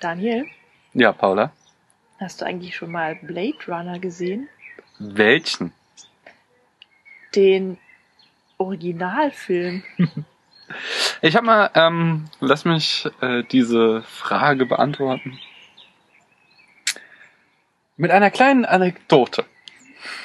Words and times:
Daniel, 0.00 0.46
Ja, 0.94 1.12
Paula. 1.12 1.52
hast 2.18 2.40
du 2.40 2.44
eigentlich 2.46 2.74
schon 2.76 2.90
mal 2.92 3.16
Blade 3.16 3.58
Runner 3.68 3.98
gesehen? 3.98 4.48
Welchen? 4.98 5.72
Den 7.34 7.78
Originalfilm. 8.58 9.82
Ich 11.20 11.34
habe 11.34 11.46
mal, 11.46 11.68
ähm, 11.74 12.30
lass 12.38 12.64
mich 12.64 13.04
äh, 13.20 13.42
diese 13.50 14.02
Frage 14.02 14.66
beantworten. 14.66 15.36
Mit 17.96 18.12
einer 18.12 18.30
kleinen 18.30 18.64
Anekdote. 18.64 19.44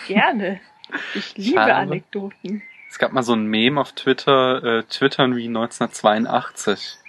Gerne. 0.06 0.62
Ich 1.16 1.36
liebe 1.38 1.58
Schade. 1.58 1.74
Anekdoten. 1.76 2.62
Es 2.92 3.00
gab 3.00 3.12
mal 3.12 3.24
so 3.24 3.34
ein 3.34 3.48
Meme 3.48 3.82
auf 3.82 3.94
Twitter, 3.94 4.64
äh, 4.64 4.84
Twittern 4.84 5.36
wie 5.36 5.48
1982. 5.48 7.00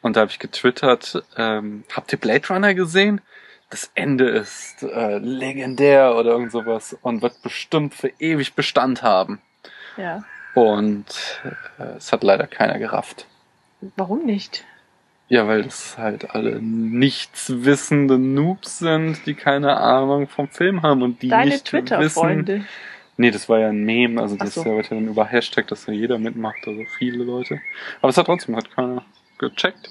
Und 0.00 0.16
da 0.16 0.20
habe 0.20 0.30
ich 0.30 0.38
getwittert, 0.38 1.22
ähm, 1.36 1.84
habt 1.94 2.12
ihr 2.12 2.18
Blade 2.18 2.46
Runner 2.48 2.74
gesehen? 2.74 3.20
Das 3.70 3.90
Ende 3.94 4.28
ist 4.28 4.82
äh, 4.82 5.18
legendär 5.18 6.16
oder 6.16 6.30
irgend 6.30 6.52
sowas 6.52 6.96
und 7.02 7.20
wird 7.20 7.42
bestimmt 7.42 7.94
für 7.94 8.10
ewig 8.18 8.54
Bestand 8.54 9.02
haben. 9.02 9.40
Ja. 9.96 10.24
Und 10.54 11.06
äh, 11.78 11.96
es 11.96 12.12
hat 12.12 12.22
leider 12.22 12.46
keiner 12.46 12.78
gerafft. 12.78 13.26
Warum 13.96 14.24
nicht? 14.24 14.64
Ja, 15.28 15.46
weil 15.46 15.64
das 15.64 15.98
halt 15.98 16.30
alle 16.30 16.58
nichtswissende 16.62 18.18
Noobs 18.18 18.78
sind, 18.78 19.26
die 19.26 19.34
keine 19.34 19.76
Ahnung 19.76 20.26
vom 20.26 20.48
Film 20.48 20.82
haben 20.82 21.02
und 21.02 21.20
die 21.20 21.28
Deine 21.28 21.50
nicht 21.50 21.70
wissen. 21.72 21.86
Twitter-Freunde. 21.86 22.64
Nee, 23.18 23.30
das 23.30 23.48
war 23.48 23.58
ja 23.58 23.68
ein 23.68 23.84
Meme, 23.84 24.22
also 24.22 24.36
Ach 24.38 24.44
das 24.44 24.54
so. 24.54 24.64
wird 24.64 24.90
ja 24.90 24.96
dann 24.96 25.08
über 25.08 25.26
Hashtag, 25.26 25.66
dass 25.66 25.84
da 25.84 25.92
jeder 25.92 26.18
mitmacht, 26.18 26.66
also 26.66 26.82
viele 26.96 27.24
Leute. 27.24 27.60
Aber 28.00 28.08
es 28.08 28.16
hat 28.16 28.26
trotzdem 28.26 28.56
hat 28.56 28.70
keiner 28.70 29.04
gecheckt. 29.38 29.88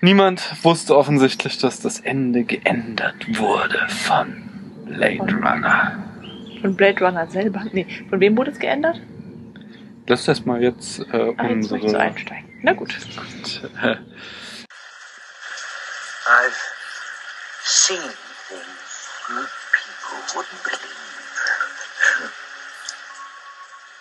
Niemand 0.00 0.64
wusste 0.64 0.96
offensichtlich, 0.96 1.58
dass 1.58 1.80
das 1.80 2.00
Ende 2.00 2.44
geändert 2.44 3.38
wurde 3.38 3.88
von 3.88 4.48
Blade 4.84 5.16
Von- 5.18 5.44
Runner. 5.44 6.04
Von 6.60 6.76
Blade 6.76 7.04
Runner 7.04 7.26
selber. 7.26 7.64
Nee, 7.72 7.86
von 8.08 8.20
wem 8.20 8.36
wurde 8.36 8.50
es 8.52 8.58
geändert? 8.58 9.00
Lass 10.06 10.24
das 10.24 10.44
mal 10.46 10.62
jetzt 10.62 11.00
äh, 11.12 11.34
Ah, 11.36 11.46
jetzt 11.48 11.70
möchtest 11.70 11.70
du 11.70 11.74
unsere 11.76 12.00
einsteigen. 12.02 12.48
Na 12.62 12.72
gut. 12.72 12.96
äh, 13.82 13.96
I've 16.28 16.60
seen 17.64 17.98
things 18.48 19.08
you 19.28 19.36
people 19.72 20.18
wouldn't 20.34 20.62
believe. 20.64 20.84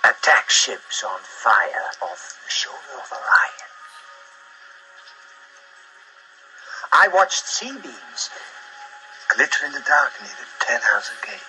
Attack 0.03 0.49
ships 0.49 1.03
on 1.03 1.19
fire 1.23 1.89
off 2.01 2.37
the 2.45 2.49
shoulder 2.49 2.97
of 3.01 3.11
Orion. 3.11 3.66
I 6.91 7.07
watched 7.09 7.47
sea 7.47 7.71
beams 7.71 8.29
glitter 9.29 9.65
in 9.65 9.71
the 9.73 9.81
dark 9.81 10.11
near 10.21 10.31
the 10.31 10.65
Ten 10.65 10.81
House 10.81 11.11
Gate. 11.25 11.39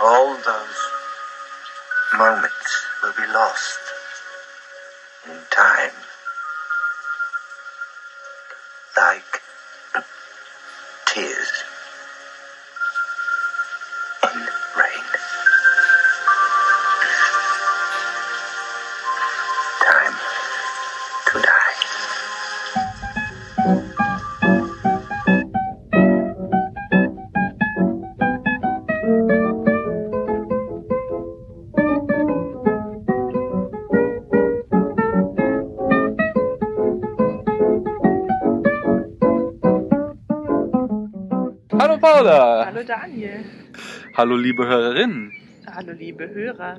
All 0.00 0.34
those 0.34 0.76
moments 2.12 2.86
will 3.02 3.12
be 3.12 3.26
lost 3.32 3.78
in 5.26 5.38
time. 5.50 5.92
Like 8.96 9.40
Hallo 41.78 41.98
Paula! 41.98 42.66
Hallo 42.66 42.82
Daniel. 42.86 43.44
Hallo 44.16 44.36
liebe 44.36 44.66
Hörerinnen! 44.66 45.32
Hallo 45.66 45.92
liebe 45.98 46.28
Hörer. 46.32 46.78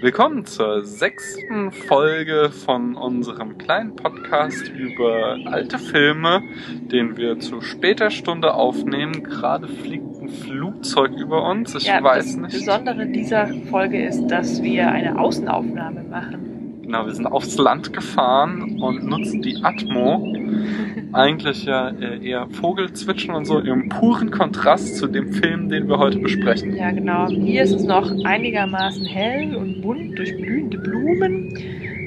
Willkommen 0.00 0.46
zur 0.46 0.84
sechsten 0.84 1.70
Folge 1.70 2.50
von 2.50 2.94
unserem 2.94 3.58
kleinen 3.58 3.96
Podcast 3.96 4.68
über 4.68 5.36
alte 5.44 5.78
Filme, 5.78 6.42
den 6.90 7.18
wir 7.18 7.40
zu 7.40 7.60
später 7.60 8.10
Stunde 8.10 8.54
aufnehmen. 8.54 9.22
Gerade 9.22 9.68
fliegt 9.68 10.22
ein 10.22 10.30
Flugzeug 10.30 11.12
über 11.12 11.48
uns. 11.50 11.74
Ich 11.74 11.86
ja, 11.86 12.02
weiß 12.02 12.24
das 12.24 12.36
nicht. 12.36 12.52
Besondere 12.52 13.06
dieser 13.06 13.48
Folge 13.70 14.06
ist, 14.06 14.26
dass 14.28 14.62
wir 14.62 14.90
eine 14.90 15.18
Außenaufnahme 15.18 16.04
machen. 16.04 16.80
Genau, 16.82 17.06
wir 17.06 17.14
sind 17.14 17.26
aufs 17.26 17.56
Land 17.58 17.92
gefahren 17.92 18.80
und 18.80 19.04
nutzen 19.04 19.42
die 19.42 19.62
Atmo. 19.62 20.26
Eigentlich 21.12 21.64
ja 21.64 21.90
äh, 21.90 22.24
eher 22.26 22.48
Vogelzwitschern 22.50 23.34
und 23.34 23.44
so 23.44 23.58
im 23.58 23.88
puren 23.88 24.30
Kontrast 24.30 24.96
zu 24.96 25.06
dem 25.06 25.32
Film, 25.32 25.68
den 25.68 25.88
wir 25.88 25.98
heute 25.98 26.18
besprechen. 26.18 26.76
Ja, 26.76 26.90
genau. 26.90 27.28
Hier 27.28 27.62
ist 27.62 27.72
es 27.72 27.84
noch 27.84 28.10
einigermaßen 28.24 29.04
hell 29.04 29.54
und 29.56 29.80
bunt 29.82 30.18
durch 30.18 30.36
blühende 30.36 30.78
Blumen. 30.78 31.56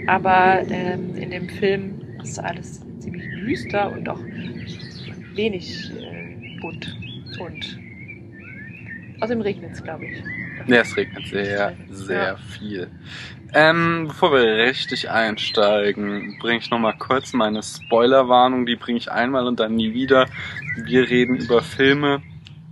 Aber 0.07 0.61
ähm, 0.69 1.15
in 1.15 1.31
dem 1.31 1.49
Film 1.49 2.01
ist 2.23 2.39
alles 2.39 2.81
ziemlich 2.99 3.23
düster 3.45 3.91
und 3.91 4.07
auch 4.09 4.19
wenig 5.35 5.91
äh, 5.99 6.59
bunt. 6.61 6.95
Und 7.39 7.79
außerdem 9.21 9.41
regnet 9.41 9.71
es, 9.73 9.83
glaube 9.83 10.05
ich. 10.05 10.23
Ja, 10.67 10.81
es 10.81 10.95
regnet 10.95 11.25
sehr, 11.27 11.73
sehr 11.89 12.23
Ja. 12.23 12.35
viel. 12.37 12.87
Ähm, 13.55 14.05
bevor 14.07 14.31
wir 14.31 14.65
richtig 14.65 15.11
einsteigen, 15.11 16.37
bringe 16.39 16.57
ich 16.57 16.71
nochmal 16.71 16.95
kurz 16.97 17.33
meine 17.33 17.61
Spoilerwarnung. 17.61 18.65
Die 18.65 18.75
bringe 18.75 18.97
ich 18.97 19.11
einmal 19.11 19.45
und 19.45 19.59
dann 19.59 19.75
nie 19.75 19.93
wieder. 19.93 20.25
Wir 20.75 21.07
reden 21.07 21.35
über 21.35 21.61
Filme 21.61 22.23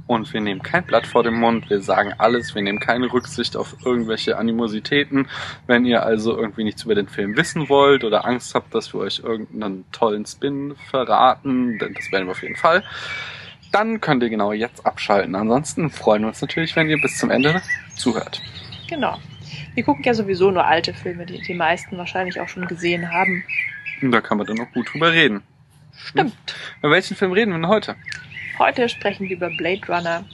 und 0.07 0.33
wir 0.33 0.41
nehmen 0.41 0.63
kein 0.63 0.83
Blatt 0.83 1.05
vor 1.05 1.21
den 1.21 1.35
Mund. 1.35 1.69
Wir 1.69 1.81
sagen 1.81 2.13
alles. 2.17 2.55
Wir 2.55 2.63
nehmen 2.63 2.79
keine 2.79 3.13
Rücksicht 3.13 3.55
auf 3.55 3.75
irgendwelche 3.85 4.37
Animositäten. 4.37 5.27
Wenn 5.67 5.85
ihr 5.85 6.03
also 6.03 6.35
irgendwie 6.35 6.63
nichts 6.63 6.83
über 6.83 6.95
den 6.95 7.07
Film 7.07 7.37
wissen 7.37 7.69
wollt 7.69 8.03
oder 8.03 8.25
Angst 8.25 8.55
habt, 8.55 8.73
dass 8.73 8.91
wir 8.91 9.01
euch 9.01 9.19
irgendeinen 9.19 9.85
tollen 9.91 10.25
Spin 10.25 10.75
verraten, 10.89 11.77
denn 11.77 11.93
das 11.93 12.11
werden 12.11 12.25
wir 12.25 12.31
auf 12.31 12.41
jeden 12.41 12.55
Fall, 12.55 12.83
dann 13.71 14.01
könnt 14.01 14.23
ihr 14.23 14.29
genau 14.29 14.51
jetzt 14.51 14.83
abschalten. 14.85 15.35
Ansonsten 15.35 15.91
freuen 15.91 16.23
wir 16.23 16.29
uns 16.29 16.41
natürlich, 16.41 16.75
wenn 16.75 16.89
ihr 16.89 16.99
bis 16.99 17.19
zum 17.19 17.29
Ende 17.29 17.61
zuhört. 17.95 18.41
Genau. 18.89 19.17
Wir 19.73 19.83
gucken 19.83 20.03
ja 20.03 20.13
sowieso 20.13 20.51
nur 20.51 20.65
alte 20.65 20.93
Filme, 20.93 21.25
die 21.25 21.41
die 21.41 21.53
meisten 21.53 21.97
wahrscheinlich 21.97 22.39
auch 22.39 22.49
schon 22.49 22.67
gesehen 22.67 23.11
haben. 23.11 23.43
Da 24.01 24.19
kann 24.19 24.37
man 24.37 24.47
dann 24.47 24.59
auch 24.59 24.71
gut 24.73 24.93
drüber 24.93 25.11
reden. 25.11 25.43
Stimmt. 25.95 26.33
Über 26.79 26.91
welchen 26.91 27.15
Film 27.15 27.31
reden 27.31 27.51
wir 27.51 27.59
denn 27.59 27.67
heute? 27.67 27.95
Heute 28.59 28.89
sprechen 28.89 29.29
wir 29.29 29.35
über 29.37 29.49
Blade 29.49 29.81
Runner. 29.87 30.25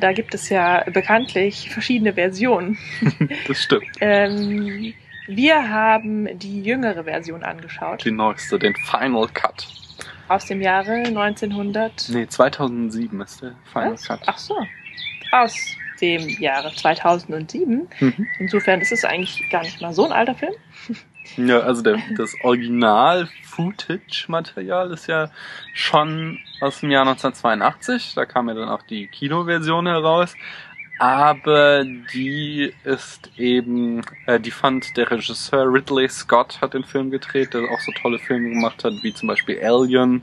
Da 0.00 0.12
gibt 0.12 0.34
es 0.34 0.48
ja 0.48 0.84
bekanntlich 0.90 1.70
verschiedene 1.70 2.14
Versionen. 2.14 2.78
Das 3.48 3.62
stimmt. 3.62 3.86
Ähm, 4.00 4.94
wir 5.26 5.68
haben 5.68 6.38
die 6.38 6.62
jüngere 6.62 7.04
Version 7.04 7.42
angeschaut. 7.42 8.04
Die 8.04 8.10
neueste, 8.10 8.58
den 8.58 8.74
Final 8.76 9.28
Cut. 9.28 9.66
Aus 10.28 10.46
dem 10.46 10.62
Jahre 10.62 10.92
1900. 10.92 12.08
Nee, 12.10 12.26
2007 12.26 13.20
ist 13.20 13.42
der 13.42 13.54
Final 13.72 13.92
Was? 13.92 14.04
Cut. 14.04 14.20
Ach 14.26 14.38
so. 14.38 14.54
Aus 15.32 15.76
dem 16.00 16.28
Jahre 16.28 16.72
2007. 16.74 17.88
Mhm. 18.00 18.26
Insofern 18.38 18.80
ist 18.80 18.90
es 18.92 19.04
eigentlich 19.04 19.48
gar 19.50 19.62
nicht 19.62 19.80
mal 19.80 19.92
so 19.92 20.04
ein 20.04 20.12
alter 20.12 20.34
Film. 20.34 20.54
Ja, 21.36 21.60
also 21.60 21.82
der, 21.82 21.98
das 22.16 22.34
Original-Footage-Material 22.42 24.90
ist 24.92 25.06
ja 25.08 25.30
schon 25.74 26.38
aus 26.60 26.80
dem 26.80 26.90
Jahr 26.90 27.06
1982. 27.06 28.14
Da 28.14 28.24
kam 28.24 28.48
ja 28.48 28.54
dann 28.54 28.70
auch 28.70 28.82
die 28.82 29.08
Kinoversion 29.08 29.86
heraus. 29.86 30.34
Aber 30.98 31.84
die 31.84 32.72
ist 32.82 33.30
eben, 33.36 34.00
äh, 34.26 34.40
die 34.40 34.50
fand 34.50 34.96
der 34.96 35.08
Regisseur 35.10 35.72
Ridley 35.72 36.08
Scott 36.08 36.60
hat 36.60 36.74
den 36.74 36.82
Film 36.82 37.12
gedreht, 37.12 37.54
der 37.54 37.70
auch 37.70 37.78
so 37.80 37.92
tolle 37.92 38.18
Filme 38.18 38.48
gemacht 38.50 38.82
hat, 38.82 38.94
wie 39.02 39.14
zum 39.14 39.28
Beispiel 39.28 39.60
Alien. 39.62 40.22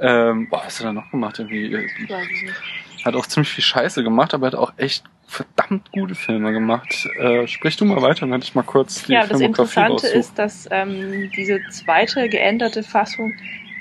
Ähm, 0.00 0.48
boah, 0.48 0.62
was 0.64 0.80
hat 0.80 0.86
er 0.86 0.94
noch 0.94 1.08
gemacht? 1.12 1.38
Irgendwie, 1.38 1.72
äh, 1.72 1.84
Ich 1.84 2.10
weiß 2.10 2.26
es 2.26 2.42
nicht. 2.42 2.54
Hat 3.04 3.14
auch 3.16 3.26
ziemlich 3.26 3.50
viel 3.50 3.64
Scheiße 3.64 4.02
gemacht, 4.02 4.34
aber 4.34 4.46
er 4.46 4.52
hat 4.52 4.58
auch 4.58 4.72
echt 4.76 5.04
verdammt 5.26 5.92
gute 5.92 6.14
Filme 6.14 6.52
gemacht. 6.52 7.08
Äh, 7.18 7.46
sprich 7.46 7.76
du 7.76 7.84
mal 7.84 8.02
weiter, 8.02 8.20
dann 8.20 8.32
hätte 8.32 8.44
ich 8.44 8.54
mal 8.54 8.62
kurz 8.62 9.04
die 9.04 9.12
Ja, 9.12 9.26
das 9.26 9.40
Interessante 9.40 9.92
raussuchen. 9.92 10.20
ist, 10.20 10.38
dass 10.38 10.68
ähm, 10.70 11.30
diese 11.36 11.60
zweite 11.70 12.28
geänderte 12.28 12.82
Fassung 12.82 13.32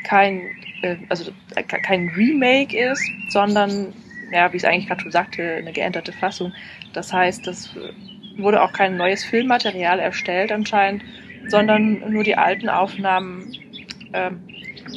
kein, 0.03 0.41
äh, 0.83 0.97
also 1.09 1.31
äh, 1.55 1.63
ke- 1.63 1.81
kein 1.81 2.09
Remake 2.09 2.77
ist, 2.77 3.01
sondern, 3.29 3.93
ja, 4.31 4.51
wie 4.53 4.57
ich 4.57 4.63
es 4.63 4.69
eigentlich 4.69 4.87
gerade 4.87 5.01
schon 5.01 5.11
sagte, 5.11 5.55
eine 5.55 5.71
geänderte 5.73 6.11
Fassung. 6.13 6.53
Das 6.93 7.11
heißt, 7.11 7.47
das 7.47 7.75
äh, 7.75 8.41
wurde 8.41 8.61
auch 8.61 8.71
kein 8.71 8.95
neues 8.95 9.23
Filmmaterial 9.25 9.99
erstellt 9.99 10.51
anscheinend, 10.51 11.03
sondern 11.47 12.11
nur 12.11 12.23
die 12.23 12.37
alten 12.37 12.69
Aufnahmen 12.69 13.51
ähm, 14.13 14.39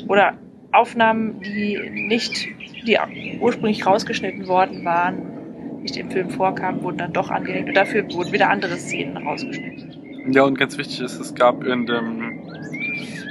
oder 0.07 0.35
Aufnahmen, 0.73 1.41
die 1.41 1.79
nicht, 1.91 2.49
die 2.87 2.99
ursprünglich 3.41 3.87
rausgeschnitten 3.87 4.47
worden 4.49 4.85
waren, 4.85 5.81
nicht 5.83 5.97
im 5.97 6.11
Film 6.11 6.31
vorkamen, 6.31 6.83
wurden 6.83 6.99
dann 6.99 7.13
doch 7.13 7.31
angehängt 7.31 7.69
und 7.69 7.77
dafür 7.77 8.05
wurden 8.13 8.33
wieder 8.33 8.49
andere 8.51 8.77
Szenen 8.77 9.17
rausgeschnitten. 9.17 10.33
Ja, 10.33 10.45
und 10.45 10.57
ganz 10.59 10.79
wichtig 10.79 11.01
ist, 11.01 11.19
es 11.19 11.35
gab 11.35 11.65
in 11.65 11.87
dem 11.87 12.41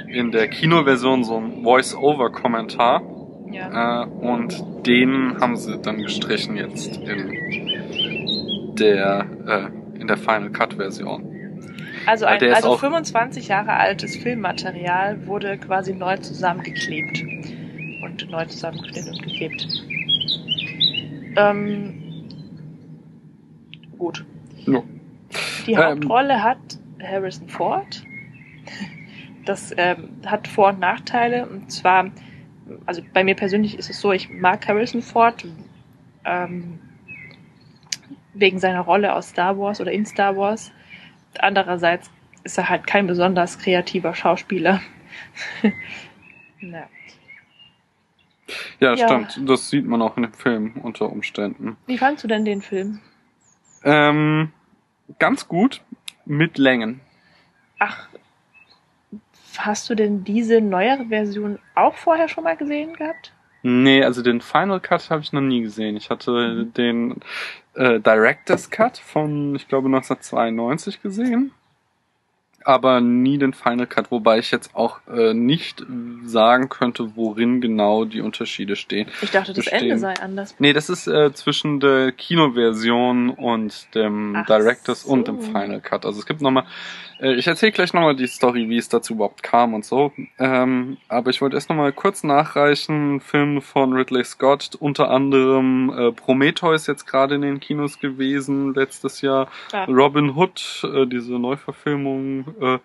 in 0.08 0.30
der 0.30 0.48
Kinoversion 0.48 1.24
so 1.24 1.36
einen 1.36 1.62
Voice-Over-Kommentar 1.62 3.02
Ja. 3.50 4.02
äh, 4.02 4.06
und 4.06 4.62
den 4.86 5.38
haben 5.40 5.56
sie 5.56 5.78
dann 5.78 6.02
gestrichen 6.02 6.56
jetzt 6.56 6.98
in 6.98 8.74
der 8.78 9.26
äh, 9.46 9.98
in 10.00 10.06
der 10.06 10.16
Final 10.18 10.50
Cut 10.50 10.74
Version. 10.74 11.31
Also 12.06 12.26
ein 12.26 12.42
also 12.52 12.70
auch- 12.70 12.80
25 12.80 13.48
Jahre 13.48 13.72
altes 13.74 14.16
Filmmaterial 14.16 15.26
wurde 15.26 15.58
quasi 15.58 15.94
neu 15.94 16.16
zusammengeklebt 16.16 17.22
und 18.02 18.30
neu 18.30 18.44
zusammengeschnitten 18.46 19.12
und 19.12 19.22
geklebt. 19.22 19.66
Ähm, 21.36 22.02
gut. 23.98 24.24
Ja. 24.66 24.82
Die 25.66 25.72
Ähm. 25.72 25.78
Hauptrolle 25.80 26.42
hat 26.42 26.58
Harrison 27.02 27.48
Ford. 27.48 28.02
Das 29.44 29.72
ähm, 29.76 30.10
hat 30.26 30.46
Vor- 30.48 30.70
und 30.70 30.80
Nachteile. 30.80 31.46
Und 31.48 31.70
zwar, 31.72 32.10
also 32.86 33.02
bei 33.12 33.24
mir 33.24 33.34
persönlich 33.34 33.78
ist 33.78 33.90
es 33.90 34.00
so, 34.00 34.12
ich 34.12 34.30
mag 34.30 34.66
Harrison 34.68 35.02
Ford 35.02 35.44
ähm, 36.24 36.78
wegen 38.34 38.58
seiner 38.58 38.80
Rolle 38.80 39.14
aus 39.14 39.30
Star 39.30 39.58
Wars 39.58 39.80
oder 39.80 39.92
in 39.92 40.06
Star 40.06 40.36
Wars. 40.36 40.72
Andererseits 41.38 42.10
ist 42.44 42.58
er 42.58 42.68
halt 42.68 42.86
kein 42.86 43.06
besonders 43.06 43.58
kreativer 43.58 44.14
Schauspieler. 44.14 44.80
Ja, 48.80 48.94
Ja. 48.94 48.96
stimmt. 49.08 49.48
Das 49.48 49.70
sieht 49.70 49.86
man 49.86 50.02
auch 50.02 50.16
in 50.16 50.24
dem 50.24 50.32
Film 50.32 50.74
unter 50.82 51.10
Umständen. 51.10 51.76
Wie 51.86 51.98
fandst 51.98 52.22
du 52.24 52.28
denn 52.28 52.44
den 52.44 52.62
Film? 52.62 53.00
Ähm, 53.84 54.52
ganz 55.18 55.48
gut 55.48 55.80
mit 56.24 56.58
Längen. 56.58 57.00
Ach, 57.78 58.08
hast 59.58 59.88
du 59.90 59.94
denn 59.94 60.24
diese 60.24 60.60
neuere 60.60 61.06
Version 61.06 61.58
auch 61.74 61.94
vorher 61.96 62.28
schon 62.28 62.44
mal 62.44 62.56
gesehen 62.56 62.94
gehabt? 62.94 63.32
Nee, 63.64 64.04
also 64.04 64.22
den 64.22 64.40
Final 64.40 64.80
Cut 64.80 65.10
habe 65.10 65.22
ich 65.22 65.32
noch 65.32 65.40
nie 65.40 65.62
gesehen. 65.62 65.96
Ich 65.96 66.10
hatte 66.10 66.66
den 66.66 67.20
äh, 67.74 68.00
Director's 68.00 68.70
Cut 68.70 68.98
von, 68.98 69.54
ich 69.54 69.68
glaube, 69.68 69.86
1992 69.88 71.02
gesehen. 71.02 71.52
Aber 72.64 73.00
nie 73.00 73.38
den 73.38 73.54
Final 73.54 73.88
Cut, 73.88 74.12
wobei 74.12 74.38
ich 74.38 74.52
jetzt 74.52 74.76
auch 74.76 75.00
äh, 75.08 75.34
nicht 75.34 75.84
sagen 76.24 76.68
könnte, 76.68 77.16
worin 77.16 77.60
genau 77.60 78.04
die 78.04 78.20
Unterschiede 78.20 78.76
stehen. 78.76 79.08
Ich 79.20 79.32
dachte, 79.32 79.52
das 79.52 79.64
Bestehen. 79.64 79.82
Ende 79.82 79.98
sei 79.98 80.14
anders. 80.14 80.54
Nee, 80.60 80.72
das 80.72 80.88
ist 80.88 81.08
äh, 81.08 81.32
zwischen 81.32 81.80
der 81.80 82.12
Kinoversion 82.12 83.30
und 83.30 83.92
dem 83.96 84.36
Ach 84.36 84.46
Director's 84.46 85.02
so. 85.02 85.10
und 85.10 85.26
dem 85.26 85.40
Final 85.40 85.80
Cut. 85.80 86.06
Also 86.06 86.20
es 86.20 86.26
gibt 86.26 86.40
nochmal, 86.40 86.64
ich 87.22 87.46
erzähle 87.46 87.72
gleich 87.72 87.92
nochmal 87.92 88.16
die 88.16 88.26
Story, 88.26 88.68
wie 88.68 88.76
es 88.78 88.88
dazu 88.88 89.14
überhaupt 89.14 89.42
kam 89.42 89.74
und 89.74 89.84
so. 89.84 90.12
Ähm, 90.38 90.96
aber 91.08 91.30
ich 91.30 91.40
wollte 91.40 91.56
erst 91.56 91.68
nochmal 91.68 91.92
kurz 91.92 92.24
nachreichen, 92.24 93.20
Film 93.20 93.62
von 93.62 93.92
Ridley 93.92 94.24
Scott, 94.24 94.70
unter 94.78 95.10
anderem 95.10 95.92
äh, 95.96 96.12
Prometheus 96.12 96.86
jetzt 96.86 97.06
gerade 97.06 97.36
in 97.36 97.42
den 97.42 97.60
Kinos 97.60 97.98
gewesen, 98.00 98.74
letztes 98.74 99.20
Jahr. 99.20 99.48
Ja. 99.72 99.84
Robin 99.84 100.36
Hood, 100.36 100.82
äh, 100.84 101.06
diese 101.06 101.34
Neuverfilmung. 101.38 102.44
Äh, 102.60 102.78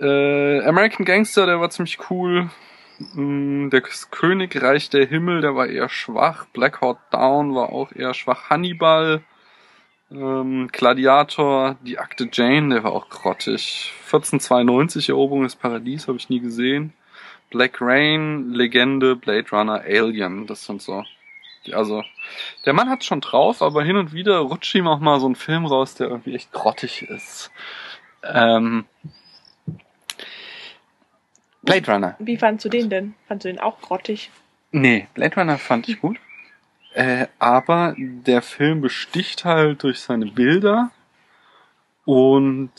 äh, 0.00 0.64
American 0.64 1.04
Gangster, 1.04 1.46
der 1.46 1.60
war 1.60 1.70
ziemlich 1.70 1.98
cool. 2.10 2.50
Mm, 3.14 3.70
Das 3.70 4.10
Königreich 4.10 4.90
der 4.90 5.06
Himmel, 5.06 5.40
der 5.40 5.56
war 5.56 5.66
eher 5.66 5.88
schwach. 5.88 6.46
Black 6.52 6.80
Hawk 6.80 6.98
Down 7.10 7.54
war 7.54 7.70
auch 7.70 7.92
eher 7.92 8.14
schwach. 8.14 8.50
Hannibal, 8.50 9.22
ähm, 10.10 10.68
Gladiator, 10.72 11.76
die 11.82 11.98
Akte 11.98 12.28
Jane, 12.32 12.74
der 12.74 12.84
war 12.84 12.92
auch 12.92 13.08
grottig. 13.08 13.92
1492, 14.06 15.08
Eroberung 15.08 15.42
des 15.44 15.56
Paradies, 15.56 16.06
habe 16.08 16.18
ich 16.18 16.28
nie 16.28 16.40
gesehen. 16.40 16.92
Black 17.50 17.80
Rain, 17.80 18.52
Legende, 18.52 19.16
Blade 19.16 19.48
Runner, 19.52 19.80
Alien, 19.84 20.46
das 20.46 20.64
sind 20.66 20.82
so. 20.82 21.04
die- 21.66 21.74
Also, 21.74 22.02
der 22.66 22.72
Mann 22.72 22.90
hat 22.90 23.04
schon 23.04 23.20
drauf, 23.20 23.62
aber 23.62 23.82
hin 23.84 23.96
und 23.96 24.12
wieder 24.12 24.38
rutscht 24.38 24.74
ihm 24.74 24.86
auch 24.86 24.98
mal 25.00 25.20
so 25.20 25.28
ein 25.28 25.34
Film 25.36 25.64
raus, 25.66 25.94
der 25.94 26.08
irgendwie 26.08 26.34
echt 26.34 26.52
grottig 26.52 27.02
ist. 27.02 27.50
Ähm, 28.22 28.84
Blade 31.62 31.90
Runner. 31.90 32.16
Wie 32.18 32.36
fandst 32.36 32.64
du 32.64 32.68
den 32.68 32.90
denn? 32.90 33.14
Fandst 33.26 33.44
du 33.44 33.48
den 33.48 33.58
auch 33.60 33.80
grottig? 33.80 34.30
Nee, 34.72 35.06
Blade 35.14 35.36
Runner 35.36 35.56
fand 35.58 35.88
ich 35.88 36.00
gut. 36.00 36.18
Äh, 36.94 37.26
aber 37.38 37.94
der 37.98 38.40
Film 38.40 38.80
besticht 38.80 39.44
halt 39.44 39.82
durch 39.82 40.00
seine 40.00 40.26
Bilder 40.26 40.90
und 42.04 42.70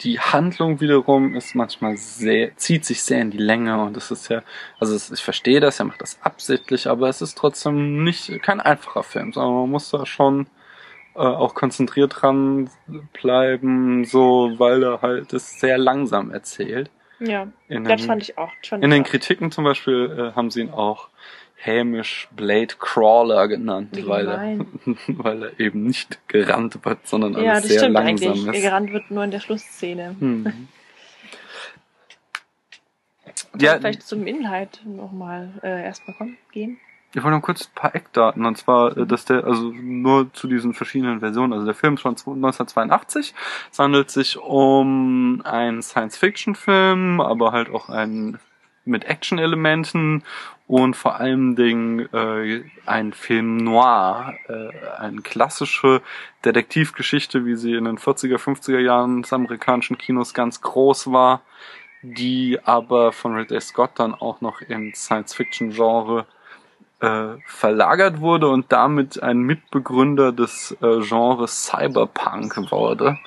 die 0.00 0.18
Handlung 0.18 0.80
wiederum 0.80 1.34
ist 1.36 1.54
manchmal 1.54 1.96
sehr, 1.96 2.56
zieht 2.56 2.84
sich 2.84 3.02
sehr 3.02 3.20
in 3.22 3.30
die 3.30 3.38
Länge 3.38 3.80
und 3.82 3.96
es 3.96 4.10
ist 4.10 4.28
ja, 4.28 4.42
also 4.80 4.94
es, 4.94 5.10
ich 5.10 5.22
verstehe 5.22 5.60
das, 5.60 5.78
er 5.78 5.86
macht 5.86 6.02
das 6.02 6.18
absichtlich, 6.22 6.88
aber 6.88 7.08
es 7.08 7.22
ist 7.22 7.38
trotzdem 7.38 8.02
nicht, 8.02 8.42
kein 8.42 8.60
einfacher 8.60 9.02
Film, 9.04 9.32
sondern 9.32 9.54
man 9.54 9.70
muss 9.70 9.90
da 9.90 10.04
schon 10.04 10.46
äh, 11.14 11.18
auch 11.20 11.54
konzentriert 11.54 12.16
dran 12.22 12.70
bleiben, 13.12 14.04
so, 14.04 14.52
weil 14.58 14.82
er 14.82 15.00
halt 15.00 15.32
es 15.32 15.60
sehr 15.60 15.78
langsam 15.78 16.32
erzählt. 16.32 16.90
Ja, 17.20 17.46
In 17.68 17.84
das 17.84 17.92
einem- 18.00 18.06
fand 18.08 18.22
ich 18.22 18.36
auch. 18.36 18.50
fand 18.66 18.82
in 18.82 18.90
den. 18.90 19.04
Kritiken 19.04 19.52
zum 19.52 19.62
Beispiel 19.64 20.32
äh, 20.32 20.36
haben 20.36 20.50
sie 20.50 20.60
ihn 20.62 20.70
auch 20.70 21.08
hämisch 21.64 22.28
Blade 22.32 22.74
Crawler 22.78 23.48
genannt, 23.48 23.90
Wie 23.92 24.06
weil 24.06 24.28
er, 24.28 24.58
weil 25.08 25.42
er 25.44 25.60
eben 25.60 25.84
nicht 25.84 26.18
gerannt 26.28 26.84
wird, 26.84 27.06
sondern 27.06 27.32
Ja, 27.34 27.52
alles 27.52 27.62
das 27.62 27.70
sehr 27.70 27.78
stimmt 27.80 27.94
langsam 27.94 28.32
eigentlich. 28.32 28.56
ist. 28.56 28.62
Gerannt 28.62 28.92
wird 28.92 29.10
nur 29.10 29.24
in 29.24 29.30
der 29.30 29.40
Schlussszene. 29.40 30.16
Hm. 30.18 30.68
Ja, 33.58 33.74
Ja, 33.74 33.78
vielleicht 33.78 34.02
zum 34.02 34.26
Inhalt 34.26 34.80
nochmal 34.84 35.48
äh, 35.62 35.84
erstmal 35.84 36.16
kommen, 36.16 36.36
gehen. 36.52 36.78
ich 37.14 37.22
wollte 37.22 37.36
noch 37.36 37.42
kurz 37.42 37.66
ein 37.66 37.74
paar 37.74 37.94
Eckdaten, 37.94 38.44
und 38.44 38.58
zwar, 38.58 38.96
äh, 38.96 39.06
dass 39.06 39.24
der, 39.24 39.44
also 39.44 39.70
nur 39.72 40.32
zu 40.32 40.48
diesen 40.48 40.74
verschiedenen 40.74 41.20
Versionen, 41.20 41.52
also 41.52 41.64
der 41.64 41.74
Film 41.74 41.94
ist 41.94 42.02
von 42.02 42.12
1982, 42.14 43.32
es 43.70 43.78
handelt 43.78 44.10
sich 44.10 44.38
um 44.38 45.40
einen 45.44 45.82
Science-Fiction-Film, 45.82 47.20
aber 47.20 47.52
halt 47.52 47.70
auch 47.70 47.88
einen 47.88 48.38
mit 48.84 49.04
Action-Elementen 49.04 50.24
und 50.66 50.96
vor 50.96 51.16
allen 51.20 51.56
Dingen 51.56 52.08
äh, 52.12 52.64
ein 52.86 53.12
Film 53.12 53.58
noir, 53.58 54.34
äh, 54.48 54.70
eine 54.98 55.20
klassische 55.20 56.00
Detektivgeschichte, 56.44 57.44
wie 57.44 57.54
sie 57.54 57.74
in 57.74 57.84
den 57.84 57.98
40er, 57.98 58.38
50er 58.38 58.78
Jahren 58.78 59.22
des 59.22 59.32
amerikanischen 59.32 59.98
Kinos 59.98 60.32
ganz 60.32 60.62
groß 60.62 61.12
war, 61.12 61.42
die 62.02 62.58
aber 62.64 63.12
von 63.12 63.34
Ridley 63.34 63.60
Scott 63.60 63.92
dann 63.96 64.14
auch 64.14 64.40
noch 64.40 64.62
im 64.62 64.94
Science-Fiction-Genre 64.94 66.26
äh, 67.04 67.38
verlagert 67.46 68.20
wurde 68.20 68.48
und 68.48 68.70
damit 68.72 69.22
ein 69.22 69.38
Mitbegründer 69.38 70.32
des 70.32 70.76
äh, 70.82 71.00
Genres 71.00 71.64
Cyberpunk 71.64 72.56
wurde. 72.70 73.18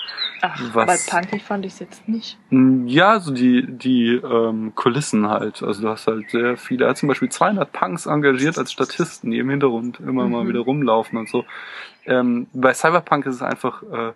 Ach, 0.41 0.59
Was- 0.73 1.05
bei 1.07 1.19
punkig 1.19 1.43
fand 1.43 1.65
ich 1.65 1.73
es 1.73 1.79
jetzt 1.79 2.07
nicht. 2.07 2.37
Mm, 2.51 2.85
Ja, 2.87 3.19
so 3.19 3.33
die, 3.33 3.65
die 3.67 4.13
ähm, 4.15 4.73
Kulissen 4.75 5.27
halt. 5.29 5.63
Also 5.63 5.81
du 5.81 5.89
hast 5.89 6.05
halt 6.07 6.29
sehr 6.29 6.57
viele, 6.57 6.85
er 6.85 6.89
hat 6.91 6.97
zum 6.97 7.09
Beispiel 7.09 7.29
200 7.29 7.71
Punks 7.71 8.05
engagiert 8.05 8.57
als 8.57 8.71
Statisten, 8.71 9.31
die 9.31 9.39
im 9.39 9.49
Hintergrund 9.49 9.99
immer 9.99 10.27
mal 10.27 10.43
Mhm. 10.43 10.49
wieder 10.49 10.59
rumlaufen 10.59 11.17
und 11.17 11.27
so. 11.29 11.43
Ähm, 12.05 12.47
bei 12.53 12.73
Cyberpunk 12.73 13.25
ist 13.25 13.35
es 13.35 13.41
einfach 13.41 13.81
äh, 13.83 14.11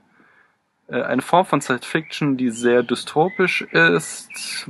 äh, 0.95 1.01
eine 1.03 1.21
Form 1.23 1.45
von 1.45 1.59
Science 1.61 1.85
Fiction, 1.87 2.37
die 2.37 2.49
sehr 2.51 2.83
dystopisch 2.83 3.63
ist, 3.63 4.67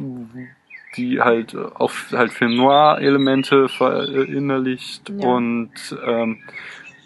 die 0.97 1.21
halt 1.21 1.53
äh, 1.53 1.57
auf 1.73 2.07
halt 2.11 2.31
Film 2.31 2.55
Noir 2.55 2.97
Elemente 2.99 3.69
verinnerlicht 3.69 5.09
Ja. 5.19 5.27
und 5.29 5.71
ähm, 6.05 6.39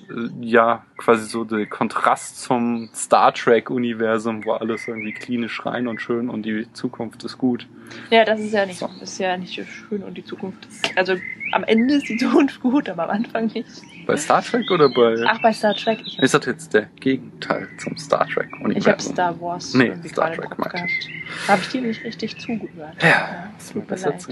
äh, 0.09 0.29
ja, 0.45 0.83
quasi 0.97 1.25
so 1.25 1.43
der 1.43 1.65
Kontrast 1.65 2.41
zum 2.41 2.89
Star 2.93 3.33
Trek 3.33 3.69
Universum, 3.69 4.45
wo 4.45 4.53
alles 4.53 4.87
irgendwie 4.87 5.13
klinisch 5.13 5.65
rein 5.65 5.87
und 5.87 6.01
schön 6.01 6.29
und 6.29 6.43
die 6.43 6.71
Zukunft 6.73 7.23
ist 7.23 7.37
gut. 7.37 7.67
Ja, 8.09 8.25
das 8.25 8.39
ist 8.39 8.53
ja 8.53 8.65
nicht, 8.65 8.79
So. 8.79 8.89
ist 9.01 9.19
ja 9.19 9.37
nicht 9.37 9.53
schön 9.67 10.03
und 10.03 10.15
die 10.17 10.25
Zukunft 10.25 10.65
ist, 10.65 10.97
also 10.97 11.15
am 11.51 11.63
Ende 11.63 11.95
ist 11.95 12.09
die 12.09 12.17
Zukunft 12.17 12.59
gut, 12.61 12.89
aber 12.89 13.03
am 13.03 13.09
Anfang 13.11 13.47
nicht. 13.53 13.65
Bei 14.05 14.17
Star 14.17 14.41
Trek 14.41 14.69
oder 14.71 14.89
bei 14.89 15.15
Ach, 15.27 15.41
bei 15.41 15.51
Star 15.53 15.73
Trek. 15.75 15.99
Ich 16.05 16.19
ist 16.19 16.33
das 16.33 16.45
jetzt 16.45 16.73
der 16.73 16.89
Gegenteil 16.99 17.67
zum 17.77 17.97
Star 17.97 18.27
Trek 18.27 18.49
Ich 18.75 18.87
habe? 18.87 19.01
Star 19.01 19.39
Wars 19.41 19.73
Nee, 19.73 19.93
Star 20.07 20.33
Trek 20.33 20.57
meinte 20.57 20.75
gehabt. 20.77 21.09
Habe 21.47 21.61
ich 21.61 21.69
dir 21.69 21.81
nicht 21.81 22.03
richtig 22.03 22.37
zugehört. 22.39 22.95
Ja, 23.01 23.51
es 23.57 23.73
wird 23.73 23.85
mir 23.85 23.89
besser 23.89 24.09
leid. 24.11 24.21
zu 24.21 24.31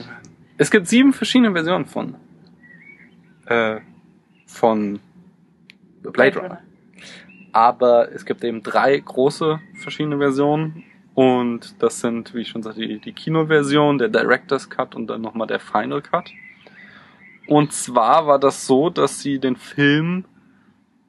Es 0.57 0.69
gibt 0.71 0.87
sieben 0.87 1.13
verschiedene 1.13 1.51
Versionen 1.51 1.85
von 1.85 2.15
äh, 3.47 3.79
von 4.45 4.99
Blade 6.01 6.39
Runner. 6.39 6.59
Aber 7.51 8.11
es 8.11 8.25
gibt 8.25 8.43
eben 8.43 8.63
drei 8.63 8.97
große 8.97 9.59
verschiedene 9.75 10.17
Versionen 10.17 10.83
Und 11.13 11.81
das 11.81 11.99
sind, 11.99 12.33
wie 12.33 12.41
ich 12.41 12.49
schon 12.49 12.63
sagte, 12.63 12.81
die, 12.81 12.99
die 12.99 13.13
Kinoversion, 13.13 13.99
der 13.99 14.09
Director's 14.09 14.69
Cut 14.69 14.95
und 14.95 15.07
dann 15.07 15.21
nochmal 15.21 15.47
der 15.47 15.59
Final 15.59 16.01
Cut. 16.01 16.31
Und 17.47 17.73
zwar 17.73 18.27
war 18.27 18.39
das 18.39 18.65
so, 18.65 18.89
dass 18.89 19.19
sie 19.21 19.39
den 19.39 19.55
Film, 19.55 20.25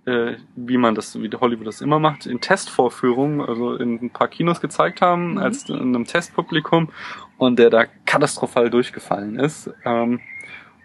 äh, 0.05 0.35
wie 0.57 0.77
man 0.77 0.95
das, 0.95 1.15
wie 1.21 1.31
Hollywood 1.31 1.67
das 1.67 1.81
immer 1.81 1.99
macht, 1.99 2.27
in 2.27 2.41
Testvorführungen, 2.41 3.41
also 3.41 3.77
in 3.77 3.95
ein 4.03 4.11
paar 4.11 4.29
Kinos 4.29 4.61
gezeigt 4.61 5.01
haben, 5.01 5.33
Mhm. 5.33 5.39
als 5.39 5.69
in 5.69 5.77
einem 5.77 6.05
Testpublikum 6.05 6.91
und 7.39 7.59
der 7.59 7.71
da 7.71 7.85
katastrophal 8.05 8.71
durchgefallen 8.71 9.39
ist. 9.39 9.71
Ähm, 9.85 10.21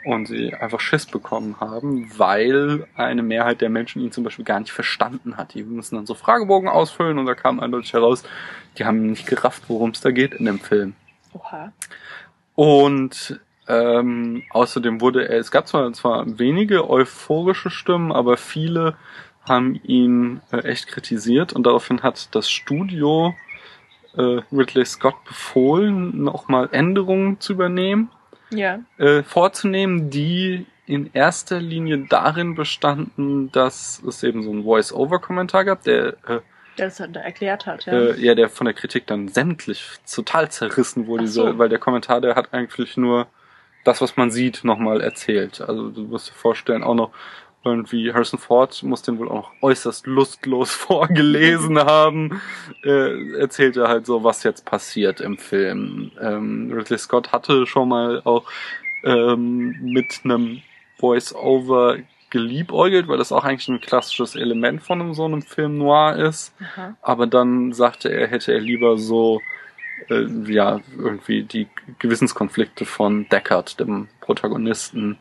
und 0.06 0.28
sie 0.28 0.54
einfach 0.54 0.80
Schiss 0.80 1.06
bekommen 1.06 1.58
haben, 1.60 2.10
weil 2.18 2.88
eine 2.96 3.22
Mehrheit 3.22 3.60
der 3.60 3.70
Menschen 3.70 4.02
ihn 4.02 4.14
zum 4.14 4.24
Beispiel 4.24 4.46
gar 4.46 4.60
nicht 4.60 4.72
verstanden 4.72 5.36
hat. 5.36 5.54
Die 5.54 5.64
müssen 5.64 5.96
dann 5.96 6.06
so 6.06 6.14
Fragebogen 6.14 6.70
ausfüllen 6.70 7.20
und 7.20 7.26
da 7.26 7.36
kam 7.36 7.60
eindeutig 7.60 7.92
heraus, 7.92 8.24
die 8.78 8.86
haben 8.86 9.08
nicht 9.08 9.28
gerafft, 9.28 9.64
worum 9.68 9.90
es 9.90 10.00
da 10.00 10.12
geht 10.12 10.34
in 10.34 10.46
dem 10.46 10.60
Film. 10.60 10.96
Oha. 11.34 11.74
Und 12.56 13.40
ähm, 13.70 14.44
außerdem 14.50 15.00
wurde 15.00 15.30
er, 15.30 15.38
es 15.40 15.52
gab 15.52 15.68
zwar, 15.68 15.94
zwar 15.94 16.26
wenige 16.40 16.90
euphorische 16.90 17.70
Stimmen, 17.70 18.12
aber 18.12 18.36
viele 18.36 18.96
haben 19.48 19.80
ihn 19.84 20.42
äh, 20.52 20.58
echt 20.64 20.88
kritisiert 20.88 21.54
und 21.54 21.66
daraufhin 21.66 22.02
hat 22.04 22.34
das 22.36 22.50
Studio 22.50 23.36
äh, 24.18 24.42
Ridley 24.52 24.86
Scott 24.86 25.24
befohlen, 25.26 26.24
nochmal 26.24 26.70
Änderungen 26.72 27.40
zu 27.40 27.54
übernehmen 27.54 28.10
Ja. 28.52 28.80
äh, 28.98 29.24
vorzunehmen, 29.24 30.10
die 30.10 30.66
in 30.88 31.12
erster 31.14 31.60
Linie 31.60 32.00
darin 32.10 32.56
bestanden, 32.56 33.52
dass 33.52 34.02
es 34.08 34.24
eben 34.24 34.42
so 34.42 34.50
einen 34.50 34.64
Voice-Over-Kommentar 34.64 35.64
gab, 35.66 35.84
der 35.84 36.08
äh, 36.28 36.40
Der 36.80 36.88
das 36.88 36.98
dann 36.98 37.14
da 37.14 37.20
erklärt 37.20 37.68
hat, 37.68 37.86
ja. 37.86 37.94
äh, 37.94 38.20
ja, 38.20 38.34
der 38.34 38.50
von 38.50 38.66
der 38.66 38.74
Kritik 38.74 39.06
dann 39.06 39.28
sämtlich 39.28 39.86
total 40.12 40.50
zerrissen 40.50 41.06
wurde, 41.06 41.28
so. 41.28 41.60
weil 41.60 41.70
der 41.70 41.78
Kommentar, 41.78 42.20
der 42.22 42.34
hat 42.36 42.52
eigentlich 42.54 42.98
nur 42.98 43.28
das, 43.84 44.02
was 44.02 44.18
man 44.18 44.32
sieht, 44.32 44.64
nochmal 44.64 45.02
erzählt. 45.02 45.62
Also 45.62 45.90
du 45.90 46.02
musst 46.02 46.30
dir 46.30 46.34
vorstellen, 46.34 46.84
auch 46.84 46.96
noch 46.96 47.12
irgendwie 47.64 48.14
Harrison 48.14 48.40
Ford 48.40 48.82
muss 48.84 49.02
den 49.02 49.20
wohl 49.20 49.30
auch 49.30 49.36
noch 49.36 49.52
äußerst 49.62 50.08
lustlos 50.08 50.72
vorgelesen 50.74 51.78
haben, 51.80 52.42
äh, 52.84 53.38
erzählt 53.38 53.78
er 53.78 53.90
halt 53.90 54.06
so, 54.06 54.24
was 54.24 54.44
jetzt 54.44 54.66
passiert 54.66 55.22
im 55.22 55.38
Film. 55.38 56.12
Ähm, 56.22 56.72
Ridley 56.74 56.98
Scott 56.98 57.32
hatte 57.32 57.66
schon 57.66 57.90
mal 57.90 58.22
auch 58.24 58.46
ähm, 59.04 59.76
mit 59.82 60.22
einem 60.24 60.62
Voice-Over 61.00 61.98
geliebäugelt, 62.30 63.08
weil 63.08 63.18
das 63.18 63.32
auch 63.32 63.44
eigentlich 63.44 63.68
ein 63.70 63.82
klassisches 63.82 64.36
Element 64.36 64.84
von 64.84 65.14
so 65.14 65.26
einem 65.26 65.42
Film 65.42 65.78
noir 65.78 66.16
ist. 66.16 66.54
Aha. 66.62 66.96
Aber 67.02 67.28
dann 67.28 67.74
sagte 67.74 68.10
er, 68.10 68.28
hätte 68.28 68.54
er 68.54 68.60
lieber 68.60 68.98
so, 68.98 69.42
äh, 70.10 70.26
ja, 70.52 70.80
irgendwie 70.98 71.44
die 71.44 71.68
Gewissenskonflikte 72.00 72.86
von 72.86 73.28
Deckard, 73.30 73.80
dem 73.80 74.08
Protagonisten, 74.22 75.18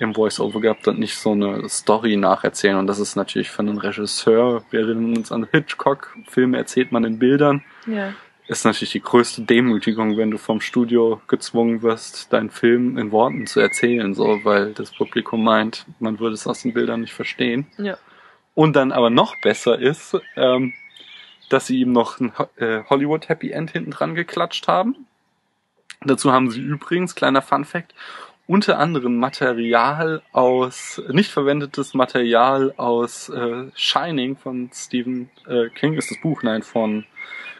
im 0.00 0.14
Voice-Over 0.14 0.60
gehabt 0.60 0.86
und 0.86 0.98
nicht 1.00 1.16
so 1.16 1.32
eine 1.32 1.68
Story 1.68 2.16
nacherzählen. 2.16 2.76
Und 2.76 2.86
das 2.86 3.00
ist 3.00 3.16
natürlich 3.16 3.50
für 3.50 3.60
einen 3.60 3.78
Regisseur, 3.78 4.62
wir 4.70 4.80
erinnern 4.80 5.16
uns 5.16 5.32
an 5.32 5.48
Hitchcock, 5.50 6.16
Filme 6.28 6.56
erzählt 6.56 6.92
man 6.92 7.04
in 7.04 7.18
Bildern, 7.18 7.64
Ja. 7.86 8.14
ist 8.46 8.64
natürlich 8.64 8.92
die 8.92 9.02
größte 9.02 9.42
Demütigung, 9.42 10.16
wenn 10.16 10.30
du 10.30 10.38
vom 10.38 10.60
Studio 10.60 11.20
gezwungen 11.26 11.82
wirst, 11.82 12.32
deinen 12.32 12.50
Film 12.50 12.96
in 12.96 13.10
Worten 13.10 13.46
zu 13.48 13.58
erzählen, 13.58 14.14
so, 14.14 14.40
weil 14.44 14.72
das 14.72 14.92
Publikum 14.92 15.42
meint, 15.42 15.84
man 15.98 16.20
würde 16.20 16.34
es 16.34 16.46
aus 16.46 16.62
den 16.62 16.74
Bildern 16.74 17.00
nicht 17.00 17.12
verstehen. 17.12 17.66
Ja. 17.76 17.98
Und 18.54 18.76
dann 18.76 18.92
aber 18.92 19.10
noch 19.10 19.34
besser 19.42 19.78
ist, 19.80 20.16
ähm, 20.36 20.74
dass 21.48 21.66
sie 21.66 21.80
ihm 21.80 21.92
noch 21.92 22.20
ein 22.20 22.32
äh, 22.56 22.82
Hollywood 22.88 23.28
Happy 23.28 23.50
End 23.50 23.70
hinten 23.70 23.90
dran 23.90 24.14
geklatscht 24.14 24.68
haben. 24.68 25.06
Dazu 26.04 26.32
haben 26.32 26.50
sie 26.50 26.60
übrigens, 26.60 27.14
kleiner 27.14 27.42
Fun 27.42 27.64
Fact, 27.64 27.94
unter 28.46 28.78
anderem 28.78 29.18
Material 29.18 30.22
aus, 30.32 31.02
nicht 31.10 31.30
verwendetes 31.30 31.92
Material 31.92 32.72
aus 32.76 33.28
äh, 33.28 33.66
Shining 33.74 34.36
von 34.36 34.70
Stephen 34.72 35.28
äh, 35.46 35.68
King 35.68 35.94
ist 35.94 36.10
das 36.10 36.20
Buch, 36.20 36.42
nein, 36.42 36.62
von 36.62 37.04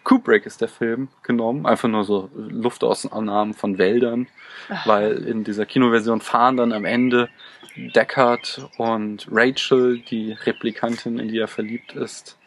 Kubrick 0.03 0.47
ist 0.47 0.63
der 0.63 0.69
Film 0.69 1.09
genommen. 1.23 1.67
Einfach 1.67 1.89
nur 1.91 2.05
so 2.05 2.31
Luftausnahmen 2.35 3.53
von 3.53 3.77
Wäldern, 3.77 4.29
Ach. 4.71 4.87
weil 4.87 5.19
in 5.25 5.45
dieser 5.45 5.67
Kinoversion 5.67 6.23
fahren 6.23 6.57
dann 6.57 6.73
am 6.73 6.87
Ende 6.87 7.29
Deckard 7.77 8.67
und 8.79 9.29
Rachel, 9.31 9.99
die 9.99 10.33
Replikantin, 10.33 11.19
in 11.19 11.29
die 11.29 11.39
er 11.39 11.49
verliebt 11.49 11.93
ist, 11.93 12.38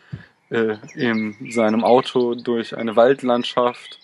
äh, 0.52 0.78
in 0.96 1.36
seinem 1.52 1.84
Auto 1.84 2.36
durch 2.36 2.78
eine 2.78 2.96
Waldlandschaft. 2.96 4.00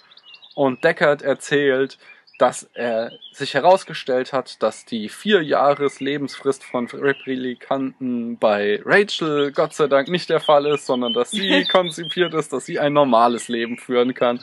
Und 0.56 0.84
Deckard 0.84 1.22
erzählt, 1.22 2.00
dass 2.38 2.70
er 2.74 3.12
sich 3.32 3.56
herausgestellt 3.56 4.32
hat, 4.32 4.62
dass 4.62 4.86
die 4.86 5.10
vier 5.10 5.42
Jahres 5.42 6.00
Lebensfrist 6.00 6.64
von 6.64 6.88
Replikanten 6.88 8.38
bei 8.38 8.80
Rachel 8.86 9.52
Gott 9.52 9.74
sei 9.74 9.88
Dank 9.88 10.08
nicht 10.08 10.30
der 10.30 10.40
Fall 10.40 10.68
ist, 10.68 10.86
sondern 10.86 11.14
dass 11.14 11.32
sie 11.32 11.66
konzipiert 11.72 12.34
ist, 12.36 12.54
dass 12.54 12.66
sie 12.66 12.80
ein 12.80 12.94
normales 12.94 13.48
Leben 13.48 13.78
führen 13.78 14.14
kann. 14.14 14.40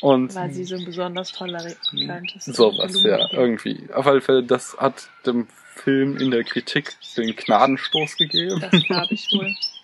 Und 0.00 0.34
Weil 0.34 0.52
sie 0.52 0.64
so 0.64 0.76
ein 0.76 0.84
besonders 0.84 1.32
toller 1.32 1.64
Replikant 1.64 2.34
ist. 2.34 2.46
Sowas, 2.46 3.00
ja, 3.02 3.28
irgendwie. 3.32 3.88
Auf 3.92 4.06
alle 4.06 4.20
Fälle, 4.20 4.42
das 4.42 4.76
hat 4.76 5.08
dem 5.24 5.46
Film 5.76 6.16
in 6.16 6.30
der 6.30 6.44
Kritik 6.44 6.96
den 7.16 7.34
Gnadenstoß 7.34 8.16
gegeben. 8.16 8.60
Das 8.60 8.82
glaube 8.84 9.14
ich 9.14 9.28
wohl. 9.32 9.54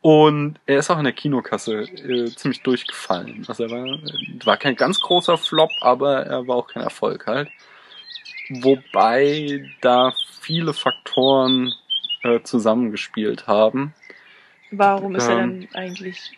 Und 0.00 0.58
er 0.66 0.78
ist 0.78 0.90
auch 0.90 0.98
in 0.98 1.04
der 1.04 1.12
Kinokasse 1.12 1.82
äh, 1.82 2.26
ziemlich 2.34 2.62
durchgefallen. 2.62 3.44
Also 3.48 3.64
er 3.64 3.70
war, 3.70 3.98
war 4.44 4.56
kein 4.56 4.76
ganz 4.76 5.00
großer 5.00 5.36
Flop, 5.36 5.70
aber 5.80 6.26
er 6.26 6.46
war 6.46 6.56
auch 6.56 6.68
kein 6.68 6.82
Erfolg 6.82 7.26
halt. 7.26 7.48
Wobei 8.48 9.68
da 9.80 10.12
viele 10.40 10.72
Faktoren 10.72 11.72
äh, 12.22 12.40
zusammengespielt 12.42 13.46
haben. 13.46 13.94
Warum 14.70 15.14
ist 15.16 15.28
er 15.28 15.38
Ähm. 15.38 15.68
dann 15.72 15.74
eigentlich 15.74 16.32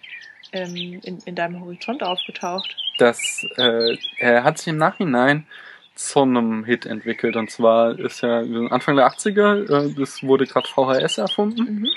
ähm, 0.52 1.00
in, 1.02 1.18
in 1.24 1.34
deinem 1.34 1.60
Horizont 1.60 2.02
aufgetaucht? 2.02 2.76
dass 2.98 3.46
äh, 3.56 3.96
er 4.18 4.44
hat 4.44 4.58
sich 4.58 4.68
im 4.68 4.76
Nachhinein 4.76 5.46
zu 5.94 6.22
einem 6.22 6.64
Hit 6.64 6.84
entwickelt. 6.84 7.36
Und 7.36 7.50
zwar 7.50 7.98
ist 7.98 8.22
er 8.22 8.44
Anfang 8.70 8.96
der 8.96 9.08
80er, 9.08 9.88
äh, 9.88 9.94
das 9.94 10.22
wurde 10.22 10.46
gerade 10.46 10.68
VHS 10.68 11.18
erfunden. 11.18 11.80
Mhm. 11.80 11.88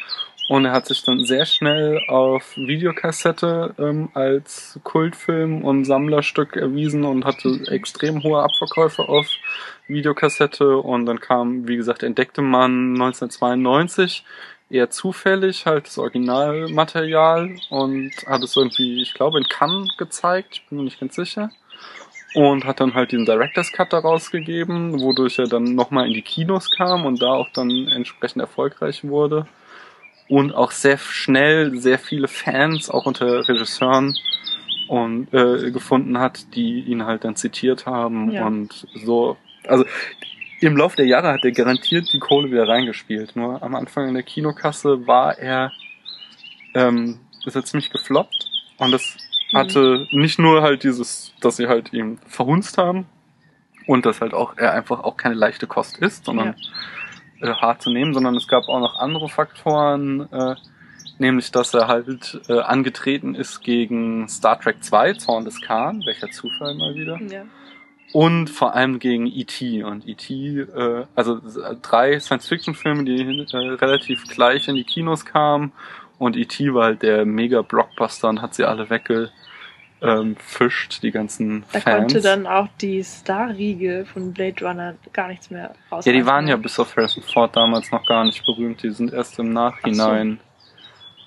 Und 0.51 0.65
er 0.65 0.74
hat 0.74 0.86
sich 0.86 1.01
dann 1.03 1.24
sehr 1.24 1.46
schnell 1.46 2.01
auf 2.10 2.58
Videokassette 2.58 3.74
ähm, 3.79 4.10
als 4.13 4.77
Kultfilm 4.84 5.63
und 5.63 5.86
Sammlerstück 5.86 6.58
erwiesen 6.58 7.05
und 7.05 7.24
hatte 7.24 7.58
extrem 7.67 8.22
hohe 8.22 8.43
Abverkäufe 8.43 9.08
auf 9.08 9.27
Videokassette. 9.88 10.75
Und 10.75 11.05
dann 11.05 11.22
kam, 11.22 11.70
wie 11.70 11.77
gesagt, 11.77 12.03
entdeckte 12.03 12.41
man 12.41 12.96
1992 12.96 14.25
eher 14.70 14.89
zufällig 14.89 15.65
halt 15.65 15.88
das 15.88 15.98
Originalmaterial 15.98 17.55
und 17.70 18.12
hat 18.27 18.43
es 18.43 18.58
irgendwie, 18.58 19.01
ich 19.01 19.13
glaube, 19.13 19.38
in 19.38 19.46
Cannes 19.46 19.96
gezeigt, 19.96 20.55
ich 20.55 20.67
bin 20.67 20.79
mir 20.79 20.84
nicht 20.84 21.00
ganz 21.00 21.15
sicher. 21.15 21.50
Und 22.34 22.65
hat 22.65 22.81
dann 22.81 22.93
halt 22.93 23.13
diesen 23.13 23.25
Director's 23.25 23.72
Cut 23.72 23.93
daraus 23.93 24.31
gegeben, 24.31 25.00
wodurch 25.00 25.39
er 25.39 25.48
dann 25.48 25.75
nochmal 25.75 26.08
in 26.08 26.13
die 26.13 26.22
Kinos 26.22 26.70
kam 26.72 27.05
und 27.05 27.22
da 27.22 27.27
auch 27.27 27.48
dann 27.53 27.88
entsprechend 27.88 28.41
erfolgreich 28.41 29.05
wurde 29.05 29.48
und 30.31 30.53
auch 30.55 30.71
sehr 30.71 30.97
schnell 30.97 31.77
sehr 31.77 32.00
viele 32.00 32.27
Fans 32.27 32.89
auch 32.89 33.05
unter 33.05 33.47
Regisseuren 33.47 34.15
und 34.88 35.33
äh, 35.33 35.71
gefunden 35.71 36.17
hat, 36.19 36.55
die 36.55 36.79
ihn 36.81 37.05
halt 37.05 37.23
dann 37.25 37.35
zitiert 37.35 37.85
haben 37.85 38.31
Ja. 38.31 38.45
und 38.47 38.88
so. 39.05 39.38
Also 39.67 39.85
im 40.61 40.77
Laufe 40.77 40.95
der 40.95 41.05
Jahre 41.05 41.33
hat 41.33 41.43
er 41.43 41.51
garantiert 41.51 42.07
die 42.13 42.19
Kohle 42.19 42.50
wieder 42.51 42.67
reingespielt. 42.67 43.35
Nur 43.35 43.61
am 43.61 43.75
Anfang 43.75 44.07
in 44.07 44.13
der 44.13 44.23
Kinokasse 44.23 45.05
war 45.05 45.38
er 45.38 45.71
ähm, 46.73 47.19
ist 47.45 47.55
er 47.55 47.65
ziemlich 47.65 47.89
gefloppt 47.89 48.47
und 48.77 48.91
das 48.91 49.17
Mhm. 49.51 49.57
hatte 49.57 50.07
nicht 50.11 50.39
nur 50.39 50.61
halt 50.61 50.83
dieses, 50.83 51.33
dass 51.41 51.57
sie 51.57 51.67
halt 51.67 51.91
ihn 51.91 52.19
verhunzt 52.25 52.77
haben 52.77 53.05
und 53.85 54.05
dass 54.05 54.21
halt 54.21 54.33
auch 54.33 54.55
er 54.57 54.71
einfach 54.73 55.01
auch 55.03 55.17
keine 55.17 55.35
leichte 55.35 55.67
Kost 55.67 55.97
ist, 55.97 56.23
sondern 56.23 56.55
äh, 57.41 57.53
hart 57.53 57.81
zu 57.81 57.89
nehmen, 57.89 58.13
sondern 58.13 58.36
es 58.36 58.48
gab 58.48 58.67
auch 58.69 58.79
noch 58.79 58.98
andere 59.00 59.29
Faktoren, 59.29 60.27
äh, 60.31 60.55
nämlich 61.19 61.51
dass 61.51 61.74
er 61.74 61.88
halt 61.88 62.41
äh, 62.50 62.60
angetreten 62.60 63.36
ist 63.36 63.62
gegen 63.62 64.27
Star 64.27 64.60
Trek 64.60 64.83
2, 64.83 65.13
Zorn 65.13 65.45
des 65.45 65.62
Khan, 65.62 66.01
welcher 66.05 66.29
Zufall 66.31 66.74
mal 66.75 66.95
wieder, 66.95 67.19
Ja. 67.21 67.43
und 68.13 68.50
vor 68.50 68.74
allem 68.75 69.00
gegen 69.00 69.27
E.T. 69.27 69.83
Und 69.83 70.07
E.T., 70.07 70.33
äh, 70.62 71.05
also 71.15 71.38
äh, 71.38 71.75
drei 71.81 72.19
Science-Fiction-Filme, 72.19 73.03
die 73.05 73.21
äh, 73.21 73.57
relativ 73.57 74.24
gleich 74.27 74.67
in 74.67 74.75
die 74.75 74.83
Kinos 74.83 75.25
kamen 75.25 75.71
und 76.17 76.36
E.T. 76.38 76.74
war 76.74 76.86
halt 76.86 77.01
der 77.03 77.25
Mega-Blockbuster 77.25 78.29
und 78.29 78.41
hat 78.41 78.53
sie 78.55 78.63
alle 78.65 78.89
weggefischt, 78.89 79.31
ähm, 80.01 80.36
fischt, 80.38 81.03
die 81.03 81.12
ganzen 81.12 81.63
Da 81.72 81.79
Fans. 81.79 81.98
konnte 81.98 82.22
dann 82.22 82.48
auch 82.48 82.67
die 82.81 83.03
Star-Riege 83.03 84.05
von 84.12 84.34
Blade 84.34 84.65
Runner 84.65 84.96
gar 85.13 85.27
nichts 85.27 85.50
mehr 85.51 85.74
raus. 85.91 86.05
Ja, 86.05 86.12
die 86.13 86.25
waren 86.25 86.48
ja 86.48 86.55
bis 86.55 86.79
auf 86.79 86.96
Harrison 86.96 87.22
Ford 87.24 87.55
damals 87.55 87.91
noch 87.91 88.05
gar 88.05 88.24
nicht 88.25 88.43
berühmt. 88.46 88.81
Die 88.84 88.89
sind 88.91 89.13
erst 89.13 89.38
im 89.39 89.53
Nachhinein 89.53 90.39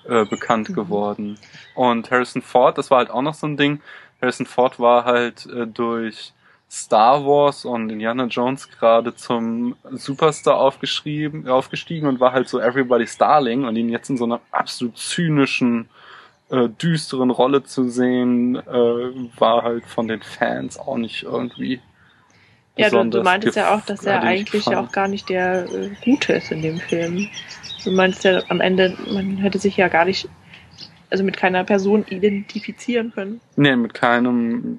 äh, 0.07 0.25
bekannt 0.25 0.69
Mhm. 0.69 0.73
geworden. 0.73 1.39
Und 1.73 2.11
Harrison 2.11 2.41
Ford, 2.41 2.77
das 2.77 2.91
war 2.91 2.99
halt 2.99 3.09
auch 3.09 3.21
noch 3.21 3.33
so 3.33 3.47
ein 3.47 3.57
Ding, 3.57 3.81
Harrison 4.21 4.45
Ford 4.45 4.79
war 4.79 5.05
halt 5.05 5.45
äh, 5.47 5.65
durch 5.67 6.33
Star 6.69 7.25
Wars 7.25 7.63
und 7.63 7.89
Indiana 7.91 8.25
Jones 8.25 8.69
gerade 8.69 9.15
zum 9.15 9.75
Superstar 9.91 10.57
aufgeschrieben, 10.57 11.47
aufgestiegen 11.47 12.07
und 12.07 12.19
war 12.19 12.33
halt 12.33 12.49
so 12.49 12.59
Everybody's 12.59 13.17
Darling 13.17 13.65
und 13.65 13.75
ihn 13.77 13.87
jetzt 13.89 14.09
in 14.09 14.17
so 14.17 14.25
einer 14.25 14.41
absolut 14.51 14.97
zynischen, 14.97 15.87
äh, 16.49 16.69
düsteren 16.69 17.31
Rolle 17.31 17.63
zu 17.63 17.89
sehen, 17.89 18.55
äh, 18.55 18.59
war 19.39 19.63
halt 19.63 19.85
von 19.85 20.07
den 20.07 20.21
Fans 20.21 20.77
auch 20.77 20.97
nicht 20.97 21.23
irgendwie. 21.23 21.79
Ja, 22.77 22.89
du, 22.89 23.03
du 23.05 23.23
meintest 23.23 23.55
ja 23.55 23.73
auch, 23.73 23.81
dass 23.85 24.05
er 24.05 24.21
eigentlich 24.21 24.67
auch 24.67 24.91
gar 24.91 25.07
nicht 25.07 25.29
der 25.29 25.65
äh, 25.73 25.91
Gute 26.03 26.33
ist 26.33 26.51
in 26.51 26.61
dem 26.61 26.77
Film. 26.77 27.27
Du 27.85 27.91
meinst 27.91 28.23
ja 28.25 28.41
am 28.49 28.59
Ende, 28.59 28.97
man 29.09 29.37
hätte 29.37 29.59
sich 29.59 29.77
ja 29.77 29.87
gar 29.87 30.03
nicht, 30.05 30.27
also 31.09 31.23
mit 31.23 31.37
keiner 31.37 31.63
Person 31.63 32.03
identifizieren 32.09 33.11
können. 33.13 33.39
Nee, 33.55 33.75
mit 33.77 33.93
keinem 33.93 34.77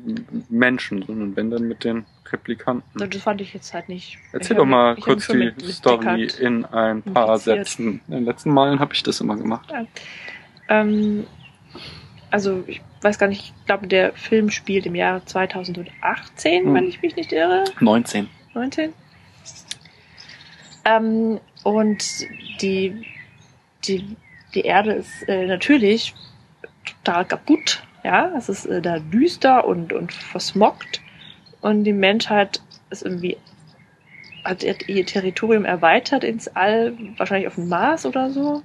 Menschen, 0.51 1.03
sondern 1.07 1.37
wenn 1.37 1.51
dann 1.51 1.67
mit 1.69 1.85
den 1.85 2.05
Replikanten. 2.31 3.09
Das 3.09 3.23
fand 3.23 3.41
ich 3.41 3.55
jetzt 3.55 3.73
halt 3.73 3.89
nicht. 3.89 4.19
Erzähl 4.33 4.57
doch 4.57 4.67
mal 4.67 4.97
kurz 4.97 5.29
die 5.29 5.37
mit- 5.37 5.57
mit 5.63 5.71
Story 5.75 6.29
in 6.39 6.65
ein 6.67 7.03
paar. 7.03 7.39
Sätzen. 7.39 8.03
In 8.09 8.15
den 8.15 8.25
letzten 8.27 8.51
Malen 8.53 8.79
habe 8.79 8.93
ich 8.93 9.03
das 9.05 9.21
immer 9.21 9.37
gemacht. 9.37 9.73
Ähm, 10.69 11.25
also 12.37 12.65
ich 12.67 12.83
weiß 13.01 13.19
gar 13.19 13.29
nicht, 13.29 13.55
ich 13.57 13.65
glaube, 13.65 13.87
der 13.87 14.13
Film 14.13 14.51
spielt 14.51 14.85
im 14.85 14.95
Jahre 14.95 15.25
2018, 15.25 16.67
Hm. 16.67 16.75
wenn 16.75 16.87
ich 16.87 17.01
mich 17.01 17.17
nicht 17.17 17.33
irre. 17.33 17.65
19. 17.81 18.29
19. 18.53 18.93
Ähm, 20.85 21.41
und 21.65 22.05
die, 22.61 23.07
die, 23.85 24.17
die 24.55 24.61
Erde 24.61 24.93
ist 24.93 25.27
äh, 25.31 25.47
natürlich 25.47 26.15
total 26.85 27.25
kaputt. 27.25 27.83
Ja, 28.05 28.31
es 28.37 28.51
ist 28.51 28.67
äh, 28.67 28.83
da 28.83 28.99
düster 28.99 29.67
und, 29.67 29.95
und 29.95 30.13
versmockt. 30.13 31.01
Und 31.63 31.85
die 31.85 31.95
Menschheit 31.95 32.61
ist 32.91 33.03
irgendwie, 33.03 33.39
hat 34.45 34.63
ihr 34.63 35.07
Territorium 35.07 35.65
erweitert 35.65 36.23
ins 36.23 36.49
All, 36.49 36.93
wahrscheinlich 37.17 37.49
auf 37.49 37.55
den 37.55 37.71
Mars 37.71 38.05
oder 38.05 38.31
so. 38.31 38.63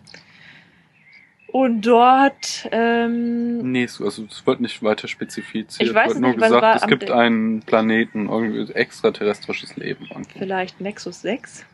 Und 1.51 1.81
dort, 1.86 2.70
ähm, 2.72 3.72
Nee, 3.72 3.86
so- 3.88 4.05
also 4.05 4.24
es 4.29 4.46
wird 4.48 4.62
nicht 4.62 4.81
weiter 4.84 5.08
spezifiziert. 5.10 5.89
Ich 5.89 5.93
weiß 5.93 6.08
wird 6.08 6.15
es 6.15 6.22
nur 6.22 6.29
nicht, 6.31 6.41
es 6.41 6.48
gesagt, 6.51 6.81
es 6.84 6.88
gibt 6.88 7.12
einen 7.12 7.62
Planeten, 7.62 8.29
irgendwie 8.29 8.72
extraterrestrisches 8.74 9.75
Leben. 9.75 10.08
irgendwie. 10.10 10.39
vielleicht 10.39 10.79
Nexus 10.79 11.22
6? 11.22 11.65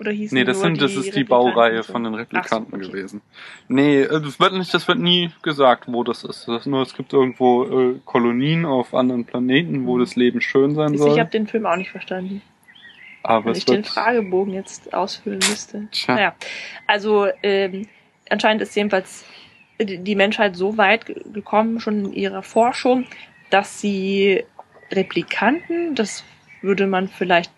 Oder 0.00 0.12
hieß 0.12 0.30
Nee, 0.32 0.44
das, 0.44 0.58
nur 0.58 0.66
sind, 0.66 0.80
das 0.80 0.94
ist 0.94 1.14
die 1.16 1.24
Baureihe 1.24 1.82
von 1.82 2.04
den 2.04 2.14
Replikanten 2.14 2.70
so, 2.70 2.76
okay. 2.76 2.86
gewesen. 2.86 3.20
Nee, 3.66 4.02
äh, 4.02 4.20
das 4.22 4.38
wird 4.38 4.52
nicht, 4.54 4.72
das 4.72 4.86
wird 4.88 4.98
nie 5.00 5.30
gesagt, 5.42 5.84
wo 5.88 6.04
das 6.04 6.22
ist. 6.24 6.46
Das 6.46 6.60
ist 6.62 6.66
nur, 6.66 6.82
es 6.82 6.94
gibt 6.94 7.12
irgendwo 7.12 7.64
äh, 7.64 8.00
Kolonien 8.04 8.64
auf 8.64 8.94
anderen 8.94 9.24
Planeten, 9.24 9.86
wo 9.86 9.96
Mhm. 9.96 10.00
das 10.00 10.14
Leben 10.16 10.40
schön 10.40 10.74
sein 10.76 10.94
Ich 10.94 11.00
soll. 11.00 11.18
habe 11.18 11.30
den 11.30 11.48
Film 11.48 11.66
auch 11.66 11.76
nicht 11.76 11.90
verstanden. 11.90 12.40
Aber 13.24 13.46
Wenn 13.46 13.56
ich 13.56 13.64
den 13.64 13.76
wird. 13.78 13.88
Fragebogen 13.88 14.54
jetzt 14.54 14.94
ausfüllen 14.94 15.40
müsste. 15.40 15.88
Tja. 15.90 16.14
Naja, 16.14 16.34
also 16.86 17.26
ähm, 17.42 17.88
anscheinend 18.30 18.62
ist 18.62 18.74
jedenfalls 18.76 19.24
die 19.80 20.14
Menschheit 20.16 20.56
so 20.56 20.76
weit 20.76 21.06
ge- 21.06 21.22
gekommen, 21.32 21.78
schon 21.80 22.06
in 22.06 22.12
ihrer 22.12 22.42
Forschung, 22.42 23.04
dass 23.50 23.80
sie 23.80 24.44
Replikanten, 24.90 25.94
das 25.94 26.24
würde 26.62 26.86
man 26.86 27.08
vielleicht 27.08 27.52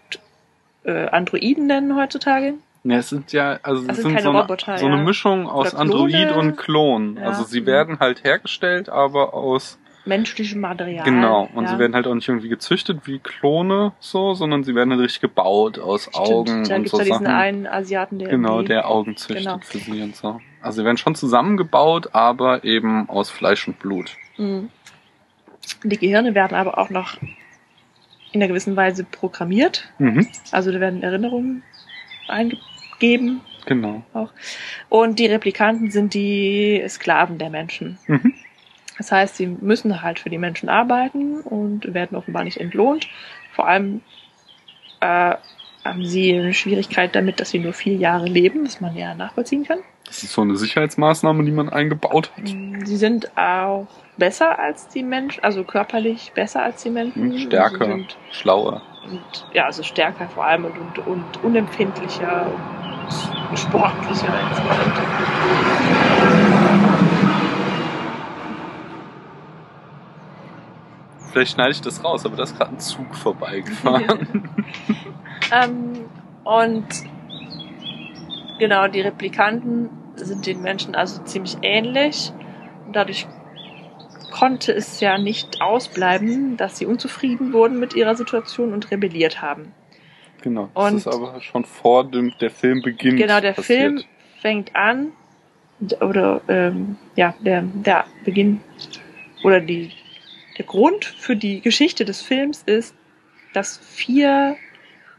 äh, 0.84 1.06
Androiden 1.08 1.66
nennen 1.66 1.96
heutzutage. 1.96 2.54
Ja, 2.84 2.96
es 2.96 3.10
sind 3.10 3.32
ja, 3.32 3.58
also 3.62 3.80
es 3.82 3.96
sind 3.96 4.08
sind 4.08 4.20
so 4.22 4.30
eine, 4.30 4.40
Roboter, 4.40 4.78
so 4.78 4.86
eine. 4.86 4.96
Mischung 4.96 5.48
aus. 5.48 5.74
Android 5.74 6.32
und 6.32 6.56
Klon. 6.56 7.16
Ja. 7.18 7.28
Also 7.28 7.44
sie 7.44 7.66
werden 7.66 7.98
halt 8.00 8.24
hergestellt, 8.24 8.88
aber 8.88 9.34
aus 9.34 9.78
Menschlichem 10.06 10.60
Material. 10.60 11.04
genau. 11.04 11.48
Und 11.54 11.64
ja. 11.64 11.70
sie 11.72 11.78
werden 11.78 11.94
halt 11.94 12.06
auch 12.06 12.14
nicht 12.14 12.26
irgendwie 12.28 12.48
gezüchtet 12.48 13.00
wie 13.06 13.18
Klone 13.18 13.92
so, 14.00 14.32
sondern 14.34 14.64
sie 14.64 14.74
werden 14.74 14.90
halt 14.90 15.00
richtig 15.02 15.20
gebaut 15.20 15.78
aus 15.78 16.04
Stimmt, 16.04 16.16
Augen 16.16 16.64
da 16.64 16.76
und 16.76 16.82
gibt's 16.82 16.90
so 16.92 16.98
ja 16.98 17.04
diesen 17.04 17.24
Sachen. 17.24 17.26
einen 17.26 17.66
Asiaten, 17.66 18.18
der 18.18 18.28
Genau, 18.28 18.62
der 18.62 18.88
Augen 18.88 19.16
züchtet 19.16 19.44
Genau. 19.44 19.58
für 19.62 19.78
sie 19.78 20.02
und 20.02 20.16
so. 20.16 20.40
Also 20.62 20.80
sie 20.80 20.84
werden 20.86 20.96
schon 20.96 21.14
zusammengebaut, 21.14 22.10
aber 22.14 22.64
eben 22.64 23.08
aus 23.10 23.30
Fleisch 23.30 23.68
und 23.68 23.78
Blut. 23.78 24.16
Mhm. 24.38 24.70
Die 25.84 25.98
Gehirne 25.98 26.34
werden 26.34 26.54
aber 26.56 26.78
auch 26.78 26.90
noch 26.90 27.16
in 28.32 28.40
einer 28.40 28.48
gewissen 28.48 28.76
Weise 28.76 29.04
programmiert. 29.04 29.88
Mhm. 29.98 30.26
Also 30.50 30.72
da 30.72 30.80
werden 30.80 31.02
Erinnerungen 31.02 31.62
eingegeben 32.28 33.40
Genau. 33.66 34.02
auch. 34.14 34.32
Und 34.88 35.18
die 35.18 35.26
Replikanten 35.26 35.90
sind 35.90 36.14
die 36.14 36.82
Sklaven 36.88 37.38
der 37.38 37.50
Menschen. 37.50 37.98
Mhm. 38.06 38.32
Das 39.00 39.10
heißt, 39.10 39.36
sie 39.36 39.46
müssen 39.46 40.02
halt 40.02 40.18
für 40.18 40.28
die 40.28 40.36
Menschen 40.36 40.68
arbeiten 40.68 41.40
und 41.40 41.94
werden 41.94 42.18
offenbar 42.18 42.44
nicht 42.44 42.58
entlohnt. 42.58 43.08
Vor 43.54 43.66
allem 43.66 44.02
äh, 45.00 45.36
haben 45.82 46.04
sie 46.04 46.34
eine 46.34 46.52
Schwierigkeit 46.52 47.16
damit, 47.16 47.40
dass 47.40 47.48
sie 47.48 47.60
nur 47.60 47.72
vier 47.72 47.96
Jahre 47.96 48.26
leben, 48.26 48.62
was 48.66 48.82
man 48.82 48.94
ja 48.94 49.14
nachvollziehen 49.14 49.64
kann. 49.64 49.78
Das 50.04 50.22
ist 50.22 50.34
so 50.34 50.42
eine 50.42 50.54
Sicherheitsmaßnahme, 50.54 51.42
die 51.44 51.50
man 51.50 51.70
eingebaut 51.70 52.30
hat. 52.36 52.46
Sie 52.84 52.96
sind 52.98 53.34
auch 53.38 53.86
besser 54.18 54.58
als 54.58 54.88
die 54.88 55.02
Menschen, 55.02 55.42
also 55.44 55.64
körperlich 55.64 56.32
besser 56.34 56.62
als 56.62 56.82
die 56.82 56.90
Menschen. 56.90 57.30
Mhm, 57.30 57.38
Stärker, 57.38 57.86
sind 57.86 58.18
schlauer. 58.32 58.82
und 59.10 59.46
ja, 59.54 59.64
also 59.64 59.82
stärker 59.82 60.28
vor 60.28 60.44
allem 60.44 60.66
und, 60.66 60.76
und, 60.76 61.06
und 61.06 61.42
unempfindlicher 61.42 62.52
und 63.48 63.58
sportlicher 63.58 64.38
insgesamt. 64.50 65.99
Vielleicht 71.32 71.52
schneide 71.52 71.70
ich 71.70 71.80
das 71.80 72.02
raus, 72.02 72.24
aber 72.26 72.36
da 72.36 72.42
ist 72.42 72.56
gerade 72.56 72.72
ein 72.72 72.80
Zug 72.80 73.14
vorbeigefahren. 73.14 74.48
Ähm, 75.52 76.04
und 76.44 76.86
genau, 78.58 78.86
die 78.86 79.00
Replikanten 79.00 79.88
sind 80.14 80.46
den 80.46 80.62
Menschen 80.62 80.94
also 80.94 81.22
ziemlich 81.24 81.56
ähnlich. 81.62 82.32
Und 82.86 82.94
dadurch 82.94 83.26
konnte 84.30 84.72
es 84.72 85.00
ja 85.00 85.18
nicht 85.18 85.60
ausbleiben, 85.60 86.56
dass 86.56 86.78
sie 86.78 86.86
unzufrieden 86.86 87.52
wurden 87.52 87.80
mit 87.80 87.94
ihrer 87.94 88.14
Situation 88.14 88.72
und 88.72 88.90
rebelliert 88.92 89.42
haben. 89.42 89.72
genau. 90.40 90.68
Das 90.74 90.90
Und- 90.92 90.96
ist 90.98 91.08
aber 91.08 91.40
schon 91.40 91.64
vor 91.64 92.04
dem 92.04 92.32
der 92.40 92.50
Film 92.50 92.80
beginnt. 92.82 93.18
Genau, 93.18 93.40
der 93.40 93.52
passiert. 93.52 93.80
Film 93.80 94.04
fängt 94.40 94.76
an, 94.76 95.12
oder 96.00 96.42
ähm, 96.48 96.96
ja, 97.16 97.34
der, 97.40 97.62
der 97.62 98.04
Beginn 98.24 98.60
oder 99.42 99.60
die, 99.60 99.90
der 100.60 100.66
Grund 100.66 101.06
für 101.06 101.36
die 101.36 101.62
Geschichte 101.62 102.04
des 102.04 102.20
Films 102.20 102.62
ist, 102.66 102.94
dass 103.54 103.78
vier 103.78 104.56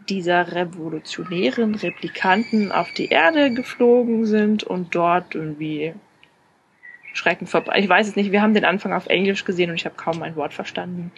dieser 0.08 0.52
revolutionären 0.54 1.74
Replikanten 1.74 2.72
auf 2.72 2.94
die 2.94 3.08
Erde 3.08 3.52
geflogen 3.52 4.28
sind 4.28 4.64
und 4.64 4.94
dort 4.94 5.34
irgendwie 5.34 5.96
Schrecken 7.14 7.48
vorbei. 7.48 7.80
Ich 7.80 7.90
weiß 7.90 8.10
es 8.10 8.16
nicht, 8.16 8.32
wir 8.32 8.44
haben 8.44 8.54
den 8.54 8.66
Anfang 8.66 8.94
auf 8.94 9.08
Englisch 9.08 9.44
gesehen 9.44 9.72
und 9.72 9.78
ich 9.78 9.86
habe 9.86 9.96
kaum 9.96 10.22
ein 10.22 10.36
Wort 10.36 10.54
verstanden. 10.54 11.12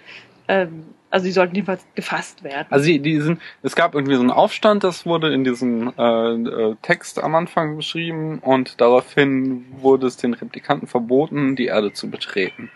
Ähm, 0.48 0.86
also 1.10 1.26
sie 1.26 1.32
sollten 1.32 1.54
jedenfalls 1.54 1.86
gefasst 1.94 2.44
werden. 2.44 2.68
Also 2.70 2.86
die, 2.86 3.00
die 3.00 3.20
sind, 3.20 3.42
es 3.62 3.76
gab 3.76 3.94
irgendwie 3.94 4.16
so 4.16 4.22
einen 4.22 4.32
Aufstand, 4.32 4.86
das 4.86 5.06
wurde 5.06 5.34
in 5.34 5.44
diesem 5.44 5.94
äh, 5.98 6.34
äh, 6.34 6.76
Text 6.82 7.22
am 7.22 7.36
Anfang 7.36 7.76
beschrieben 7.76 8.40
und 8.40 8.80
daraufhin 8.80 9.66
wurde 9.80 10.08
es 10.08 10.18
den 10.18 10.34
Replikanten 10.34 10.88
verboten, 10.88 11.56
die 11.56 11.66
Erde 11.66 11.92
zu 11.92 12.10
betreten. 12.10 12.72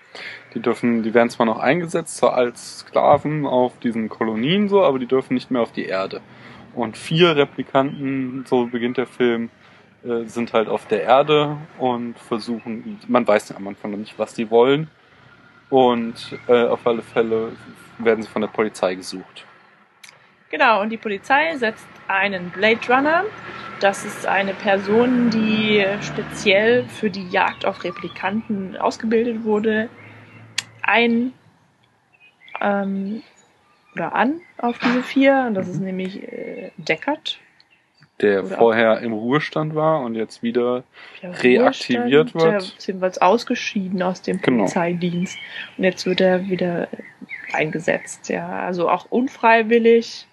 Die 0.57 0.63
dürfen, 0.63 1.03
die 1.03 1.13
werden 1.13 1.29
zwar 1.29 1.45
noch 1.45 1.59
eingesetzt 1.59 2.17
so 2.17 2.29
als 2.29 2.79
Sklaven 2.79 3.45
auf 3.45 3.77
diesen 3.77 4.09
Kolonien 4.09 4.69
so, 4.69 4.83
aber 4.83 4.97
die 4.97 5.05
dürfen 5.05 5.35
nicht 5.35 5.51
mehr 5.51 5.61
auf 5.61 5.71
die 5.71 5.85
Erde. 5.85 6.19
Und 6.73 6.97
vier 6.97 7.35
Replikanten, 7.35 8.43
so 8.47 8.65
beginnt 8.65 8.97
der 8.97 9.05
Film, 9.05 9.51
äh, 10.03 10.23
sind 10.23 10.53
halt 10.53 10.67
auf 10.67 10.87
der 10.87 11.03
Erde 11.03 11.57
und 11.77 12.17
versuchen, 12.17 12.99
man 13.07 13.27
weiß 13.27 13.49
ja 13.49 13.55
am 13.55 13.67
Anfang 13.67 13.91
noch 13.91 13.99
nicht, 13.99 14.17
was 14.17 14.33
die 14.33 14.49
wollen. 14.49 14.89
Und 15.69 16.15
äh, 16.47 16.65
auf 16.65 16.87
alle 16.87 17.03
Fälle 17.03 17.51
werden 17.99 18.23
sie 18.23 18.29
von 18.29 18.41
der 18.41 18.49
Polizei 18.49 18.95
gesucht. 18.95 19.45
Genau, 20.49 20.81
und 20.81 20.89
die 20.89 20.97
Polizei 20.97 21.55
setzt 21.57 21.85
einen 22.07 22.49
Blade 22.49 22.79
Runner. 22.89 23.25
Das 23.79 24.05
ist 24.05 24.25
eine 24.25 24.55
Person, 24.55 25.29
die 25.29 25.85
speziell 26.01 26.85
für 26.85 27.11
die 27.11 27.29
Jagd 27.29 27.63
auf 27.63 27.83
Replikanten 27.83 28.75
ausgebildet 28.75 29.43
wurde, 29.43 29.89
ein 30.87 31.33
ähm, 32.61 33.21
oder 33.93 34.13
an 34.15 34.41
auf 34.57 34.79
diese 34.79 35.03
vier. 35.03 35.45
Und 35.47 35.55
das 35.55 35.67
ist 35.67 35.79
nämlich 35.79 36.21
äh, 36.23 36.71
Deckard. 36.77 37.39
der 38.21 38.45
Oder 38.45 38.57
vorher 38.57 38.99
im 39.01 39.13
Ruhestand 39.13 39.75
war 39.75 40.01
und 40.01 40.15
jetzt 40.15 40.43
wieder 40.43 40.83
der 41.21 41.43
Reaktiviert 41.43 42.33
Ruhestand, 42.33 42.53
wird. 42.53 42.73
Beziehungsweise 42.75 43.21
ausgeschieden 43.21 44.01
aus 44.01 44.21
dem 44.21 44.41
Genau. 44.41 44.63
Polizeidienst. 44.63 45.37
Und 45.77 45.83
jetzt 45.83 46.05
wird 46.05 46.21
er 46.21 46.47
wieder 46.47 46.87
eingesetzt. 47.53 48.29
Ja, 48.29 48.47
also 48.47 48.89
auch 48.89 49.05
unfreiwillig. 49.09 50.27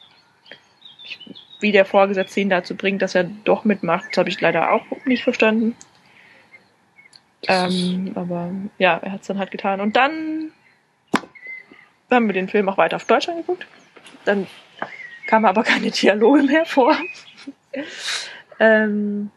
Ich, 1.05 1.19
wie 1.61 1.73
der 1.73 1.85
Vorgesetzte 1.85 2.41
ihn 2.41 2.51
dazu 2.51 2.77
bringt, 2.77 3.03
dass 3.03 3.15
er 3.15 3.25
doch 3.25 3.65
mitmacht, 3.65 4.05
das 4.11 4.19
habe 4.19 4.29
ich 4.29 4.41
leider 4.41 4.73
auch 4.73 4.85
nicht 5.07 5.23
verstanden. 5.25 5.75
Ähm, 7.49 8.13
aber 8.15 8.51
ja, 8.79 8.99
er 8.99 9.13
hat 9.13 9.23
es 9.23 9.27
dann 9.27 9.39
halt 9.39 9.51
getan. 9.51 9.81
Und 9.81 9.97
dann 9.97 10.53
haben 12.11 12.27
wir 12.27 12.33
den 12.33 12.49
Film 12.49 12.69
auch 12.69 12.79
weiter 12.79 12.97
auf 12.97 13.05
Deutsch 13.05 13.29
angeguckt. 13.29 13.67
Dann 14.25 14.47
kamen 15.27 15.47
aber 15.47 15.63
keine 15.65 15.91
Dialoge 15.91 16.43
mehr 16.43 16.65
vor. 16.65 16.97
ähm, 18.61 19.31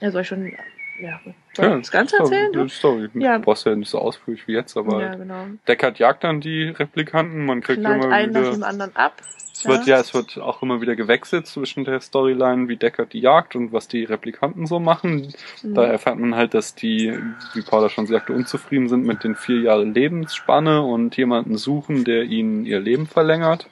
soll 0.00 0.22
ich 0.22 0.28
schon 0.28 0.52
ja, 1.00 1.20
soll 1.54 1.66
ich 1.66 1.82
das 1.82 1.90
Ganze 1.90 2.16
erzählen? 2.18 2.52
Ja, 2.52 2.68
Story. 2.68 3.08
Ja. 3.14 3.20
Ja. 3.32 3.38
Brauchst 3.38 3.66
ja 3.66 3.74
nicht 3.74 3.90
so 3.90 3.98
ausführlich 3.98 4.46
wie 4.48 4.52
jetzt, 4.52 4.76
aber 4.76 5.00
ja, 5.02 5.14
genau. 5.14 5.46
Deckard 5.68 5.98
jagt 5.98 6.24
dann 6.24 6.40
die 6.40 6.64
Replikanten, 6.68 7.44
man 7.44 7.60
kriegt 7.60 7.80
Knallt 7.80 8.04
immer 8.04 8.14
einen 8.14 8.32
nach 8.32 8.40
wieder... 8.40 8.52
dem 8.52 8.62
anderen 8.62 8.96
ab. 8.96 9.14
Es 9.54 9.66
wird, 9.66 9.86
ja, 9.86 10.00
es 10.00 10.12
wird 10.12 10.38
auch 10.38 10.62
immer 10.62 10.80
wieder 10.80 10.96
gewechselt 10.96 11.46
zwischen 11.46 11.84
der 11.84 12.00
Storyline, 12.00 12.68
wie 12.68 12.76
Deckard 12.76 13.12
die 13.12 13.20
jagt 13.20 13.54
und 13.54 13.72
was 13.72 13.86
die 13.86 14.02
Replikanten 14.02 14.66
so 14.66 14.80
machen. 14.80 15.32
Mhm. 15.62 15.74
Da 15.74 15.84
erfährt 15.84 16.18
man 16.18 16.34
halt, 16.34 16.54
dass 16.54 16.74
die, 16.74 17.16
wie 17.52 17.62
Paula 17.62 17.88
schon 17.88 18.06
sagte, 18.06 18.32
unzufrieden 18.32 18.88
sind 18.88 19.04
mit 19.04 19.22
den 19.22 19.36
vier 19.36 19.60
Jahren 19.60 19.94
Lebensspanne 19.94 20.82
und 20.82 21.16
jemanden 21.16 21.58
suchen, 21.58 22.04
der 22.04 22.24
ihnen 22.24 22.64
ihr 22.64 22.80
Leben 22.80 23.06
verlängert. 23.06 23.68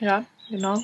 Ja, 0.00 0.24
genau. 0.50 0.82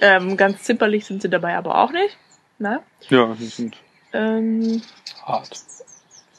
Ähm, 0.00 0.36
ganz 0.36 0.62
zimperlich 0.62 1.04
sind 1.04 1.22
sie 1.22 1.28
dabei 1.28 1.54
aber 1.56 1.78
auch 1.78 1.92
nicht. 1.92 2.16
Na? 2.58 2.80
Ja, 3.08 3.36
die 3.38 3.44
sind 3.44 3.76
Ähm, 4.12 4.82
hart. 5.24 5.60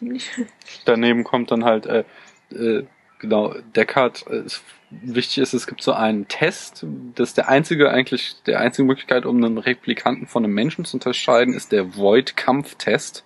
Ziemlich. 0.03 0.29
Daneben 0.85 1.23
kommt 1.23 1.51
dann 1.51 1.63
halt, 1.63 1.85
äh, 1.85 2.03
äh, 2.51 2.85
genau, 3.19 3.55
Deckard, 3.75 4.25
äh, 4.27 4.43
wichtig 4.89 5.39
ist, 5.39 5.53
es 5.53 5.67
gibt 5.67 5.81
so 5.81 5.93
einen 5.93 6.27
Test, 6.27 6.85
das 7.15 7.29
ist 7.29 7.37
der 7.37 7.49
einzige, 7.49 7.89
eigentlich, 7.89 8.35
der 8.45 8.59
einzige 8.59 8.85
Möglichkeit, 8.85 9.25
um 9.25 9.37
einen 9.43 9.57
Replikanten 9.57 10.27
von 10.27 10.43
einem 10.43 10.53
Menschen 10.53 10.85
zu 10.85 10.97
unterscheiden, 10.97 11.53
ist 11.53 11.71
der 11.71 11.95
Void-Kampf-Test. 11.95 13.23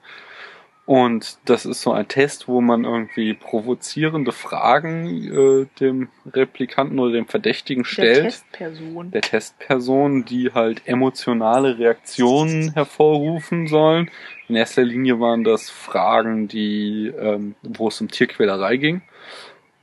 Und 0.87 1.37
das 1.43 1.65
ist 1.65 1.81
so 1.81 1.91
ein 1.91 2.07
Test, 2.07 2.47
wo 2.47 2.61
man 2.61 2.85
irgendwie 2.85 3.33
provozierende 3.33 4.31
Fragen 4.31 5.05
äh, 5.25 5.67
dem 5.81 6.07
Replikanten 6.25 6.97
oder 6.97 7.11
dem 7.11 7.27
Verdächtigen 7.27 7.83
Der 7.83 7.89
stellt 7.89 8.23
Testperson. 8.23 9.11
der 9.11 9.21
Testperson, 9.21 10.23
die 10.23 10.53
halt 10.53 10.83
emotionale 10.85 11.77
Reaktionen 11.77 12.71
hervorrufen 12.71 13.67
sollen. 13.67 14.09
In 14.47 14.55
erster 14.55 14.83
Linie 14.83 15.19
waren 15.19 15.43
das 15.43 15.69
Fragen, 15.69 16.47
die, 16.47 17.07
ähm, 17.19 17.55
wo 17.63 17.89
es 17.89 17.99
um 17.99 18.07
Tierquälerei 18.07 18.77
ging. 18.77 19.01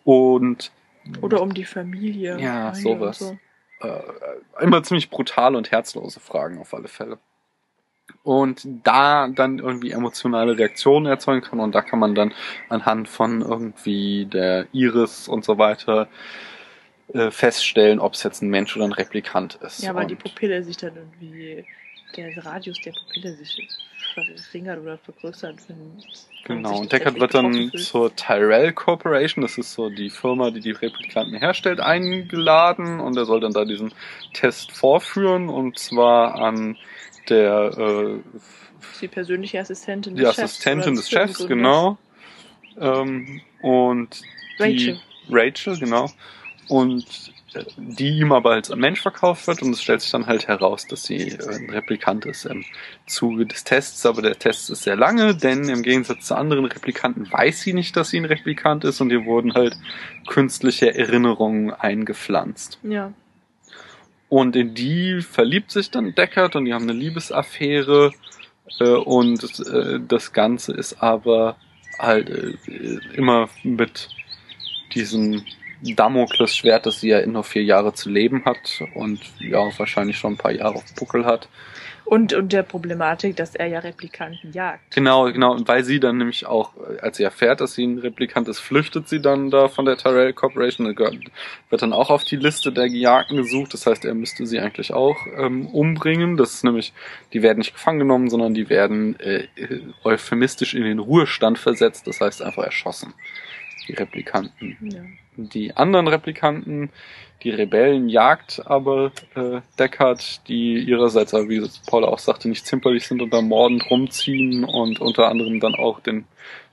Und 0.05 0.73
Oder 1.21 1.43
um 1.43 1.53
die 1.53 1.67
Familie. 1.67 2.39
Ja, 2.41 2.75
sowas. 2.75 3.19
so. 3.19 3.37
äh, 3.83 4.01
immer 4.63 4.83
ziemlich 4.83 5.11
brutale 5.11 5.59
und 5.59 5.71
herzlose 5.71 6.19
Fragen 6.19 6.59
auf 6.59 6.73
alle 6.73 6.89
Fälle. 6.89 7.19
Und 8.25 8.67
da 8.85 9.29
dann 9.29 9.59
irgendwie 9.59 9.91
emotionale 9.91 10.57
Reaktionen 10.57 11.07
erzeugen 11.07 11.43
kann 11.43 11.61
und 11.61 11.75
da 11.75 11.83
kann 11.83 11.99
man 11.99 12.15
dann 12.15 12.33
anhand 12.71 13.07
von 13.09 13.43
irgendwie 13.43 14.25
der 14.25 14.67
Iris 14.73 15.29
und 15.29 15.45
so 15.45 15.59
weiter 15.59 16.09
äh, 17.13 17.31
feststellen, 17.31 18.01
ob 18.01 18.15
es 18.15 18.23
jetzt 18.23 18.43
ein 18.43 18.49
Mensch 18.49 18.75
oder 18.77 18.87
ein 18.87 18.93
Replikant 18.93 19.57
ist. 19.57 19.83
Ja, 19.83 19.95
weil 19.95 20.05
und 20.05 20.11
die 20.11 20.15
Pupille 20.15 20.63
sich 20.65 20.79
dann 20.79 20.97
irgendwie, 20.97 21.67
der 22.17 22.45
Radius 22.47 22.81
der 22.81 22.93
Pupille 22.93 23.35
sich 23.35 23.69
verringert 24.15 24.81
oder 24.81 24.99
vergrößert. 24.99 25.57
Genau, 26.45 26.79
und 26.79 26.93
Deckard 26.93 27.19
wird 27.21 27.35
dann 27.35 27.71
zur 27.73 28.15
Tyrell 28.15 28.73
Corporation, 28.73 29.43
das 29.43 29.59
ist 29.59 29.75
so 29.75 29.91
die 29.91 30.11
Firma, 30.11 30.51
die 30.51 30.61
die 30.61 30.73
Replikanten 30.73 31.37
herstellt, 31.37 31.81
eingeladen 31.81 33.01
und 33.01 33.17
er 33.17 33.25
soll 33.25 33.41
dann 33.41 33.53
da 33.53 33.65
diesen 33.65 33.93
Test 34.33 34.73
vorführen 34.73 35.49
und 35.49 35.79
zwar 35.79 36.37
an 36.37 36.77
der 37.29 37.79
äh, 37.79 38.19
die 39.01 39.09
persönliche 39.09 39.61
Assistentin 39.61 40.15
die 40.15 40.23
des 40.23 40.35
Chefs. 40.35 40.45
Assistentin 40.45 40.95
des 40.95 41.11
Chefs, 41.11 41.47
genau. 41.47 41.99
Ähm, 42.79 43.41
und 43.63 44.21
die, 44.59 44.63
Rachel. 44.63 45.01
Rachel, 45.31 45.79
genau. 45.79 46.11
Und 46.69 47.33
äh, 47.55 47.65
die 47.77 48.19
ihm 48.19 48.33
aber 48.33 48.53
als 48.53 48.75
Mensch 48.75 49.01
verkauft 49.01 49.47
wird 49.47 49.63
und 49.63 49.73
es 49.73 49.83
stellt 49.83 50.01
sich 50.01 50.11
dann 50.11 50.27
halt 50.27 50.49
heraus, 50.49 50.87
dass 50.87 51.05
sie 51.05 51.29
äh, 51.29 51.55
ein 51.55 51.71
Replikant 51.71 52.27
ist 52.27 52.47
im 52.47 52.65
Zuge 53.07 53.47
des 53.47 53.65
Tests, 53.65 54.05
aber 54.07 54.23
der 54.23 54.39
Test 54.39 54.71
ist 54.71 54.83
sehr 54.83 54.97
lange, 54.97 55.35
denn 55.35 55.69
im 55.69 55.83
Gegensatz 55.83 56.27
zu 56.27 56.37
anderen 56.37 56.65
Replikanten 56.65 57.31
weiß 57.31 57.61
sie 57.61 57.73
nicht, 57.73 57.97
dass 57.97 58.11
sie 58.11 58.19
ein 58.19 58.25
Replikant 58.25 58.85
ist 58.85 59.01
und 59.01 59.11
ihr 59.11 59.25
wurden 59.25 59.55
halt 59.55 59.77
künstliche 60.27 60.95
Erinnerungen 60.95 61.73
eingepflanzt. 61.73 62.79
Ja. 62.83 63.13
Und 64.35 64.57
in 64.57 64.75
die 64.75 65.21
verliebt 65.21 65.71
sich 65.71 65.93
dann 65.93 66.13
Deckard 66.13 66.57
und 66.57 66.65
die 66.65 66.75
haben 66.75 66.91
eine 66.91 66.99
Liebesaffäre. 66.99 68.11
Äh, 68.81 68.85
und 68.85 69.45
äh, 69.61 70.01
das 70.09 70.33
Ganze 70.33 70.73
ist 70.73 71.01
aber 71.01 71.55
halt 72.01 72.31
äh, 72.31 72.57
immer 73.15 73.49
mit 73.63 74.09
diesem 74.93 75.45
Damoklesschwert, 75.83 76.85
das 76.85 77.01
sie 77.01 77.11
ja 77.11 77.25
nur 77.25 77.45
vier 77.45 77.63
Jahre 77.63 77.93
zu 77.93 78.11
leben 78.11 78.45
hat 78.45 78.83
und 78.97 79.21
ja 79.39 79.61
wahrscheinlich 79.79 80.19
schon 80.19 80.33
ein 80.33 80.39
paar 80.39 80.51
Jahre 80.51 80.75
auf 80.75 80.95
Buckel 80.97 81.27
hat. 81.27 81.49
Und, 82.05 82.35
und 82.35 82.53
der 82.53 82.63
Problematik, 82.63 83.37
dass 83.37 83.55
er 83.55 83.67
ja 83.67 83.79
Replikanten 83.79 84.53
jagt. 84.53 84.95
Genau, 84.95 85.25
genau. 85.33 85.53
Und 85.53 85.67
weil 85.69 85.85
sie 85.85 86.01
dann 86.01 86.19
nämlich 86.19 86.47
auch, 86.47 86.73
als 87.01 87.17
sie 87.17 87.23
erfährt, 87.23 87.61
dass 87.61 87.75
sie 87.75 87.87
ein 87.87 87.99
Replikant 87.99 88.47
ist, 88.49 88.61
flüchtet 88.61 89.09
sie 89.09 89.21
dann 89.21 89.51
da 89.51 89.69
von 89.69 89.85
der 89.85 89.97
Tyrell 89.97 90.33
Corporation 90.33 90.95
wird 90.95 91.83
dann 91.83 91.93
auch 91.93 92.11
auf 92.11 92.25
die 92.25 92.37
Liste 92.37 92.73
der 92.73 92.89
Gejagten 92.89 93.37
gesucht. 93.37 93.73
Das 93.73 93.87
heißt, 93.87 94.05
er 94.05 94.15
müsste 94.15 94.47
sie 94.47 94.61
eigentlich 94.61 94.93
auch 94.93 95.17
ähm, 95.37 95.67
umbringen. 95.67 96.37
Das 96.37 96.55
ist 96.55 96.65
nämlich, 96.65 96.93
die 97.33 97.43
werden 97.43 97.59
nicht 97.59 97.73
gefangen 97.73 98.01
genommen, 98.01 98.29
sondern 98.29 98.55
die 98.55 98.69
werden 98.69 99.19
äh, 99.21 99.49
euphemistisch 100.05 100.75
in 100.75 100.85
den 100.85 100.99
Ruhestand 100.99 101.59
versetzt. 101.59 102.07
Das 102.07 102.21
heißt 102.21 102.43
einfach 102.43 102.65
erschossen. 102.65 103.15
Die 103.89 103.95
Replikanten 103.95 104.77
Ja. 104.81 105.03
Die 105.37 105.77
anderen 105.77 106.09
Replikanten, 106.09 106.91
die 107.43 107.51
Rebellen 107.51 108.09
jagt 108.09 108.63
aber 108.65 109.13
äh, 109.35 109.61
Deckard, 109.79 110.49
die 110.49 110.79
ihrerseits, 110.79 111.35
aber 111.35 111.49
wie 111.49 111.69
Paula 111.87 112.09
auch 112.09 112.19
sagte, 112.19 112.49
nicht 112.49 112.67
zimperlich 112.67 113.07
sind 113.07 113.21
und 113.21 113.33
da 113.35 113.43
mordend 113.43 113.91
rumziehen 113.91 114.65
und 114.65 115.01
unter 115.01 115.29
anderem 115.29 115.61
dann 115.61 115.75
auch 115.75 116.01
den 116.01 116.25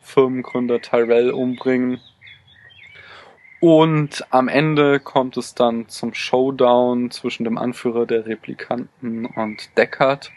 Firmengründer 0.02 0.82
Tyrell 0.82 1.32
umbringen. 1.32 2.00
Und 3.60 4.26
am 4.32 4.48
Ende 4.48 5.00
kommt 5.00 5.38
es 5.38 5.54
dann 5.54 5.88
zum 5.88 6.14
Showdown 6.14 7.12
zwischen 7.12 7.44
dem 7.44 7.58
Anführer 7.58 8.08
der 8.08 8.26
Replikanten 8.26 9.26
und 9.26 9.78
Deckard. 9.78 10.32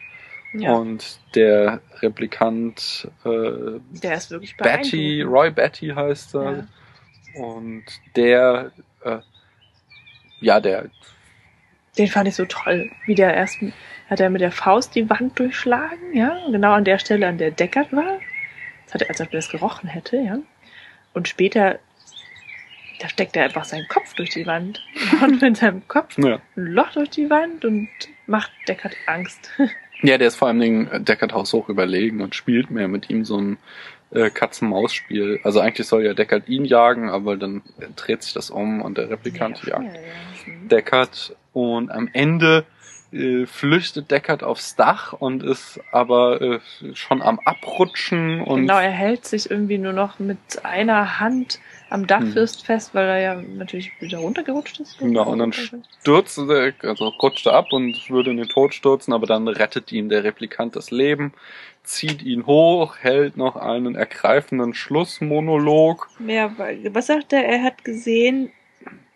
ja. 0.52 0.74
Und 0.74 1.20
der 1.34 1.80
Replikant 2.02 3.08
äh, 3.24 3.80
der 4.02 4.14
ist 4.16 4.30
wirklich 4.30 4.56
Betty. 4.56 5.22
Roy 5.22 5.50
Betty 5.50 5.88
heißt 5.88 6.34
er. 6.34 6.42
Ja. 6.42 6.66
Und 7.36 7.84
der, 8.16 8.72
äh, 9.04 9.18
ja, 10.40 10.60
der, 10.60 10.90
Den 11.98 12.08
fand 12.08 12.28
ich 12.28 12.34
so 12.34 12.44
toll. 12.44 12.90
Wie 13.06 13.14
der 13.14 13.34
erst 13.34 13.58
hat 14.08 14.20
er 14.20 14.30
mit 14.30 14.40
der 14.40 14.52
Faust 14.52 14.94
die 14.94 15.08
Wand 15.08 15.38
durchschlagen, 15.38 16.14
ja, 16.14 16.38
genau 16.50 16.72
an 16.72 16.84
der 16.84 16.98
Stelle, 16.98 17.26
an 17.26 17.38
der 17.38 17.50
Deckard 17.50 17.92
war. 17.92 18.20
Das 18.84 18.94
hat 18.94 19.02
er, 19.02 19.08
als 19.08 19.20
ob 19.20 19.28
er 19.28 19.38
das 19.38 19.48
gerochen 19.48 19.88
hätte, 19.88 20.16
ja. 20.18 20.38
Und 21.14 21.28
später, 21.28 21.78
da 23.00 23.08
steckt 23.08 23.36
er 23.36 23.44
einfach 23.44 23.64
seinen 23.64 23.88
Kopf 23.88 24.14
durch 24.14 24.30
die 24.30 24.46
Wand 24.46 24.84
und 25.22 25.40
mit 25.40 25.56
seinem 25.56 25.86
Kopf 25.88 26.18
ja. 26.18 26.40
ein 26.56 26.66
Loch 26.66 26.92
durch 26.92 27.10
die 27.10 27.30
Wand 27.30 27.64
und 27.64 27.88
macht 28.26 28.50
Deckard 28.68 28.94
Angst. 29.06 29.50
Ja, 30.02 30.18
der 30.18 30.28
ist 30.28 30.36
vor 30.36 30.48
allen 30.48 30.60
Dingen 30.60 31.04
Deckard 31.04 31.32
haushoch 31.32 31.70
überlegen 31.70 32.20
und 32.20 32.34
spielt 32.34 32.70
mehr 32.70 32.88
mit 32.88 33.08
ihm 33.08 33.24
so 33.24 33.40
ein 33.40 33.56
äh, 34.14 34.30
Katz-Maus-Spiel. 34.30 35.40
Also 35.42 35.60
eigentlich 35.60 35.86
soll 35.86 36.04
ja 36.04 36.14
Deckard 36.14 36.48
ihn 36.48 36.64
jagen, 36.64 37.10
aber 37.10 37.36
dann 37.36 37.62
dreht 37.96 38.22
sich 38.22 38.32
das 38.32 38.50
um 38.50 38.80
und 38.80 38.96
der 38.96 39.10
Replikant 39.10 39.62
Ja, 39.64 39.82
jagt 39.82 39.96
ja, 39.96 40.00
ja. 40.00 40.52
Mhm. 40.54 40.68
Deckard 40.68 41.36
und 41.52 41.90
am 41.90 42.08
Ende 42.12 42.64
äh, 43.12 43.46
flüchtet 43.46 44.10
Deckard 44.10 44.42
aufs 44.42 44.74
Dach 44.76 45.12
und 45.12 45.42
ist 45.42 45.80
aber 45.92 46.40
äh, 46.40 46.60
schon 46.94 47.22
am 47.22 47.38
Abrutschen 47.44 48.40
und 48.40 48.62
Genau, 48.62 48.78
er 48.78 48.90
hält 48.90 49.24
sich 49.24 49.50
irgendwie 49.50 49.78
nur 49.78 49.92
noch 49.92 50.18
mit 50.18 50.38
einer 50.64 51.20
Hand 51.20 51.60
am 51.90 52.08
Dachfirst 52.08 52.66
fest, 52.66 52.92
weil 52.92 53.06
er 53.06 53.20
ja 53.20 53.34
natürlich 53.36 53.92
wieder 54.00 54.18
runtergerutscht 54.18 54.80
ist. 54.80 54.98
Genau, 54.98 55.28
und 55.30 55.38
dann 55.38 55.52
stürzt 55.52 56.38
er, 56.38 56.72
also 56.82 57.08
rutscht 57.08 57.46
er 57.46 57.52
ab 57.52 57.66
und 57.72 58.10
würde 58.10 58.32
in 58.32 58.36
den 58.36 58.48
Tod 58.48 58.74
stürzen, 58.74 59.12
aber 59.12 59.26
dann 59.26 59.46
rettet 59.46 59.92
ihm 59.92 60.08
der 60.08 60.24
Replikant 60.24 60.74
das 60.74 60.90
Leben, 60.90 61.32
zieht 61.84 62.22
ihn 62.22 62.46
hoch, 62.46 62.96
hält 62.98 63.36
noch 63.36 63.56
einen 63.56 63.94
ergreifenden 63.94 64.74
Schlussmonolog. 64.74 66.08
Ja, 66.26 66.50
was 66.90 67.06
sagt 67.06 67.32
er? 67.32 67.44
Er 67.46 67.62
hat 67.62 67.84
gesehen, 67.84 68.50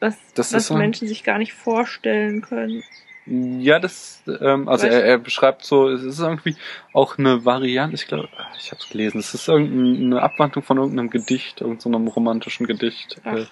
was, 0.00 0.16
Das 0.34 0.52
was 0.52 0.64
ist 0.64 0.70
ein- 0.70 0.78
Menschen 0.78 1.08
sich 1.08 1.24
gar 1.24 1.38
nicht 1.38 1.52
vorstellen 1.52 2.42
können. 2.42 2.82
Ja, 3.30 3.78
das, 3.78 4.22
ähm, 4.40 4.68
also 4.70 4.86
er, 4.86 5.04
er 5.04 5.18
beschreibt 5.18 5.62
so, 5.62 5.88
es 5.90 6.02
ist 6.02 6.18
irgendwie 6.18 6.56
auch 6.94 7.18
eine 7.18 7.44
Variante, 7.44 7.94
ich 7.94 8.06
glaube, 8.06 8.28
ich 8.58 8.70
habe 8.70 8.80
es 8.80 8.88
gelesen, 8.88 9.18
es 9.18 9.34
ist 9.34 9.48
irgendeine 9.48 10.22
Abwandlung 10.22 10.64
von 10.64 10.78
irgendeinem 10.78 11.10
Gedicht, 11.10 11.60
irgendeinem 11.60 12.08
romantischen 12.08 12.66
Gedicht. 12.66 13.20
Ach. 13.24 13.46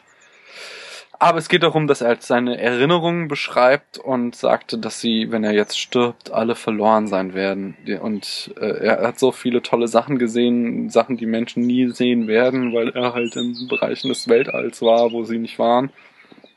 Aber 1.18 1.38
es 1.38 1.48
geht 1.48 1.62
darum, 1.62 1.86
dass 1.86 2.02
er 2.02 2.16
seine 2.20 2.60
Erinnerungen 2.60 3.28
beschreibt 3.28 3.96
und 3.96 4.36
sagte, 4.36 4.76
dass 4.76 5.00
sie, 5.00 5.30
wenn 5.30 5.44
er 5.44 5.52
jetzt 5.52 5.78
stirbt, 5.78 6.30
alle 6.30 6.54
verloren 6.54 7.06
sein 7.06 7.32
werden. 7.32 7.76
Und 8.02 8.54
äh, 8.60 8.84
er 8.86 9.06
hat 9.06 9.18
so 9.18 9.32
viele 9.32 9.62
tolle 9.62 9.88
Sachen 9.88 10.18
gesehen, 10.18 10.90
Sachen, 10.90 11.16
die 11.16 11.26
Menschen 11.26 11.66
nie 11.66 11.88
sehen 11.88 12.28
werden, 12.28 12.74
weil 12.74 12.90
er 12.90 13.14
halt 13.14 13.34
in 13.36 13.66
Bereichen 13.68 14.08
des 14.08 14.28
Weltalls 14.28 14.82
war, 14.82 15.12
wo 15.12 15.24
sie 15.24 15.38
nicht 15.38 15.58
waren. 15.58 15.90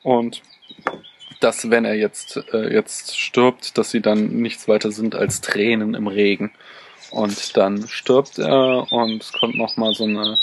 Und 0.04 0.42
dass, 1.40 1.70
wenn 1.70 1.86
er 1.86 1.96
jetzt, 1.96 2.44
äh, 2.52 2.74
jetzt 2.74 3.18
stirbt, 3.18 3.78
dass 3.78 3.92
sie 3.92 4.02
dann 4.02 4.42
nichts 4.42 4.68
weiter 4.68 4.92
sind 4.92 5.16
als 5.16 5.40
Tränen 5.40 5.94
im 5.94 6.08
Regen. 6.08 6.52
Und 7.12 7.56
dann 7.56 7.88
stirbt 7.88 8.38
er 8.40 8.92
und 8.92 9.24
es 9.24 9.32
kommt 9.32 9.56
nochmal 9.56 9.94
so 9.94 10.04
eine 10.04 10.38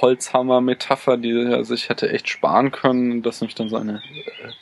Holzhammer-Metapher, 0.00 1.16
die 1.16 1.32
er 1.32 1.64
sich 1.64 1.88
hätte 1.88 2.10
echt 2.10 2.28
sparen 2.28 2.70
können, 2.70 3.22
dass 3.22 3.40
nämlich 3.40 3.54
dann 3.54 3.68
so 3.68 3.76
eine 3.76 3.96
äh, 3.96 4.52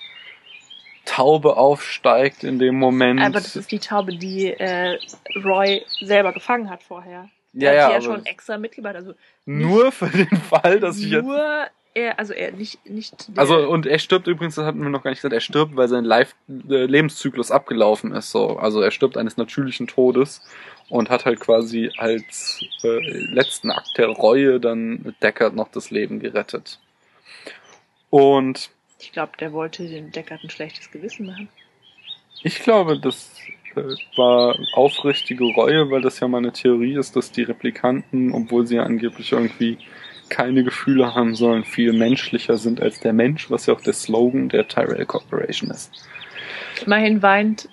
Taube 1.05 1.57
aufsteigt 1.57 2.45
in 2.45 2.59
dem 2.59 2.79
Moment. 2.79 3.21
Aber 3.21 3.33
das 3.33 3.57
ist 3.57 3.71
die 3.71 3.79
Taube, 3.79 4.17
die 4.17 4.49
äh, 4.49 4.99
Roy 5.45 5.85
selber 6.01 6.33
gefangen 6.33 6.71
hat 6.71 6.83
vorher. 6.83 7.29
ja, 7.53 7.71
hat 7.71 7.77
ja, 7.77 7.91
ja 7.93 8.01
schon 8.01 8.25
extra 8.27 8.59
mitgebracht. 8.59 8.97
Also 8.97 9.15
nur 9.45 9.93
für 9.93 10.09
den 10.09 10.37
Fall, 10.39 10.81
dass 10.81 10.99
ich 10.99 11.11
jetzt 11.11 11.25
nur 11.25 11.69
er, 11.95 12.19
also 12.19 12.33
er 12.33 12.53
nicht, 12.53 12.85
nicht 12.89 13.29
der, 13.29 13.39
Also 13.39 13.69
und 13.69 13.87
er 13.87 13.99
stirbt 14.01 14.27
übrigens, 14.27 14.57
das 14.57 14.67
hatten 14.67 14.83
wir 14.83 14.91
noch 14.91 15.03
gar 15.03 15.11
nicht 15.11 15.21
gesagt, 15.21 15.33
er 15.33 15.41
stirbt, 15.41 15.77
weil 15.77 15.89
sein 15.89 16.05
Life 16.05 16.35
äh, 16.49 16.85
Lebenszyklus 16.87 17.53
abgelaufen 17.53 18.13
ist. 18.13 18.33
So, 18.33 18.57
also 18.57 18.81
er 18.81 18.91
stirbt 18.91 19.17
eines 19.17 19.37
natürlichen 19.37 19.87
Todes 19.87 20.43
und 20.89 21.09
hat 21.09 21.25
halt 21.25 21.41
quasi 21.41 21.91
als 21.97 22.61
äh, 22.83 22.99
letzten 23.33 23.71
Akt 23.71 23.97
der 23.97 24.09
Reue 24.09 24.59
dann 24.59 25.15
Deckard 25.23 25.55
noch 25.55 25.69
das 25.69 25.91
Leben 25.91 26.19
gerettet. 26.19 26.81
Und 28.11 28.71
ich 29.01 29.13
glaube, 29.13 29.33
der 29.39 29.53
wollte 29.53 29.87
dem 29.87 30.11
Deckard 30.11 30.43
ein 30.43 30.51
schlechtes 30.51 30.91
Gewissen 30.91 31.27
machen. 31.27 31.49
ich 32.43 32.59
glaube, 32.61 32.99
das 32.99 33.37
äh, 33.77 33.83
war 34.17 34.57
aufrichtige 34.75 35.45
Reue, 35.45 35.91
weil 35.91 36.03
das 36.03 36.19
ja 36.19 36.27
meine 36.27 36.53
Theorie 36.53 36.99
ist, 36.99 37.15
dass 37.15 37.31
die 37.31 37.43
Replikanten, 37.43 38.33
obwohl 38.33 38.67
sie 38.67 38.77
ja 38.77 38.83
angeblich 38.83 39.31
irgendwie 39.31 39.79
keine 40.29 40.65
Gefühle 40.65 41.15
haben 41.15 41.35
sollen, 41.35 41.65
viel 41.65 41.93
menschlicher 41.93 42.59
sind 42.59 42.81
als 42.81 43.01
der 43.01 43.13
Mensch, 43.13 43.51
was 43.51 43.67
ja 43.67 43.75
auch 43.75 43.81
der 43.81 43.93
Slogan 43.93 44.49
der 44.49 44.67
Tyrell 44.67 45.07
Corporation 45.07 45.71
ist. 45.71 45.93
Immerhin 46.85 47.23
weint 47.23 47.69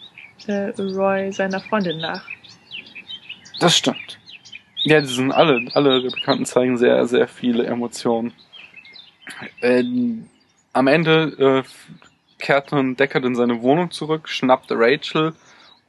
äh, 0.47 0.69
Roy 0.79 1.31
seiner 1.31 1.59
Freundin 1.59 1.99
nach. 1.99 2.25
Das 3.59 3.75
stimmt. 3.77 4.19
Ja, 4.83 4.99
die 4.99 5.07
sind 5.07 5.31
alle, 5.31 5.67
alle 5.73 6.03
Replikanten 6.03 6.45
zeigen 6.45 6.77
sehr, 6.77 7.05
sehr 7.05 7.27
viele 7.27 7.65
Emotionen. 7.65 8.33
Ähm, 9.61 10.27
am 10.73 10.87
Ende 10.87 11.63
äh, 11.63 11.63
kehrt 12.39 12.71
dann 12.71 12.95
Deckard 12.95 13.25
in 13.25 13.35
seine 13.35 13.61
Wohnung 13.61 13.91
zurück, 13.91 14.27
schnappt 14.27 14.71
Rachel 14.71 15.33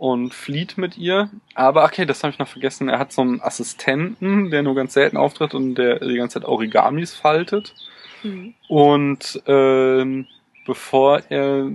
und 0.02 0.34
flieht 0.34 0.78
mit 0.78 0.98
ihr. 0.98 1.30
Aber 1.54 1.84
okay, 1.84 2.06
das 2.06 2.24
habe 2.24 2.32
ich 2.32 2.38
noch 2.40 2.48
vergessen. 2.48 2.88
Er 2.88 2.98
hat 2.98 3.12
so 3.12 3.22
einen 3.22 3.40
Assistenten, 3.40 4.50
der 4.50 4.64
nur 4.64 4.74
ganz 4.74 4.94
selten 4.94 5.16
auftritt 5.16 5.54
und 5.54 5.76
der 5.76 6.00
die 6.00 6.16
ganze 6.16 6.40
Zeit 6.40 6.48
Origamis 6.48 7.14
faltet. 7.14 7.72
Hm. 8.22 8.52
Und 8.66 9.40
ähm, 9.46 10.26
bevor 10.66 11.22
er 11.28 11.70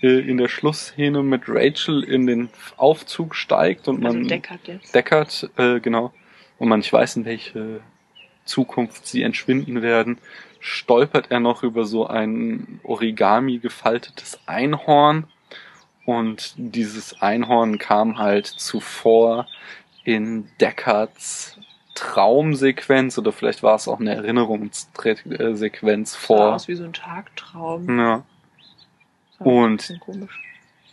äh, 0.00 0.20
in 0.20 0.36
der 0.36 0.46
Schlussszene 0.46 1.24
mit 1.24 1.42
Rachel 1.48 2.04
in 2.04 2.28
den 2.28 2.50
Aufzug 2.76 3.34
steigt 3.34 3.88
und 3.88 4.00
man 4.00 4.16
Also 4.18 4.28
Deckard 4.28 4.68
jetzt. 4.68 4.94
Deckard, 4.94 5.50
äh, 5.56 5.80
genau, 5.80 6.12
und 6.60 6.68
man 6.68 6.78
nicht 6.78 6.92
weiß, 6.92 7.16
in 7.16 7.24
welche 7.24 7.80
Zukunft 8.44 9.08
sie 9.08 9.24
entschwinden 9.24 9.82
werden, 9.82 10.18
stolpert 10.60 11.32
er 11.32 11.40
noch 11.40 11.64
über 11.64 11.84
so 11.84 12.06
ein 12.06 12.78
Origami 12.84 13.58
gefaltetes 13.58 14.38
Einhorn. 14.46 15.24
Und 16.04 16.54
dieses 16.56 17.20
Einhorn 17.22 17.78
kam 17.78 18.18
halt 18.18 18.46
zuvor 18.46 19.46
in 20.04 20.48
Deckards 20.60 21.58
Traumsequenz 21.94 23.18
oder 23.18 23.32
vielleicht 23.32 23.62
war 23.62 23.74
es 23.76 23.86
auch 23.86 24.00
eine 24.00 24.14
Erinnerungssequenz 24.14 26.12
Sah 26.12 26.18
vor. 26.18 26.54
aus 26.54 26.66
wie 26.68 26.74
so 26.74 26.84
ein 26.84 26.92
Tagtraum. 26.92 27.98
Ja. 27.98 28.24
Sah 29.38 29.44
Und-. 29.44 30.00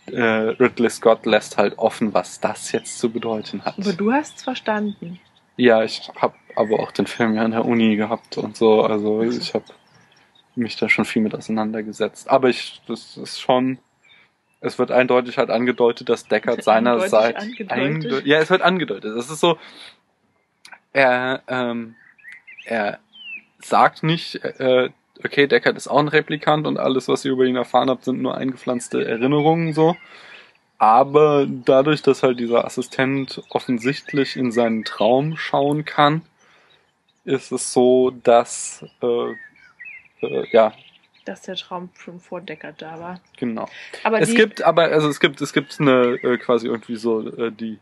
Äh, 0.06 0.22
Ridley 0.22 0.90
Scott 0.90 1.24
lässt 1.24 1.56
halt 1.56 1.78
offen, 1.78 2.12
was 2.14 2.40
das 2.40 2.72
jetzt 2.72 2.98
zu 2.98 3.10
bedeuten 3.10 3.64
hat. 3.64 3.78
Aber 3.78 3.92
du 3.92 4.12
hast's 4.12 4.42
verstanden. 4.42 5.20
Ja, 5.56 5.84
ich 5.84 6.10
habe 6.16 6.34
aber 6.56 6.80
auch 6.80 6.90
den 6.90 7.06
Film 7.06 7.34
ja 7.34 7.42
an 7.42 7.52
der 7.52 7.64
Uni 7.64 7.96
gehabt 7.96 8.36
und 8.38 8.56
so. 8.56 8.82
Also 8.82 9.22
ich 9.22 9.54
habe 9.54 9.66
mich 10.56 10.76
da 10.76 10.88
schon 10.88 11.04
viel 11.04 11.22
mit 11.22 11.34
auseinandergesetzt. 11.34 12.28
Aber 12.28 12.48
ich, 12.48 12.80
das 12.88 13.16
ist 13.16 13.40
schon, 13.40 13.78
es 14.60 14.78
wird 14.78 14.90
eindeutig 14.90 15.38
halt 15.38 15.50
angedeutet, 15.50 16.08
dass 16.08 16.26
Deckard 16.26 16.62
seinerseits, 16.62 17.42
angedeutet? 17.70 18.26
Ja, 18.26 18.38
es 18.38 18.50
wird 18.50 18.62
angedeutet. 18.62 19.16
Es 19.16 19.30
ist 19.30 19.40
so, 19.40 19.58
er, 20.92 21.42
ähm, 21.48 21.94
er 22.64 22.98
sagt 23.60 24.02
nicht, 24.02 24.44
äh, 24.44 24.90
okay, 25.24 25.46
Deckard 25.46 25.76
ist 25.76 25.88
auch 25.88 25.98
ein 25.98 26.08
Replikant 26.08 26.66
und 26.66 26.78
alles, 26.78 27.08
was 27.08 27.24
ihr 27.24 27.32
über 27.32 27.44
ihn 27.44 27.56
erfahren 27.56 27.90
habt, 27.90 28.04
sind 28.04 28.20
nur 28.20 28.36
eingepflanzte 28.36 29.04
Erinnerungen 29.06 29.72
so. 29.72 29.96
Aber 30.78 31.46
dadurch, 31.46 32.00
dass 32.02 32.22
halt 32.22 32.40
dieser 32.40 32.64
Assistent 32.64 33.42
offensichtlich 33.50 34.36
in 34.36 34.50
seinen 34.50 34.84
Traum 34.84 35.36
schauen 35.36 35.84
kann, 35.84 36.22
ist 37.24 37.52
es 37.52 37.72
so, 37.72 38.10
dass 38.10 38.84
äh, 39.02 39.34
äh, 40.22 40.46
ja, 40.52 40.72
Dass 41.30 41.42
der 41.42 41.54
Traum 41.54 41.90
schon 41.96 42.18
vor 42.18 42.40
Deckard 42.40 42.82
da 42.82 42.98
war. 42.98 43.20
genau. 43.36 43.68
Aber 44.02 44.20
Es 44.20 44.34
gibt 44.34 44.64
aber, 44.64 44.82
also 44.82 45.08
es 45.08 45.20
gibt, 45.20 45.40
es 45.40 45.52
gibt 45.52 45.80
eine 45.80 46.18
äh, 46.24 46.38
quasi 46.38 46.66
irgendwie 46.66 46.96
so 46.96 47.20
äh, 47.20 47.52
die 47.52 47.78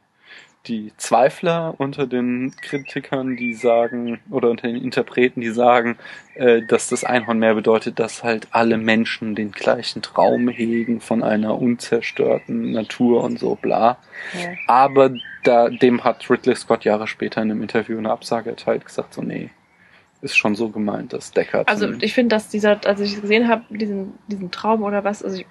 die 0.66 0.92
Zweifler 0.98 1.74
unter 1.78 2.06
den 2.06 2.54
Kritikern, 2.60 3.36
die 3.36 3.54
sagen, 3.54 4.20
oder 4.28 4.50
unter 4.50 4.68
den 4.68 4.76
Interpreten, 4.76 5.40
die 5.40 5.48
sagen, 5.48 5.96
äh, 6.34 6.60
dass 6.60 6.88
das 6.88 7.04
Einhorn 7.04 7.38
mehr 7.38 7.54
bedeutet, 7.54 7.98
dass 7.98 8.22
halt 8.22 8.48
alle 8.50 8.76
Menschen 8.76 9.34
den 9.34 9.52
gleichen 9.52 10.02
Traum 10.02 10.48
hegen 10.48 11.00
von 11.00 11.22
einer 11.22 11.58
unzerstörten 11.58 12.72
Natur 12.72 13.24
und 13.24 13.38
so 13.38 13.54
bla. 13.54 13.98
ja. 14.34 14.50
Aber 14.66 15.10
da, 15.44 15.70
dem 15.70 16.04
hat 16.04 16.28
Ridley 16.28 16.56
Scott 16.56 16.84
Jahre 16.84 17.06
später 17.06 17.40
in 17.40 17.50
einem 17.50 17.62
Interview 17.62 17.96
eine 17.96 18.10
Absage 18.10 18.50
erteilt, 18.50 18.84
gesagt 18.84 19.14
so, 19.14 19.22
nee, 19.22 19.48
ist 20.20 20.36
schon 20.36 20.56
so 20.56 20.68
gemeint, 20.68 21.12
dass 21.12 21.30
Deckard. 21.32 21.68
Also 21.68 21.92
ich 22.00 22.12
finde, 22.14 22.34
dass 22.34 22.48
dieser, 22.48 22.84
als 22.86 22.98
ich 23.00 23.14
es 23.14 23.20
gesehen 23.20 23.46
habe, 23.48 23.62
diesen, 23.70 24.14
diesen 24.26 24.50
Traum 24.50 24.82
oder 24.82 25.04
was, 25.04 25.22
also 25.22 25.38
ich, 25.38 25.46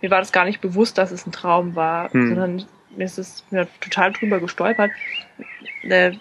mir 0.00 0.10
war 0.10 0.18
das 0.18 0.32
gar 0.32 0.44
nicht 0.44 0.60
bewusst, 0.60 0.98
dass 0.98 1.12
es 1.12 1.24
ein 1.26 1.32
Traum 1.32 1.76
war, 1.76 2.12
Hm. 2.12 2.28
sondern 2.28 2.64
mir 2.96 3.04
ist 3.04 3.18
es 3.18 3.44
mir 3.50 3.68
total 3.80 4.12
drüber 4.12 4.40
gestolpert. 4.40 4.90
Der 5.84 6.14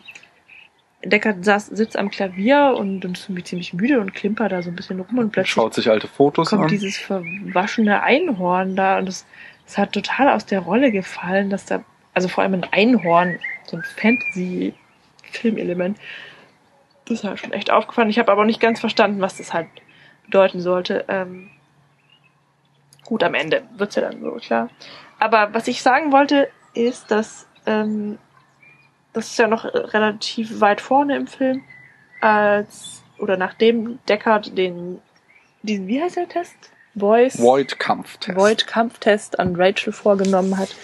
Deckard 1.03 1.43
saß, 1.45 1.67
sitzt 1.67 1.97
am 1.97 2.11
Klavier 2.11 2.75
und, 2.77 3.05
und 3.05 3.17
ist 3.17 3.29
irgendwie 3.29 3.43
ziemlich 3.43 3.73
müde 3.73 3.99
und 4.01 4.13
klimpert 4.13 4.51
da 4.51 4.61
so 4.61 4.69
ein 4.69 4.75
bisschen 4.75 4.99
rum 4.99 5.17
und 5.17 5.31
plötzlich 5.31 5.53
schaut 5.53 5.73
sich 5.73 5.89
alte 5.89 6.07
Fotos 6.07 6.49
kommt 6.49 6.63
an. 6.63 6.67
dieses 6.67 6.97
verwaschene 6.97 8.03
Einhorn 8.03 8.75
da 8.75 8.97
und 8.99 9.07
es, 9.07 9.25
es 9.65 9.77
hat 9.77 9.93
total 9.93 10.27
aus 10.29 10.45
der 10.45 10.59
Rolle 10.59 10.91
gefallen, 10.91 11.49
dass 11.49 11.65
da, 11.65 11.83
also 12.13 12.27
vor 12.27 12.43
allem 12.43 12.55
ein 12.55 12.65
Einhorn, 12.71 13.39
so 13.65 13.77
ein 13.77 13.83
Fantasy-Filmelement, 13.83 15.97
das 17.09 17.19
ist 17.19 17.23
halt 17.23 17.39
schon 17.39 17.53
echt 17.53 17.71
aufgefallen. 17.71 18.09
Ich 18.09 18.19
habe 18.19 18.31
aber 18.31 18.45
nicht 18.45 18.59
ganz 18.59 18.79
verstanden, 18.79 19.21
was 19.21 19.37
das 19.37 19.53
halt 19.53 19.67
bedeuten 20.25 20.61
sollte. 20.61 21.05
Ähm, 21.07 21.49
gut, 23.03 23.23
am 23.23 23.33
Ende 23.33 23.63
wird's 23.75 23.95
ja 23.95 24.03
dann 24.03 24.21
so, 24.21 24.31
klar. 24.33 24.69
Aber 25.19 25.53
was 25.53 25.67
ich 25.67 25.81
sagen 25.81 26.11
wollte, 26.11 26.49
ist, 26.73 27.11
dass 27.11 27.47
ähm, 27.65 28.19
das 29.13 29.31
ist 29.31 29.39
ja 29.39 29.47
noch 29.47 29.65
relativ 29.65 30.61
weit 30.61 30.81
vorne 30.81 31.15
im 31.15 31.27
Film, 31.27 31.63
als 32.21 33.03
oder 33.17 33.37
nachdem 33.37 33.99
Deckard 34.07 34.57
den 34.57 35.01
diesen, 35.61 35.87
wie 35.87 36.01
heißt 36.01 36.15
der 36.15 36.29
Test? 36.29 36.55
Voice 36.95 37.41
Void-Kampftest. 37.41 38.37
Void-Kampftest 38.37 39.39
an 39.39 39.55
Rachel 39.55 39.93
vorgenommen 39.93 40.57
hat, 40.57 40.75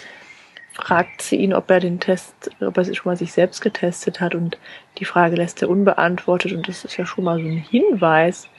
fragt 0.76 1.22
sie 1.22 1.38
ihn, 1.38 1.54
ob 1.54 1.72
er 1.72 1.80
den 1.80 2.00
Test, 2.00 2.52
ob 2.60 2.78
er 2.78 2.84
sich 2.84 2.98
schon 2.98 3.10
mal 3.10 3.16
sich 3.16 3.32
selbst 3.32 3.62
getestet 3.62 4.20
hat 4.20 4.36
und 4.36 4.58
die 4.98 5.06
Frage 5.06 5.36
lässt 5.38 5.62
er 5.62 5.70
unbeantwortet 5.70 6.52
und 6.52 6.68
das 6.68 6.84
ist 6.84 6.98
ja 6.98 7.06
schon 7.06 7.24
mal 7.24 7.40
so 7.40 7.48
ein 7.48 7.58
Hinweis 7.58 8.50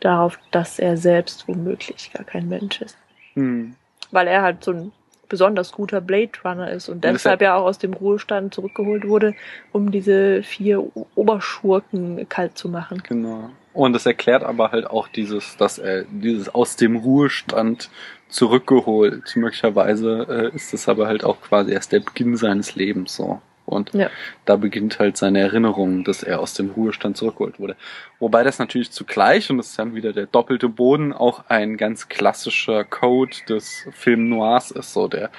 darauf, 0.00 0.38
dass 0.50 0.78
er 0.78 0.98
selbst 0.98 1.48
womöglich 1.48 2.12
gar 2.12 2.24
kein 2.24 2.48
Mensch 2.48 2.82
ist. 2.82 2.98
Hm. 3.32 3.74
Weil 4.10 4.28
er 4.28 4.42
halt 4.42 4.62
so 4.62 4.72
ein 4.72 4.92
besonders 5.30 5.72
guter 5.72 6.02
Blade 6.02 6.32
Runner 6.44 6.70
ist 6.70 6.90
und 6.90 7.02
deshalb 7.02 7.40
ja 7.40 7.56
auch 7.56 7.64
aus 7.64 7.78
dem 7.78 7.94
Ruhestand 7.94 8.52
zurückgeholt 8.52 9.08
wurde, 9.08 9.34
um 9.72 9.90
diese 9.90 10.42
vier 10.42 10.84
Oberschurken 11.14 12.28
kalt 12.28 12.58
zu 12.58 12.68
machen. 12.68 13.02
Genau. 13.08 13.50
Und 13.74 13.92
das 13.92 14.06
erklärt 14.06 14.44
aber 14.44 14.70
halt 14.70 14.86
auch 14.88 15.08
dieses, 15.08 15.56
dass 15.56 15.78
er 15.78 16.04
dieses 16.04 16.48
aus 16.54 16.76
dem 16.76 16.96
Ruhestand 16.96 17.90
zurückgeholt. 18.28 19.34
Möglicherweise 19.36 20.50
äh, 20.52 20.56
ist 20.56 20.72
das 20.72 20.88
aber 20.88 21.06
halt 21.06 21.24
auch 21.24 21.40
quasi 21.42 21.72
erst 21.72 21.92
der 21.92 22.00
Beginn 22.00 22.36
seines 22.36 22.76
Lebens 22.76 23.16
so. 23.16 23.40
Und 23.66 23.94
Ja. 23.94 24.10
da 24.44 24.56
beginnt 24.56 24.98
halt 24.98 25.16
seine 25.16 25.40
Erinnerung, 25.40 26.04
dass 26.04 26.22
er 26.22 26.40
aus 26.40 26.54
dem 26.54 26.70
Ruhestand 26.70 27.16
zurückgeholt 27.16 27.58
wurde. 27.58 27.76
Wobei 28.18 28.44
das 28.44 28.58
natürlich 28.58 28.90
zugleich, 28.90 29.50
und 29.50 29.56
das 29.56 29.68
ist 29.68 29.78
dann 29.78 29.94
wieder 29.94 30.12
der 30.12 30.26
doppelte 30.26 30.68
Boden, 30.68 31.12
auch 31.12 31.44
ein 31.48 31.76
ganz 31.76 32.08
klassischer 32.08 32.84
Code 32.84 33.36
des 33.48 33.88
Film 33.92 34.28
Noirs 34.28 34.70
ist, 34.70 34.92
so 34.92 35.08
der, 35.08 35.30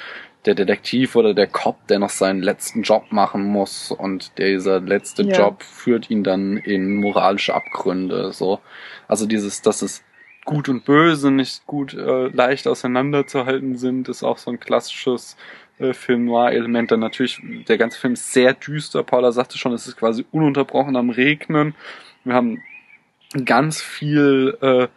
der 0.46 0.56
Detektiv 0.56 1.16
oder 1.16 1.34
der 1.34 1.48
Cop, 1.48 1.88
der 1.88 2.00
noch 2.00 2.10
seinen 2.10 2.42
letzten 2.42 2.84
Job 2.84 3.12
machen 3.12 3.44
muss 3.46 3.92
und 3.92 4.38
dieser 4.38 4.80
letzte 4.80 5.24
Ja. 5.24 5.38
Job 5.38 5.64
führt 5.64 6.10
ihn 6.10 6.24
dann 6.24 6.58
in 6.58 6.96
moralische 6.98 7.54
Abgründe, 7.54 8.32
so. 8.32 8.60
Also 9.08 9.26
dieses, 9.26 9.62
dass 9.62 9.82
es 9.82 10.04
Gut 10.46 10.70
und 10.70 10.86
Böse 10.86 11.32
nicht 11.32 11.66
gut 11.66 11.96
äh, 11.96 12.28
leicht 12.28 12.68
auseinanderzuhalten 12.68 13.78
sind, 13.78 14.08
ist 14.10 14.22
auch 14.22 14.38
so 14.38 14.52
ein 14.52 14.60
klassisches 14.60 15.38
äh, 15.80 15.92
Film 15.94 16.26
Noir-Element. 16.26 16.92
Dann 16.92 17.00
natürlich, 17.00 17.42
der 17.68 17.80
ganze 17.80 18.00
Film 18.00 18.14
ist 18.14 18.32
sehr 18.32 18.54
düster. 18.54 19.02
Paula 19.02 19.32
sagte 19.32 19.58
schon, 19.58 19.74
es 19.74 19.88
ist 19.88 19.98
quasi 19.98 20.24
ununterbrochen 20.32 20.96
am 20.98 21.10
Regnen. 21.10 21.74
Wir 22.24 22.36
haben 22.36 22.62
ganz 23.44 23.82
viel, 23.82 24.56
äh, 24.62 24.88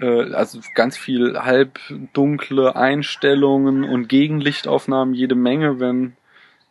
äh, 0.00 0.32
also 0.32 0.60
ganz 0.74 0.96
viel 0.96 1.38
halbdunkle 1.38 2.74
Einstellungen 2.76 3.84
und 3.84 4.08
Gegenlichtaufnahmen, 4.08 5.14
jede 5.14 5.34
Menge. 5.34 5.80
Wenn 5.80 6.16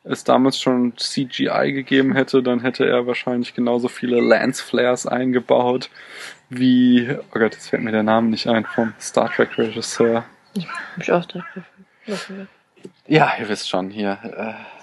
es 0.04 0.24
damals 0.24 0.60
schon 0.60 0.94
CGI 0.98 1.72
gegeben 1.74 2.16
hätte, 2.16 2.42
dann 2.42 2.62
hätte 2.62 2.86
er 2.86 3.06
wahrscheinlich 3.06 3.54
genauso 3.54 3.88
viele 3.88 4.20
Lensflares 4.22 5.06
eingebaut 5.06 5.90
wie, 6.50 7.10
oh 7.12 7.40
Gott, 7.40 7.54
jetzt 7.54 7.70
fällt 7.70 7.84
mir 7.84 7.92
der 7.92 8.04
Name 8.04 8.30
nicht 8.30 8.48
ein, 8.48 8.66
vom 8.66 8.94
Star 9.00 9.32
Trek 9.32 9.58
Regisseur. 9.58 10.26
Hab 10.96 11.02
ich 11.02 11.12
auch 11.12 11.26
direkt 11.26 11.48
gefunden. 12.06 12.50
Ja, 13.08 13.34
ihr 13.40 13.50
wisst 13.50 13.70
schon, 13.70 13.90
hier, 13.90 14.18
äh, 14.24 14.79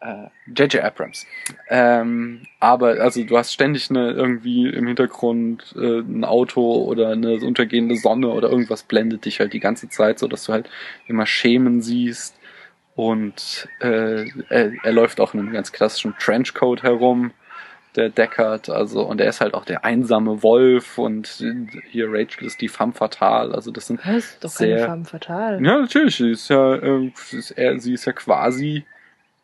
J.J. 0.00 0.82
Abrams. 0.82 1.26
Ähm, 1.68 2.42
aber 2.60 3.00
also 3.00 3.24
du 3.24 3.36
hast 3.36 3.52
ständig 3.52 3.90
eine 3.90 4.12
irgendwie 4.12 4.68
im 4.68 4.86
Hintergrund 4.86 5.74
äh, 5.76 6.00
ein 6.00 6.24
Auto 6.24 6.84
oder 6.84 7.08
eine 7.10 7.34
untergehende 7.40 7.96
Sonne 7.96 8.28
oder 8.28 8.48
irgendwas 8.48 8.84
blendet 8.84 9.24
dich 9.24 9.40
halt 9.40 9.52
die 9.52 9.60
ganze 9.60 9.88
Zeit, 9.88 10.18
so 10.20 10.28
dass 10.28 10.44
du 10.44 10.52
halt 10.52 10.70
immer 11.08 11.26
Schemen 11.26 11.82
siehst. 11.82 12.38
Und 12.94 13.68
äh, 13.80 14.24
er, 14.48 14.72
er 14.82 14.92
läuft 14.92 15.20
auch 15.20 15.34
in 15.34 15.40
einem 15.40 15.52
ganz 15.52 15.72
klassischen 15.72 16.14
Trenchcoat 16.18 16.82
herum, 16.82 17.32
der 17.96 18.08
Deckard. 18.08 18.68
Also 18.70 19.02
und 19.02 19.20
er 19.20 19.28
ist 19.28 19.40
halt 19.40 19.54
auch 19.54 19.64
der 19.64 19.84
einsame 19.84 20.42
Wolf 20.44 20.98
und 20.98 21.44
hier 21.90 22.06
Rachel 22.08 22.46
ist 22.46 22.60
die 22.60 22.68
femme 22.68 22.92
fatale. 22.92 23.52
Also 23.54 23.70
das 23.72 23.88
sind 23.88 24.00
Was? 24.06 24.38
Doch 24.40 24.50
Sehr- 24.50 24.76
keine 24.76 24.86
Femme 24.88 25.04
fatale. 25.06 25.56
ja, 25.56 25.78
natürlich. 25.80 26.16
Sie 26.16 26.30
ist 26.30 26.48
ja, 26.50 26.74
äh, 26.76 27.10
ist, 27.32 27.54
sie 27.82 27.92
ist 27.92 28.04
ja 28.04 28.12
quasi 28.12 28.84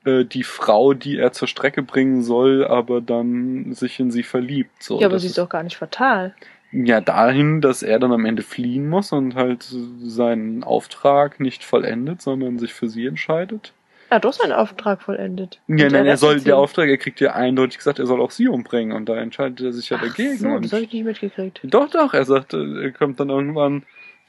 äh, 0.04 0.24
die 0.24 0.44
Frau, 0.44 0.94
die 0.94 1.18
er 1.18 1.32
zur 1.32 1.48
Strecke 1.48 1.82
bringen 1.82 2.22
soll, 2.22 2.66
aber 2.66 3.00
dann 3.00 3.72
sich 3.72 4.00
in 4.00 4.10
sie 4.10 4.22
verliebt. 4.22 4.82
So, 4.82 5.00
ja, 5.00 5.06
aber 5.06 5.18
sie 5.18 5.28
ist 5.28 5.38
doch 5.38 5.48
gar 5.48 5.62
nicht 5.62 5.76
fatal. 5.76 6.34
ja 6.72 7.00
dahin, 7.00 7.60
dass 7.60 7.82
er 7.82 7.98
dann 7.98 8.12
am 8.12 8.24
Ende 8.24 8.42
fliehen 8.42 8.88
muss 8.88 9.12
und 9.12 9.34
halt 9.34 9.66
seinen 10.02 10.64
Auftrag 10.64 11.40
nicht 11.40 11.64
vollendet, 11.64 12.22
sondern 12.22 12.58
sich 12.58 12.74
für 12.74 12.88
sie 12.88 13.06
entscheidet. 13.06 13.72
Er 14.10 14.16
hat 14.16 14.24
doch 14.24 14.32
seinen 14.32 14.52
Auftrag 14.52 15.02
vollendet. 15.02 15.60
Ja, 15.66 15.88
nein, 15.88 16.06
er 16.06 16.16
soll, 16.16 16.40
der 16.40 16.56
Auftrag, 16.56 16.88
er 16.88 16.98
kriegt 16.98 17.20
ja 17.20 17.32
eindeutig 17.32 17.78
gesagt, 17.78 17.98
er 17.98 18.06
soll 18.06 18.20
auch 18.20 18.30
sie 18.30 18.48
umbringen 18.48 18.94
und 18.94 19.08
da 19.08 19.16
entscheidet 19.16 19.60
er 19.60 19.72
sich 19.72 19.88
ja 19.90 19.96
Ach 19.98 20.06
dagegen. 20.06 20.38
So, 20.38 20.48
und 20.48 20.64
das 20.64 20.72
habe 20.72 20.82
ich 20.84 20.92
nicht 20.92 21.04
mitgekriegt. 21.04 21.60
Doch, 21.64 21.90
doch, 21.90 22.14
er 22.14 22.24
sagt, 22.24 22.52
er 22.52 22.92
kommt 22.92 23.18
dann 23.18 23.30
irgendwann, 23.30 23.82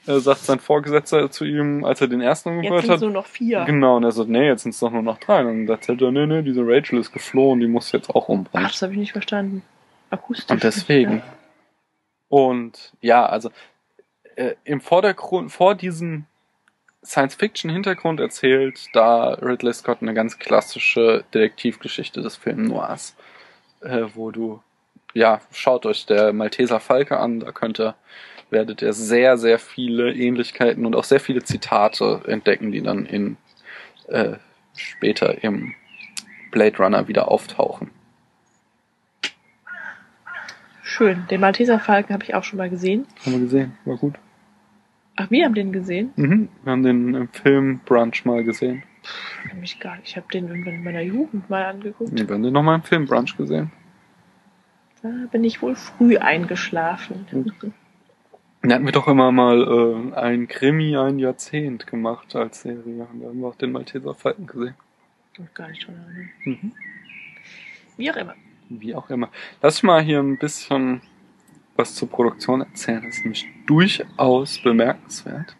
er 0.06 0.20
sagt 0.20 0.40
sein 0.40 0.60
Vorgesetzter 0.60 1.30
zu 1.30 1.44
ihm, 1.44 1.84
als 1.84 2.00
er 2.00 2.08
den 2.08 2.20
ersten 2.20 2.50
Jetzt 2.50 2.56
umgebracht 2.56 2.82
sind 2.82 2.90
hat, 2.90 2.96
es 2.96 3.02
nur 3.02 3.10
noch 3.10 3.26
vier. 3.26 3.64
Genau, 3.64 3.96
und 3.96 4.04
er 4.04 4.12
sagt, 4.12 4.28
nee, 4.28 4.46
jetzt 4.46 4.62
sind 4.62 4.72
es 4.72 4.80
doch 4.80 4.90
nur 4.90 5.02
noch 5.02 5.18
drei. 5.18 5.40
Und 5.40 5.66
dann 5.66 5.68
erzählt 5.68 6.00
er, 6.02 6.12
nee, 6.12 6.26
nee, 6.26 6.42
diese 6.42 6.62
Rachel 6.64 6.98
ist 6.98 7.12
geflohen, 7.12 7.60
die 7.60 7.66
muss 7.66 7.92
jetzt 7.92 8.10
auch 8.10 8.24
Ach, 8.24 8.28
umbringen. 8.28 8.68
das 8.68 8.82
habe 8.82 8.92
ich 8.92 8.98
nicht 8.98 9.12
verstanden. 9.12 9.62
Akustisch. 10.10 10.50
Und 10.50 10.62
deswegen. 10.62 11.22
Und 12.28 12.92
ja, 13.00 13.26
also 13.26 13.50
äh, 14.36 14.54
im 14.64 14.80
Vordergrund, 14.80 15.50
vor 15.50 15.74
diesem 15.74 16.26
Science-Fiction-Hintergrund 17.04 18.20
erzählt 18.20 18.88
da 18.92 19.34
Ridley 19.34 19.72
Scott 19.72 19.98
eine 20.02 20.14
ganz 20.14 20.38
klassische 20.38 21.24
Detektivgeschichte 21.32 22.20
des 22.20 22.36
Film 22.36 22.64
Noirs, 22.64 23.16
äh, 23.80 24.04
wo 24.14 24.30
du, 24.30 24.62
ja, 25.14 25.40
schaut 25.52 25.86
euch 25.86 26.06
der 26.06 26.32
Malteser 26.32 26.80
Falke 26.80 27.18
an, 27.18 27.40
da 27.40 27.52
könnt 27.52 27.80
ihr, 27.80 27.94
werdet 28.50 28.82
ihr 28.82 28.92
sehr, 28.92 29.38
sehr 29.38 29.58
viele 29.58 30.12
Ähnlichkeiten 30.12 30.86
und 30.86 30.94
auch 30.94 31.04
sehr 31.04 31.20
viele 31.20 31.42
Zitate 31.42 32.22
entdecken, 32.26 32.72
die 32.72 32.82
dann 32.82 33.06
in 33.06 33.36
äh, 34.08 34.34
später 34.76 35.42
im 35.42 35.74
Blade 36.50 36.76
Runner 36.78 37.08
wieder 37.08 37.30
auftauchen. 37.30 37.90
Schön. 40.82 41.26
Den 41.30 41.40
Malteser 41.40 41.78
Falken 41.78 42.14
habe 42.14 42.24
ich 42.24 42.34
auch 42.34 42.44
schon 42.44 42.58
mal 42.58 42.70
gesehen. 42.70 43.06
Haben 43.24 43.32
wir 43.32 43.40
gesehen, 43.40 43.72
war 43.84 43.96
gut. 43.96 44.14
Ach, 45.16 45.30
wir 45.30 45.44
haben 45.44 45.54
den 45.54 45.72
gesehen? 45.72 46.12
Mhm. 46.16 46.48
Wir 46.62 46.72
haben 46.72 46.82
den 46.82 47.14
im 47.14 47.28
Film 47.28 47.80
Brunch 47.84 48.24
mal 48.24 48.44
gesehen. 48.44 48.82
Ich 49.02 49.50
kann 49.50 49.60
mich 49.60 49.80
gar 49.80 49.96
nicht. 49.96 50.08
Ich 50.08 50.16
habe 50.16 50.26
den 50.32 50.48
irgendwann 50.48 50.74
in 50.74 50.84
meiner 50.84 51.00
Jugend 51.00 51.48
mal 51.48 51.64
angeguckt. 51.64 52.12
Wir 52.12 52.26
haben 52.34 52.42
den 52.42 52.52
nochmal 52.52 52.76
im 52.76 52.82
Film 52.82 53.06
Brunch 53.06 53.36
gesehen. 53.36 53.72
Da 55.02 55.08
bin 55.30 55.44
ich 55.44 55.62
wohl 55.62 55.74
früh 55.74 56.18
eingeschlafen. 56.18 57.26
Da 58.68 58.76
hatten 58.76 58.84
wir 58.84 58.92
doch 58.92 59.08
immer 59.08 59.32
mal 59.32 59.62
äh, 59.62 60.16
ein 60.16 60.48
Krimi 60.48 60.96
ein 60.96 61.18
Jahrzehnt 61.18 61.86
gemacht 61.86 62.34
als 62.34 62.62
Serie. 62.62 62.82
Und 62.84 62.98
da 62.98 63.08
haben 63.08 63.40
wir 63.40 63.48
auch 63.48 63.56
den 63.56 63.72
Malteser 63.72 64.14
Falken 64.14 64.46
gesehen. 64.46 64.74
Und 65.38 65.54
gar 65.54 65.68
nicht 65.68 65.84
erinnern. 65.84 66.30
Mhm. 66.44 66.72
Wie 67.96 68.10
auch 68.10 68.16
immer. 68.16 68.34
Wie 68.68 68.94
auch 68.94 69.10
immer. 69.10 69.30
Lass 69.62 69.82
mal 69.82 70.02
hier 70.02 70.20
ein 70.20 70.38
bisschen 70.38 71.00
was 71.76 71.94
zur 71.94 72.08
Produktion 72.08 72.62
erzählen. 72.62 73.02
Das 73.04 73.16
ist 73.16 73.24
nämlich 73.24 73.46
durchaus 73.66 74.58
bemerkenswert. 74.62 75.56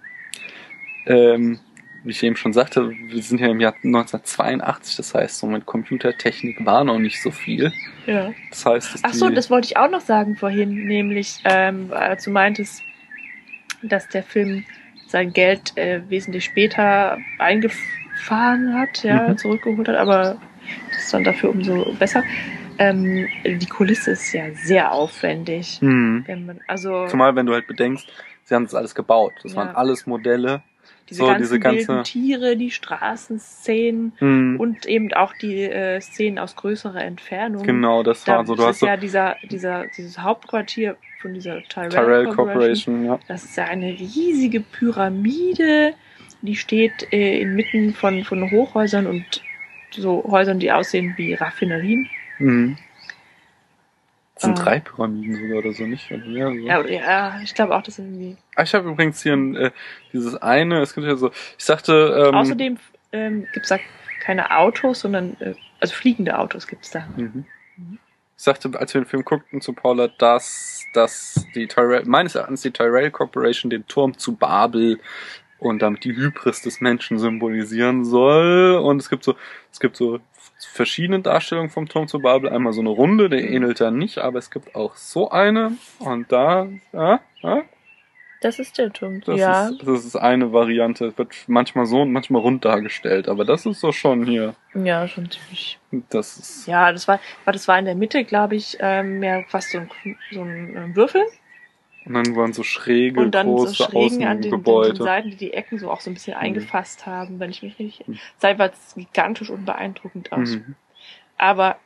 Ähm, 1.07 1.61
wie 2.07 2.11
ich 2.11 2.23
eben 2.23 2.37
schon 2.37 2.53
sagte, 2.53 2.91
wir 2.91 3.23
sind 3.23 3.41
ja 3.41 3.49
im 3.49 3.61
Jahr 3.61 3.75
1982, 3.75 4.97
das 4.97 5.15
heißt, 5.15 5.39
so 5.39 5.47
mit 5.47 5.67
Computertechnik 5.67 6.65
war 6.65 6.85
noch 6.85 6.99
nicht 6.99 7.21
so 7.21 7.31
viel. 7.31 7.73
Ja. 8.07 8.33
Das 8.51 8.65
heißt, 8.65 8.95
dass 8.95 9.05
Ach 9.05 9.13
so, 9.13 9.29
das 9.29 9.51
wollte 9.51 9.67
ich 9.67 9.77
auch 9.77 9.91
noch 9.91 10.01
sagen 10.01 10.37
vorhin, 10.37 10.87
nämlich 10.87 11.41
ähm, 11.45 11.93
als 11.93 12.25
du 12.25 12.31
meintest, 12.31 12.83
dass 13.83 14.09
der 14.09 14.23
Film 14.23 14.65
sein 15.07 15.33
Geld 15.33 15.77
äh, 15.77 16.01
wesentlich 16.09 16.45
später 16.45 17.19
eingefahren 17.39 18.75
hat, 18.75 19.03
ja, 19.03 19.29
Mhm. 19.29 19.39
zurückgeholt 19.39 19.89
hat, 19.89 19.97
aber 19.97 20.37
das 20.91 20.99
ist 21.05 21.15
dann 21.15 21.25
dafür 21.25 21.51
umso 21.51 21.93
besser. 21.99 22.25
Ähm, 22.79 23.27
die 23.45 23.67
Kulisse 23.67 24.11
ist 24.13 24.33
ja 24.33 24.51
sehr 24.53 24.93
aufwendig. 24.93 25.79
Hm. 25.81 26.25
Wenn 26.27 26.45
man, 26.47 26.61
also 26.67 27.07
Zumal, 27.07 27.35
wenn 27.35 27.47
du 27.47 27.55
halt 27.55 27.67
bedenkst, 27.67 28.07
sie 28.45 28.55
haben 28.55 28.65
das 28.65 28.75
alles 28.75 28.95
gebaut. 28.95 29.33
Das 29.43 29.53
Ja. 29.53 29.59
waren 29.59 29.75
alles 29.77 30.07
Modelle. 30.07 30.63
diese 31.09 31.19
so 31.21 31.27
ganzen 31.27 31.43
diese 31.43 31.61
ganze- 31.61 32.03
Tiere, 32.03 32.57
die 32.57 32.71
Straßenszenen 32.73 34.13
Hm. 34.19 34.57
und 34.59 34.87
eben 34.87 35.13
auch 35.15 35.33
die 35.41 35.63
äh, 35.63 36.01
Szenen 36.01 36.39
aus 36.41 36.57
größerer 36.57 37.03
Entfernung. 37.05 37.63
Genau, 37.63 38.03
das 38.03 38.25
Da, 38.25 38.39
war 38.39 38.47
so. 38.47 38.55
Du 38.55 38.59
das 38.63 38.67
hast 38.67 38.75
ist 38.77 38.81
so 38.81 38.87
ja 38.87 38.97
dieser, 38.97 39.37
dieser, 39.49 39.85
dieses 39.97 40.19
Hauptquartier 40.19 40.97
von 41.27 41.35
dieser 41.35 41.63
Tyrell, 41.65 41.89
Tyrell 41.89 42.25
Corporation. 42.27 42.37
Corporation, 42.37 43.05
ja. 43.07 43.19
Das 43.27 43.45
ist 43.45 43.57
ja 43.57 43.65
eine 43.65 43.87
riesige 43.87 44.61
Pyramide, 44.61 45.95
die 46.43 46.55
steht 46.55 47.13
äh, 47.13 47.41
inmitten 47.41 47.95
von, 47.95 48.23
von 48.25 48.49
Hochhäusern 48.51 49.07
und 49.09 49.25
so 49.91 50.25
Häusern, 50.31 50.61
die 50.61 50.71
aussehen 50.71 51.15
wie 51.17 51.35
Raffinerien. 51.35 52.09
Mhm. 52.39 52.79
Das 54.35 54.43
sind 54.45 54.59
Ah. 54.59 54.63
drei 54.63 54.81
Pyramiden 54.81 55.35
sogar 55.35 55.59
oder 55.59 55.73
so, 55.73 55.85
nicht? 55.85 56.13
Oder 56.13 56.27
mehr, 56.27 56.49
so. 56.49 56.55
Ja, 56.55 56.87
ja 56.87 57.41
ich 57.43 57.55
glaube 57.55 57.75
auch, 57.75 57.83
das 57.83 57.97
sind 57.97 58.07
irgendwie. 58.15 58.37
Ah, 58.55 58.63
Ich 58.63 58.75
habe 58.75 58.89
übrigens 58.89 59.23
hier 59.23 59.33
ein, 59.33 59.57
äh, 59.57 59.71
dieses 60.13 60.37
eine, 60.37 60.81
es 60.81 60.95
gibt 60.95 61.07
ja 61.07 61.17
so, 61.17 61.31
ich 61.59 61.65
sagte, 61.65 62.27
ähm, 62.29 62.35
Außerdem 62.37 62.79
ähm, 63.13 63.47
gibt 63.53 63.65
es 63.65 63.71
da 63.71 63.79
keine 64.21 64.57
Autos, 64.57 65.01
sondern 65.01 65.37
äh, 65.41 65.55
also 65.81 65.93
fliegende 65.95 66.39
Autos 66.39 66.69
gibt 66.69 66.85
es 66.85 66.91
da. 66.91 67.09
Mhm. 67.17 67.47
Ich 68.37 68.45
sagte, 68.45 68.71
als 68.79 68.93
wir 68.93 69.01
den 69.01 69.07
Film 69.07 69.25
guckten 69.25 69.61
zu 69.61 69.73
Paula, 69.73 70.09
dass, 70.09 70.85
dass 70.93 71.47
die 71.55 71.67
Tyrell, 71.67 72.05
meines 72.05 72.35
Erachtens 72.35 72.63
die 72.63 72.71
Tyrell 72.71 73.11
Corporation 73.11 73.71
den 73.71 73.87
Turm 73.87 74.19
zu 74.19 74.37
Babel 74.37 74.99
und 75.59 75.81
damit 75.81 76.05
die 76.05 76.15
Hybris 76.15 76.61
des 76.61 76.81
Menschen 76.81 77.19
symbolisieren 77.19 78.05
soll. 78.05 78.75
Und 78.75 79.01
es 79.01 79.09
gibt 79.09 79.25
so, 79.25 79.37
es 79.73 79.81
gibt 79.81 79.97
so 79.97 80.21
verschiedene 80.59 81.21
Darstellungen 81.21 81.71
vom 81.71 81.89
Turm 81.89 82.09
zu 82.09 82.21
Babel. 82.21 82.51
Einmal 82.51 82.75
so 82.75 82.81
eine 82.81 82.91
Runde, 82.91 83.31
der 83.31 83.49
ähnelt 83.49 83.81
da 83.81 83.91
nicht, 83.91 84.19
aber 84.19 84.39
es 84.39 84.51
gibt 84.51 84.75
auch 84.75 84.97
so 84.97 85.31
eine. 85.31 85.73
Und 85.99 86.31
da, 86.31 86.69
ja, 86.93 87.21
ja, 87.41 87.63
Das 88.41 88.59
ist 88.59 88.77
der 88.79 88.93
Turm. 88.93 89.23
das, 89.25 89.39
ja. 89.39 89.69
ist, 89.69 89.83
das 89.87 90.05
ist 90.05 90.17
eine 90.17 90.53
Variante. 90.53 91.07
Es 91.07 91.19
wird 91.19 91.35
manchmal 91.47 91.87
so 91.87 92.03
und 92.03 92.13
manchmal 92.13 92.43
rund 92.43 92.65
dargestellt, 92.65 93.29
aber 93.29 93.45
das 93.45 93.65
ist 93.67 93.81
so 93.81 93.93
schon 93.93 94.27
hier. 94.27 94.55
Ja, 94.75 95.09
schon 95.09 95.31
ziemlich. 95.31 95.79
Das 96.11 96.37
ist, 96.37 96.67
Ja, 96.67 96.93
das 96.93 97.09
war, 97.09 97.19
das 97.47 97.67
war 97.67 97.79
in 97.79 97.87
der 97.87 97.95
Mitte, 97.95 98.25
glaube 98.25 98.57
ich, 98.57 98.77
ähm, 98.81 99.21
mehr 99.21 99.45
fast 99.49 99.71
so 99.71 99.79
ein, 99.79 99.91
so 100.33 100.43
ein 100.43 100.77
ähm, 100.77 100.97
Würfel. 100.97 101.23
und 102.05 102.15
dann 102.15 102.37
waren 102.37 102.53
so 102.53 102.63
schräge, 102.63 103.21
und 103.21 103.35
dann 103.35 103.47
so 103.47 103.55
große 103.55 103.75
schrägen 103.75 104.27
an 104.27 104.43
den, 104.43 104.63
den, 104.63 104.83
den 104.83 104.97
Seiten, 104.97 105.31
die 105.31 105.37
die 105.37 105.53
Ecken 105.55 105.79
so 105.79 105.91
auch 105.91 106.01
so 106.01 106.11
ein 106.11 106.15
bisschen 106.15 106.35
eingefasst 106.35 107.07
haben, 107.07 107.41
wenn 107.41 107.51
ich 107.51 107.63
mich 107.63 107.79
richtig. 107.79 108.07
Mhm. 108.07 108.19
Sei 108.37 108.59
war 108.59 108.71
es 108.71 108.95
gigantisch 108.95 109.51
und 109.51 109.65
beeindruckend 109.65 110.33
aus. 110.33 110.57
Mhm. 110.57 110.75
Aber 111.39 111.79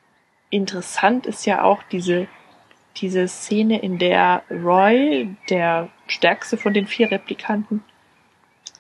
interessant 0.51 1.27
ist 1.27 1.47
ja 1.47 1.63
auch 1.63 1.83
diese, 1.85 2.27
diese 2.97 3.29
Szene, 3.29 3.81
in 3.81 3.99
der 3.99 4.43
Roy, 4.51 5.29
der 5.49 5.89
stärkste 6.07 6.57
von 6.57 6.75
den 6.75 6.87
vier 6.87 7.11
Replikanten, 7.11 7.83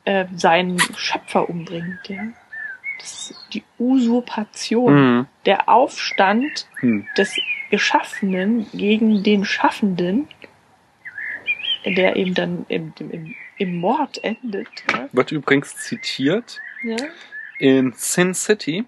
äh, 0.04 0.26
seinen 0.34 0.78
Schöpfer 0.96 1.48
umbringt. 1.48 2.08
Ja? 2.08 2.24
Das 2.98 3.30
ist 3.30 3.46
die 3.54 3.62
Usurpation, 3.78 4.94
Mhm. 5.18 5.26
der 5.46 5.68
Aufstand 5.68 6.66
Hm. 6.80 7.06
des 7.16 7.34
Geschaffenen 7.70 8.66
gegen 8.72 9.22
den 9.22 9.44
Schaffenden. 9.44 10.28
der 11.86 12.16
eben 12.16 12.34
dann 12.34 12.66
im, 12.68 12.92
im, 12.98 13.34
im 13.56 13.76
Mord 13.78 14.22
endet. 14.22 14.68
Ja? 14.92 15.08
Wird 15.12 15.32
übrigens 15.32 15.76
zitiert 15.78 16.61
Ja? 16.82 16.96
in 17.58 17.94
Sin 17.96 18.34
City. 18.34 18.84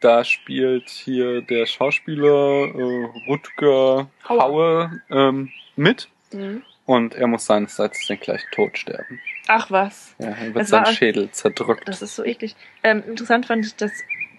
Da 0.00 0.24
spielt 0.24 0.88
hier 0.88 1.42
der 1.42 1.66
Schauspieler 1.66 2.74
äh, 2.74 3.04
Rutger 3.28 4.08
Hauer. 4.28 4.40
Hauer 4.40 4.90
ähm, 5.10 5.50
mit 5.76 6.08
Mhm. 6.32 6.62
und 6.86 7.14
er 7.16 7.26
muss 7.26 7.44
seinerseits 7.46 8.06
den 8.06 8.20
gleichen 8.20 8.48
Tod 8.52 8.78
sterben. 8.78 9.18
Ach 9.48 9.68
was, 9.70 10.14
Ja, 10.20 10.28
er 10.28 10.46
wird 10.46 10.56
Das 10.56 10.68
sein 10.68 10.86
Schädel 10.86 11.28
zerdrückt. 11.32 11.88
das 11.88 12.02
ist 12.02 12.14
so 12.14 12.24
eklig. 12.24 12.54
Ähm, 12.84 13.02
interessant 13.08 13.46
fand 13.46 13.66
ich, 13.66 13.74
dass 13.74 13.90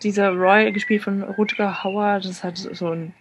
dieser 0.01 0.29
Roy, 0.29 0.71
gespielt 0.71 1.03
von 1.03 1.21
Rutger 1.21 1.83
Hauer, 1.83 2.21
das 2.23 2.43
hat 2.45 2.57
so 2.57 2.89
ein 2.91 3.13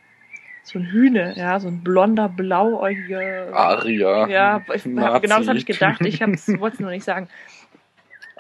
so 0.63 0.79
ein 0.79 0.87
Hühne, 0.87 1.35
ja, 1.37 1.59
so 1.59 1.67
ein 1.69 1.83
blonder, 1.83 2.29
blauäugiger 2.29 3.53
Aria. 3.53 4.29
Ja, 4.29 4.63
ich, 4.73 4.85
Nazi. 4.87 5.21
genau 5.23 5.39
das 5.39 5.49
habe 5.49 5.59
ich 5.59 5.67
gedacht. 5.67 6.01
Ich 6.05 6.21
wollte 6.21 6.75
es 6.75 6.81
nur 6.81 6.91
nicht 6.91 7.05
sagen. 7.05 7.29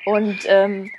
Und 0.04 0.38
ähm, 0.46 0.90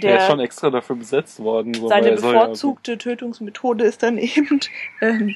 Der 0.00 0.18
ist 0.18 0.26
schon 0.26 0.40
extra 0.40 0.70
dafür 0.70 0.96
besetzt 0.96 1.40
worden. 1.40 1.74
So, 1.74 1.88
seine 1.88 2.16
soll 2.18 2.34
ja- 2.34 2.40
bevorzugte 2.42 2.98
Tötungsmethode 2.98 3.84
ist 3.84 4.02
dann 4.02 4.18
eben 4.18 4.60
ähm, 5.00 5.34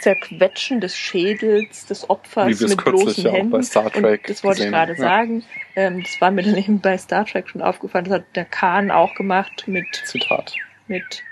Zerquetschen 0.00 0.80
des 0.80 0.96
Schädels 0.96 1.84
des 1.86 2.08
Opfers 2.08 2.58
mit 2.60 2.76
bloßen 2.84 3.24
ja 3.24 3.30
auch 3.30 3.34
Händen. 3.34 3.50
bei 3.50 3.62
Star 3.62 3.90
Trek 3.90 4.22
Und 4.22 4.30
das 4.30 4.42
wollte 4.44 4.64
ich 4.64 4.70
gerade. 4.70 4.92
Ja. 4.92 4.98
sagen. 4.98 5.44
Ähm, 5.76 6.02
das 6.02 6.20
war 6.20 6.30
mir 6.30 6.42
dann 6.42 6.56
eben 6.56 6.80
bei 6.80 6.96
Star 6.96 7.26
Trek 7.26 7.48
schon 7.50 7.60
aufgefallen. 7.60 8.06
Das 8.06 8.14
hat 8.14 8.24
der 8.34 8.46
Khan 8.46 8.90
auch 8.90 9.14
gemacht 9.14 9.64
mit 9.66 9.84
Zitat. 10.04 10.54
mit 10.88 11.22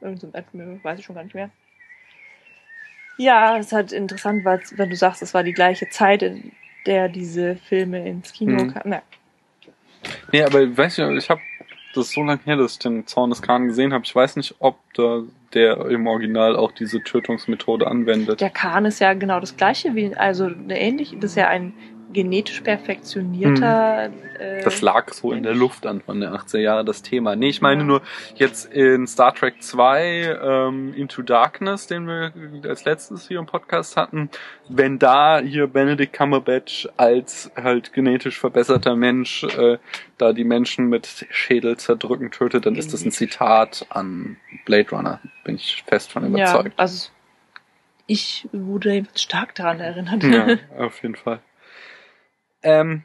irgendeinem 0.00 0.34
Admiral, 0.34 0.80
weiß 0.82 0.98
ich 0.98 1.04
schon 1.04 1.14
gar 1.14 1.24
nicht 1.24 1.34
mehr. 1.34 1.50
Ja, 3.18 3.58
es 3.58 3.70
halt 3.72 3.92
interessant, 3.92 4.44
weil, 4.46 4.62
wenn 4.76 4.88
du 4.88 4.96
sagst, 4.96 5.20
es 5.20 5.34
war 5.34 5.42
die 5.42 5.52
gleiche 5.52 5.90
Zeit, 5.90 6.22
in 6.22 6.52
der 6.86 7.10
diese 7.10 7.56
Filme 7.56 8.08
ins 8.08 8.32
Kino 8.32 8.64
Mhm. 8.64 8.72
kamen. 8.72 9.00
Nee, 10.32 10.42
aber 10.42 10.62
ich 10.62 10.76
weiß 10.76 10.98
nicht, 10.98 11.24
ich 11.24 11.30
habe 11.30 11.40
das 11.94 12.12
so 12.12 12.22
lange 12.22 12.40
her, 12.44 12.56
dass 12.56 12.72
ich 12.72 12.78
den 12.78 13.06
Zorn 13.06 13.30
des 13.30 13.42
Khan 13.42 13.66
gesehen 13.66 13.92
habe. 13.92 14.04
Ich 14.04 14.14
weiß 14.14 14.36
nicht, 14.36 14.54
ob 14.60 14.76
da 14.94 15.22
der 15.52 15.86
im 15.86 16.06
Original 16.06 16.54
auch 16.56 16.70
diese 16.72 17.02
Tötungsmethode 17.02 17.86
anwendet. 17.86 18.40
der 18.40 18.50
Khan 18.50 18.84
ist 18.84 19.00
ja 19.00 19.14
genau 19.14 19.40
das 19.40 19.56
gleiche 19.56 19.94
wie, 19.96 20.14
also 20.14 20.48
ähnlich, 20.68 21.16
das 21.18 21.32
ist 21.32 21.36
ja 21.36 21.48
ein 21.48 21.72
genetisch 22.12 22.60
perfektionierter. 22.60 24.10
Äh, 24.38 24.62
Das 24.64 24.80
lag 24.82 25.12
so 25.12 25.32
in 25.32 25.42
der 25.42 25.54
Luft 25.54 25.86
Anfang 25.86 26.20
der 26.20 26.32
80er 26.32 26.58
Jahre, 26.58 26.84
das 26.84 27.02
Thema. 27.02 27.36
Nee, 27.36 27.48
ich 27.50 27.60
meine 27.60 27.82
Ja. 27.82 27.86
nur 27.86 28.02
jetzt 28.36 28.72
in 28.72 29.06
Star 29.06 29.34
Trek 29.34 29.62
2, 29.62 30.38
ähm, 30.42 30.94
Into 30.94 31.22
Darkness, 31.22 31.86
den 31.86 32.06
wir 32.06 32.32
als 32.68 32.84
letztes 32.84 33.28
hier 33.28 33.38
im 33.38 33.46
Podcast 33.46 33.96
hatten, 33.96 34.30
wenn 34.68 34.98
da 34.98 35.40
hier 35.40 35.66
Benedict 35.66 36.12
Cumberbatch 36.12 36.88
als 36.96 37.50
halt 37.56 37.92
genetisch 37.92 38.38
verbesserter 38.38 38.96
Mensch 38.96 39.44
äh, 39.44 39.78
da 40.18 40.32
die 40.32 40.44
Menschen 40.44 40.88
mit 40.88 41.26
Schädel 41.30 41.76
zerdrücken 41.76 42.30
tötet, 42.30 42.66
dann 42.66 42.76
ist 42.76 42.92
das 42.92 43.04
ein 43.04 43.10
Zitat 43.12 43.86
an 43.90 44.36
Blade 44.64 44.90
Runner. 44.90 45.20
Bin 45.44 45.56
ich 45.56 45.82
fest 45.86 46.12
von 46.12 46.22
ja, 46.36 46.50
überzeugt. 46.54 46.78
also 46.78 47.08
ich 48.06 48.48
wurde 48.52 49.04
stark 49.14 49.54
daran 49.54 49.78
erinnert. 49.80 50.24
Ja, 50.24 50.56
auf 50.84 51.00
jeden 51.02 51.14
Fall. 51.14 51.40
Ähm, 52.62 53.02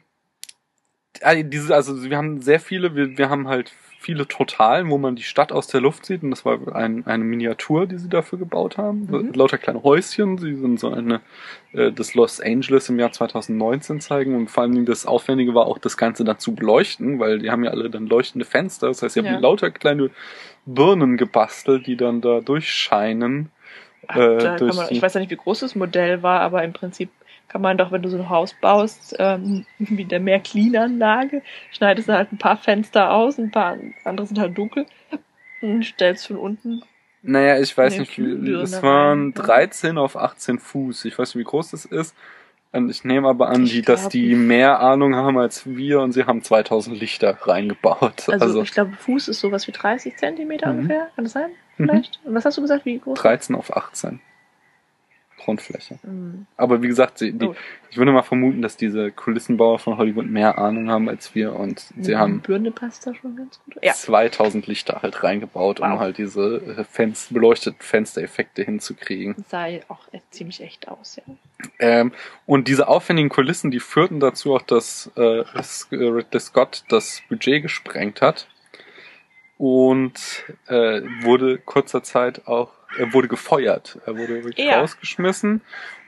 also 1.22 1.42
diese, 1.42 1.74
also 1.74 2.02
wir 2.02 2.16
haben 2.16 2.42
sehr 2.42 2.60
viele, 2.60 2.94
wir, 2.94 3.16
wir 3.16 3.30
haben 3.30 3.48
halt 3.48 3.72
viele 3.98 4.28
Totalen, 4.28 4.88
wo 4.90 4.98
man 4.98 5.16
die 5.16 5.22
Stadt 5.24 5.50
aus 5.50 5.66
der 5.66 5.80
Luft 5.80 6.06
sieht 6.06 6.22
und 6.22 6.30
das 6.30 6.44
war 6.44 6.76
ein, 6.76 7.04
eine 7.06 7.24
Miniatur, 7.24 7.86
die 7.86 7.98
sie 7.98 8.08
dafür 8.08 8.38
gebaut 8.38 8.78
haben. 8.78 9.08
Mhm. 9.10 9.32
Lauter 9.32 9.58
kleine 9.58 9.82
Häuschen, 9.82 10.38
sie 10.38 10.54
sind 10.54 10.78
so 10.78 10.92
eine, 10.92 11.22
äh, 11.72 11.90
das 11.90 12.14
Los 12.14 12.40
Angeles 12.40 12.88
im 12.88 13.00
Jahr 13.00 13.10
2019 13.10 14.00
zeigen 14.00 14.36
und 14.36 14.48
vor 14.48 14.62
allem 14.62 14.84
das 14.86 15.06
Aufwendige 15.06 15.54
war 15.54 15.66
auch 15.66 15.78
das 15.78 15.96
Ganze 15.96 16.22
dazu 16.22 16.54
beleuchten, 16.54 17.18
weil 17.18 17.40
die 17.40 17.50
haben 17.50 17.64
ja 17.64 17.70
alle 17.70 17.90
dann 17.90 18.06
leuchtende 18.06 18.44
Fenster, 18.44 18.88
das 18.88 19.02
heißt, 19.02 19.14
sie 19.14 19.20
Ja. 19.20 19.32
haben 19.32 19.42
lauter 19.42 19.70
kleine 19.70 20.10
Birnen 20.66 21.16
gebastelt, 21.16 21.86
die 21.86 21.96
dann 21.96 22.20
da 22.20 22.40
durchscheinen. 22.40 23.50
Ach, 24.06 24.16
äh, 24.16 24.36
da 24.38 24.48
kann 24.50 24.58
durch 24.58 24.76
man, 24.76 24.86
ich 24.90 25.02
weiß 25.02 25.14
ja 25.14 25.20
nicht, 25.20 25.30
wie 25.30 25.36
groß 25.36 25.60
das 25.60 25.74
Modell 25.74 26.22
war, 26.22 26.40
aber 26.42 26.62
im 26.62 26.72
Prinzip 26.72 27.10
kann 27.48 27.60
man 27.62 27.78
doch, 27.78 27.92
wenn 27.92 28.02
du 28.02 28.08
so 28.08 28.18
ein 28.18 28.28
Haus 28.28 28.54
baust, 28.60 29.16
ähm, 29.18 29.64
wie 29.78 30.02
in 30.02 30.08
der 30.08 30.20
Mehr-Clean-Anlage, 30.20 31.42
schneidest 31.72 32.08
du 32.08 32.12
halt 32.12 32.32
ein 32.32 32.38
paar 32.38 32.56
Fenster 32.56 33.12
aus, 33.12 33.38
ein 33.38 33.50
paar 33.50 33.76
andere 34.04 34.26
sind 34.26 34.38
halt 34.38 34.56
dunkel 34.56 34.86
und 35.62 35.84
stellst 35.84 36.26
von 36.26 36.36
unten. 36.36 36.82
Naja, 37.22 37.58
ich 37.58 37.76
weiß 37.76 37.98
nicht, 37.98 38.16
wie, 38.18 38.52
es 38.52 38.82
waren 38.82 39.32
rein, 39.32 39.34
ja. 39.36 39.42
13 39.42 39.98
auf 39.98 40.16
18 40.16 40.58
Fuß. 40.60 41.06
Ich 41.06 41.18
weiß 41.18 41.34
nicht, 41.34 41.44
wie 41.44 41.48
groß 41.48 41.72
das 41.72 41.84
ist. 41.84 42.14
Und 42.72 42.90
ich 42.90 43.04
nehme 43.04 43.28
aber 43.28 43.48
an, 43.48 43.64
die, 43.64 43.82
dass 43.82 44.08
die 44.08 44.34
mehr 44.34 44.80
Ahnung 44.80 45.16
haben 45.16 45.38
als 45.38 45.66
wir 45.66 46.00
und 46.02 46.12
sie 46.12 46.24
haben 46.24 46.42
2000 46.42 47.00
Lichter 47.00 47.36
reingebaut. 47.42 48.28
Also, 48.28 48.44
Also, 48.44 48.62
ich 48.62 48.72
glaube, 48.72 48.92
Fuß 48.92 49.28
ist 49.28 49.40
sowas 49.40 49.66
wie 49.66 49.72
30 49.72 50.16
Zentimeter 50.16 50.72
Mhm. 50.72 50.80
ungefähr, 50.80 51.08
kann 51.16 51.24
das 51.24 51.32
sein? 51.32 51.50
Mhm. 51.78 51.88
Vielleicht? 51.88 52.20
Und 52.24 52.34
was 52.34 52.44
hast 52.44 52.58
du 52.58 52.62
gesagt, 52.62 52.84
wie 52.84 52.98
groß? 52.98 53.18
13 53.18 53.56
auf 53.56 53.74
18 53.76 54.20
Grundfläche. 55.38 55.98
Mhm. 56.02 56.46
Aber 56.56 56.82
wie 56.82 56.88
gesagt, 56.88 57.18
sie, 57.18 57.32
die, 57.32 57.46
Oh. 57.46 57.54
ich 57.90 57.98
würde 57.98 58.12
mal 58.12 58.22
vermuten, 58.22 58.62
dass 58.62 58.76
diese 58.76 59.10
Kulissenbauer 59.12 59.78
von 59.78 59.96
Hollywood 59.98 60.26
mehr 60.26 60.58
Ahnung 60.58 60.90
haben 60.90 61.08
als 61.08 61.34
wir 61.34 61.54
und 61.54 61.80
sie 62.00 62.14
Eine 62.14 62.18
haben 62.20 62.40
Birne 62.40 62.70
passt 62.70 63.06
da 63.06 63.14
schon 63.14 63.36
ganz 63.36 63.60
gut. 63.64 63.76
Ja. 63.82 63.92
2000 63.92 64.66
Lichter 64.66 65.00
halt 65.02 65.22
reingebaut, 65.22 65.80
um 65.80 65.90
Wow. 65.90 65.98
halt 66.00 66.18
diese 66.18 66.56
äh, 66.78 66.84
Fenster, 66.84 67.34
beleuchteten 67.34 67.80
Fenstereffekte 67.80 68.62
hinzukriegen. 68.62 69.34
Das 69.36 69.50
sah 69.50 69.66
auch 69.88 70.06
ziemlich 70.30 70.60
echt 70.62 70.88
aus, 70.88 71.16
ja. 71.16 71.22
Ähm, 71.78 72.12
und 72.46 72.68
diese 72.68 72.88
aufwendigen 72.88 73.28
Kulissen, 73.28 73.70
die 73.70 73.80
führten 73.80 74.20
dazu 74.20 74.54
auch, 74.54 74.62
dass 74.62 75.10
äh, 75.16 75.40
äh, 75.40 75.44
Ridley 75.92 76.40
Scott 76.40 76.84
das 76.88 77.22
Budget 77.28 77.62
gesprengt 77.62 78.20
hat 78.22 78.46
und 79.58 80.44
äh, 80.66 81.02
wurde 81.22 81.58
kurzer 81.58 82.02
Zeit 82.02 82.46
auch, 82.46 82.70
er 82.98 83.12
wurde 83.12 83.28
gefeuert, 83.28 83.98
er 84.06 84.16
wurde 84.16 84.44
wirklich 84.44 84.66
Ja. 84.66 84.80
rausgeschmissen 84.80 85.60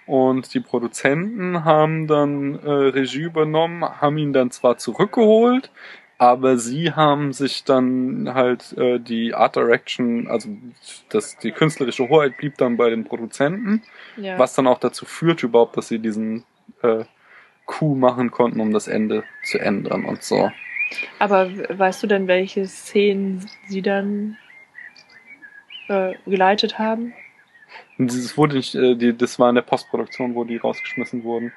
und 0.07 0.55
die 0.55 0.61
Produzenten 0.61 1.65
haben 1.65 2.07
dann 2.07 2.59
äh, 2.65 2.71
Regie 2.71 3.23
übernommen, 3.23 3.83
haben 3.85 4.19
ihn 4.19 4.33
dann 4.33 4.51
zwar 4.51 4.79
zurückgeholt, 4.79 5.71
aber 6.17 6.59
sie 6.59 6.93
haben 6.93 7.33
sich 7.33 7.65
dann 7.65 8.33
halt 8.35 8.77
äh, 8.77 8.99
die 8.99 9.35
Art 9.35 9.57
Direction, 9.57 10.27
also 10.29 10.49
das, 11.11 11.37
die 11.39 11.53
künstlerische 11.53 12.09
Hoheit 12.09 12.37
blieb 12.39 12.57
dann 12.59 12.77
bei 12.77 12.91
den 12.91 13.05
Produzenten 13.05 13.83
ja. 14.17 14.39
was 14.39 14.55
dann 14.55 14.67
auch 14.67 14.79
dazu 14.79 15.05
führt 15.07 15.43
überhaupt, 15.43 15.77
dass 15.77 15.89
sie 15.89 15.99
diesen 15.99 16.45
äh, 16.83 17.05
Coup 17.67 17.97
machen 17.97 18.31
konnten, 18.31 18.61
um 18.61 18.73
das 18.73 18.89
Ende 18.89 19.25
zu 19.45 19.59
ändern 19.59 20.05
und 20.05 20.23
so. 20.23 20.51
Aber 21.19 21.51
weißt 21.69 22.03
du 22.03 22.07
denn, 22.07 22.27
welche 22.27 22.67
Szenen 22.67 23.47
sie 23.69 23.83
dann 23.83 24.39
äh, 25.89 26.15
geleitet 26.27 26.79
haben? 26.79 27.13
Es 27.99 28.37
wurde 28.37 28.57
nicht, 28.57 28.75
äh, 28.75 28.95
die, 28.95 29.17
das 29.17 29.39
war 29.39 29.49
in 29.49 29.55
der 29.57 29.63
Postproduktion, 29.63 30.35
wo 30.35 30.45
die 30.45 30.57
rausgeschmissen 30.57 31.25
wurden. 31.25 31.53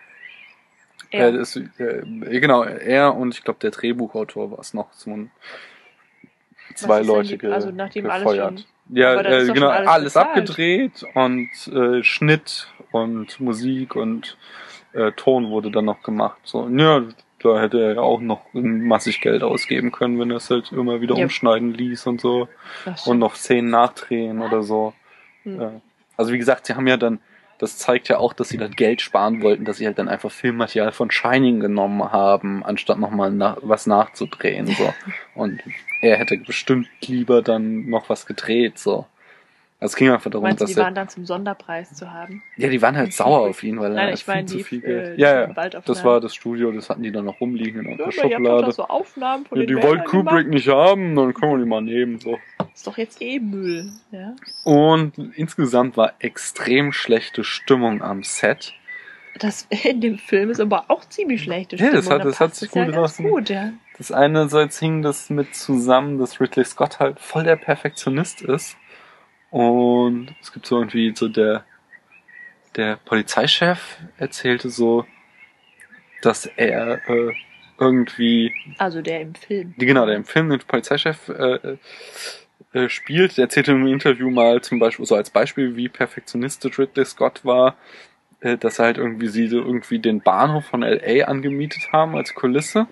Ja. 1.11 1.27
Äh, 1.27 1.33
das, 1.33 1.55
äh, 1.55 2.01
genau, 2.39 2.63
er 2.63 3.15
und 3.15 3.33
ich 3.33 3.43
glaube 3.43 3.59
der 3.61 3.71
Drehbuchautor 3.71 4.51
war 4.51 4.59
es 4.59 4.73
noch, 4.73 4.91
so 4.93 5.11
ein 5.11 5.31
zwei 6.75 7.01
ist 7.01 7.07
denn 7.07 7.15
Leute 7.15 7.29
die- 7.29 7.37
ge 7.37 7.51
also 7.51 7.71
nachdem 7.71 8.09
alles 8.09 8.23
gefeuert. 8.23 8.59
schon- 8.61 8.97
ja, 8.97 9.21
äh, 9.21 9.45
genau, 9.47 9.67
alles 9.69 9.87
alles, 9.89 10.17
abgedreht 10.17 11.05
und 11.13 11.49
äh, 11.67 12.03
Schnitt 12.03 12.67
und 12.91 13.39
Musik 13.39 13.95
und 13.95 14.37
äh, 14.93 15.11
Ton 15.13 15.49
wurde 15.49 15.69
dann 15.71 15.85
noch 15.85 16.01
gemacht. 16.03 16.39
So, 16.43 16.67
ja, 16.69 17.03
da 17.43 17.59
hätte 17.59 17.81
er 17.81 17.93
ja 17.95 18.01
auch 18.01 18.21
noch 18.21 18.41
massig 18.53 19.21
Geld 19.21 19.43
ausgeben 19.43 19.91
können, 19.91 20.19
wenn 20.19 20.31
er 20.31 20.37
es 20.37 20.49
halt 20.49 20.71
immer 20.71 21.01
wieder 21.01 21.15
Ja. 21.17 21.23
umschneiden 21.23 21.73
ließ 21.73 22.07
und 22.07 22.21
so 22.21 22.47
und 23.05 23.19
noch 23.19 23.35
Szenen 23.35 23.69
nachdrehen 23.69 24.41
oder 24.41 24.63
so. 24.63 24.93
Hm. 25.43 25.81
Also 26.17 26.31
wie 26.33 26.37
gesagt, 26.37 26.65
sie 26.65 26.75
haben 26.75 26.87
ja 26.87 26.97
dann, 26.97 27.19
das 27.57 27.77
zeigt 27.77 28.09
ja 28.09 28.17
auch, 28.17 28.33
dass 28.33 28.49
sie 28.49 28.57
dann 28.57 28.71
Geld 28.71 29.01
sparen 29.01 29.41
wollten, 29.41 29.65
dass 29.65 29.77
sie 29.77 29.85
halt 29.85 29.97
dann 29.99 30.07
einfach 30.07 30.31
Filmmaterial 30.31 30.91
von 30.91 31.11
Shining 31.11 31.59
genommen 31.59 32.11
haben, 32.11 32.63
anstatt 32.63 32.99
nochmal 32.99 33.31
nach, 33.31 33.57
was 33.61 33.87
nachzudrehen. 33.87 34.67
So. 34.67 34.93
Und 35.35 35.61
er 36.01 36.17
hätte 36.17 36.37
bestimmt 36.37 36.87
lieber 37.01 37.41
dann 37.41 37.89
noch 37.89 38.09
was 38.09 38.25
gedreht. 38.25 38.77
So. 38.77 39.05
Also 39.83 39.93
es 39.93 39.95
ging 39.97 40.11
einfach 40.11 40.29
darum, 40.29 40.43
Meinst 40.43 40.61
du, 40.61 40.65
dass 40.65 40.73
die 40.75 40.79
er, 40.79 40.83
waren 40.85 40.93
dann 40.93 41.09
zum 41.09 41.25
Sonderpreis 41.25 41.95
zu 41.95 42.13
haben? 42.13 42.43
ja, 42.55 42.69
die 42.69 42.81
waren 42.83 42.95
halt 42.95 43.13
sauer 43.13 43.49
auf 43.49 43.63
ihn, 43.63 43.79
weil 43.79 43.91
er 43.93 43.95
Nein, 43.95 44.07
hat 44.09 44.13
ich 44.19 44.27
meine, 44.27 44.47
viel 44.47 44.57
die, 44.57 44.63
zu 44.63 44.69
viel 44.69 44.79
äh, 44.79 44.81
Geld. 44.85 45.17
die 45.17 45.21
ja, 45.21 45.41
ja, 45.41 45.69
das 45.81 46.05
war 46.05 46.21
das 46.21 46.35
Studio, 46.35 46.71
das 46.71 46.87
hatten 46.91 47.01
die 47.01 47.11
dann 47.11 47.25
noch 47.25 47.41
rumliegen 47.41 47.83
in 47.85 47.97
Ja, 47.97 48.05
doch 48.05 48.11
Schublade. 48.11 48.71
so 48.73 48.83
Aufnahmen 48.85 49.43
von 49.47 49.59
Ja, 49.59 49.65
die 49.65 49.73
Wäldern 49.73 49.89
wollte 49.89 50.03
Kubrick 50.03 50.47
nicht 50.49 50.67
haben, 50.67 51.15
dann 51.15 51.33
können 51.33 51.53
wir 51.53 51.57
die 51.57 51.65
mal 51.65 51.81
nehmen. 51.81 52.19
So. 52.19 52.37
Ist 52.75 52.85
doch 52.85 52.95
jetzt 52.99 53.23
eh 53.23 53.39
Müll, 53.39 53.91
ja? 54.11 54.35
Und 54.63 55.17
insgesamt 55.35 55.97
war 55.97 56.13
extrem 56.19 56.91
schlechte 56.91 57.43
Stimmung 57.43 58.03
am 58.03 58.21
Set. 58.21 58.73
Das 59.39 59.67
in 59.83 59.99
dem 59.99 60.19
Film 60.19 60.51
ist 60.51 60.59
aber 60.59 60.85
auch 60.89 61.05
ziemlich 61.05 61.41
schlechte 61.41 61.75
Ja, 61.77 61.87
Stimmung. 61.87 61.95
das 62.03 62.09
hat- 62.11 62.19
da 62.19 62.23
das 62.25 62.39
hat 62.39 62.53
sich 62.55 62.71
ja 62.75 62.85
gut 62.85 62.95
raus- 62.95 63.17
gut, 63.17 63.49
ja. 63.49 63.73
Das 63.97 64.11
einerseits 64.11 64.77
hing 64.79 65.01
das 65.01 65.31
mit 65.31 65.55
zusammen, 65.55 66.19
dass 66.19 66.39
Ridley 66.39 66.65
Scott 66.65 66.99
halt 66.99 67.19
voll 67.19 67.45
der 67.45 67.55
Perfektionist 67.55 68.43
ist. 68.43 68.77
Und 69.51 70.33
es 70.41 70.51
gibt 70.51 70.65
so 70.65 70.77
irgendwie 70.77 71.13
so 71.15 71.27
der 71.27 71.65
der 72.75 72.97
Polizeichef 73.03 73.97
erzählte 74.17 74.69
so, 74.69 75.05
dass 76.21 76.45
er 76.45 77.07
äh, 77.09 77.33
irgendwie 77.77 78.53
Also 78.77 79.01
der 79.01 79.21
im 79.21 79.35
Film. 79.35 79.73
die, 79.77 79.85
genau, 79.85 80.05
der 80.05 80.15
im 80.15 80.25
Film 80.25 80.49
den 80.49 80.59
Polizeichef 80.59 81.29
äh, 81.29 81.77
äh, 82.73 82.89
spielt, 82.89 83.37
der 83.37 83.45
erzählte 83.45 83.71
im 83.71 83.87
Interview 83.87 84.29
mal 84.29 84.61
zum 84.61 84.79
Beispiel, 84.79 85.05
so 85.05 85.15
als 85.15 85.31
Beispiel, 85.31 85.75
wie 85.75 85.89
perfektionistisch 85.89 86.79
Ridley 86.79 87.05
Scott 87.05 87.43
war, 87.43 87.75
äh, 88.39 88.57
dass 88.57 88.79
er 88.79 88.85
halt 88.85 88.97
irgendwie 88.97 89.27
sie 89.27 89.47
so 89.47 89.57
irgendwie 89.57 89.99
den 89.99 90.21
Bahnhof 90.21 90.65
von 90.65 90.81
LA 90.81 91.25
angemietet 91.25 91.91
haben 91.91 92.15
als 92.15 92.33
Kulisse. 92.35 92.87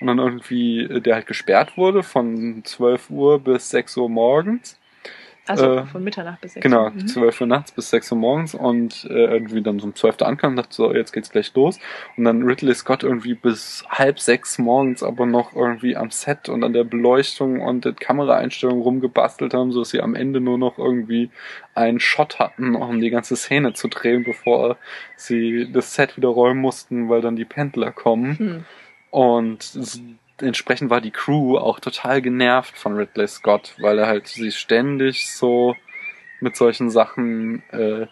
Und 0.00 0.06
dann 0.06 0.18
irgendwie, 0.18 0.80
äh, 0.80 1.00
der 1.00 1.14
halt 1.14 1.26
gesperrt 1.26 1.76
wurde 1.76 2.02
von 2.02 2.64
12 2.64 3.10
Uhr 3.10 3.38
bis 3.38 3.70
6 3.70 3.96
Uhr 3.96 4.10
morgens. 4.10 4.79
Also 5.50 5.78
Äh, 5.78 5.86
von 5.86 6.04
Mitternacht 6.04 6.40
bis 6.40 6.54
6 6.54 6.62
Genau, 6.62 6.84
Uhr. 6.84 6.90
Mhm. 6.90 7.06
12 7.08 7.40
Uhr 7.40 7.46
nachts 7.46 7.72
bis 7.72 7.90
6 7.90 8.12
Uhr 8.12 8.18
morgens 8.18 8.54
und 8.54 9.04
äh, 9.10 9.24
irgendwie 9.26 9.62
dann 9.62 9.78
so 9.80 9.86
um 9.86 9.94
12 9.94 10.20
Uhr 10.20 10.26
ankam 10.26 10.52
und 10.52 10.56
dachte 10.56 10.74
so, 10.74 10.94
jetzt 10.94 11.12
geht's 11.12 11.30
gleich 11.30 11.52
los. 11.54 11.78
Und 12.16 12.24
dann 12.24 12.42
Ridley 12.42 12.74
Scott 12.74 13.02
irgendwie 13.02 13.34
bis 13.34 13.84
halb 13.88 14.20
sechs 14.20 14.58
morgens 14.58 15.02
aber 15.02 15.26
noch 15.26 15.54
irgendwie 15.54 15.96
am 15.96 16.10
Set 16.10 16.48
und 16.48 16.62
an 16.62 16.72
der 16.72 16.84
Beleuchtung 16.84 17.60
und 17.60 17.84
der 17.84 17.92
Kameraeinstellung 17.94 18.80
rumgebastelt 18.80 19.52
haben, 19.54 19.72
so 19.72 19.80
dass 19.80 19.90
sie 19.90 20.00
am 20.00 20.14
Ende 20.14 20.40
nur 20.40 20.58
noch 20.58 20.78
irgendwie 20.78 21.30
einen 21.74 22.00
Shot 22.00 22.38
hatten, 22.38 22.74
um 22.74 23.00
die 23.00 23.10
ganze 23.10 23.36
Szene 23.36 23.72
zu 23.72 23.88
drehen, 23.88 24.24
bevor 24.24 24.76
sie 25.16 25.70
das 25.72 25.94
Set 25.94 26.16
wieder 26.16 26.28
räumen 26.28 26.60
mussten, 26.60 27.08
weil 27.08 27.20
dann 27.20 27.36
die 27.36 27.44
Pendler 27.44 27.90
kommen. 27.90 28.38
Hm. 28.38 28.64
Und 29.10 29.60
entsprechend 30.42 30.90
war 30.90 31.00
die 31.00 31.10
Crew 31.10 31.56
auch 31.58 31.80
total 31.80 32.22
genervt 32.22 32.76
von 32.76 32.94
Ridley 32.94 33.28
Scott, 33.28 33.74
weil 33.78 33.98
er 33.98 34.06
halt 34.06 34.28
sie 34.28 34.52
ständig 34.52 35.26
so 35.26 35.76
mit 36.40 36.56
solchen 36.56 36.90
Sachen 36.90 37.62
äh, 37.70 38.06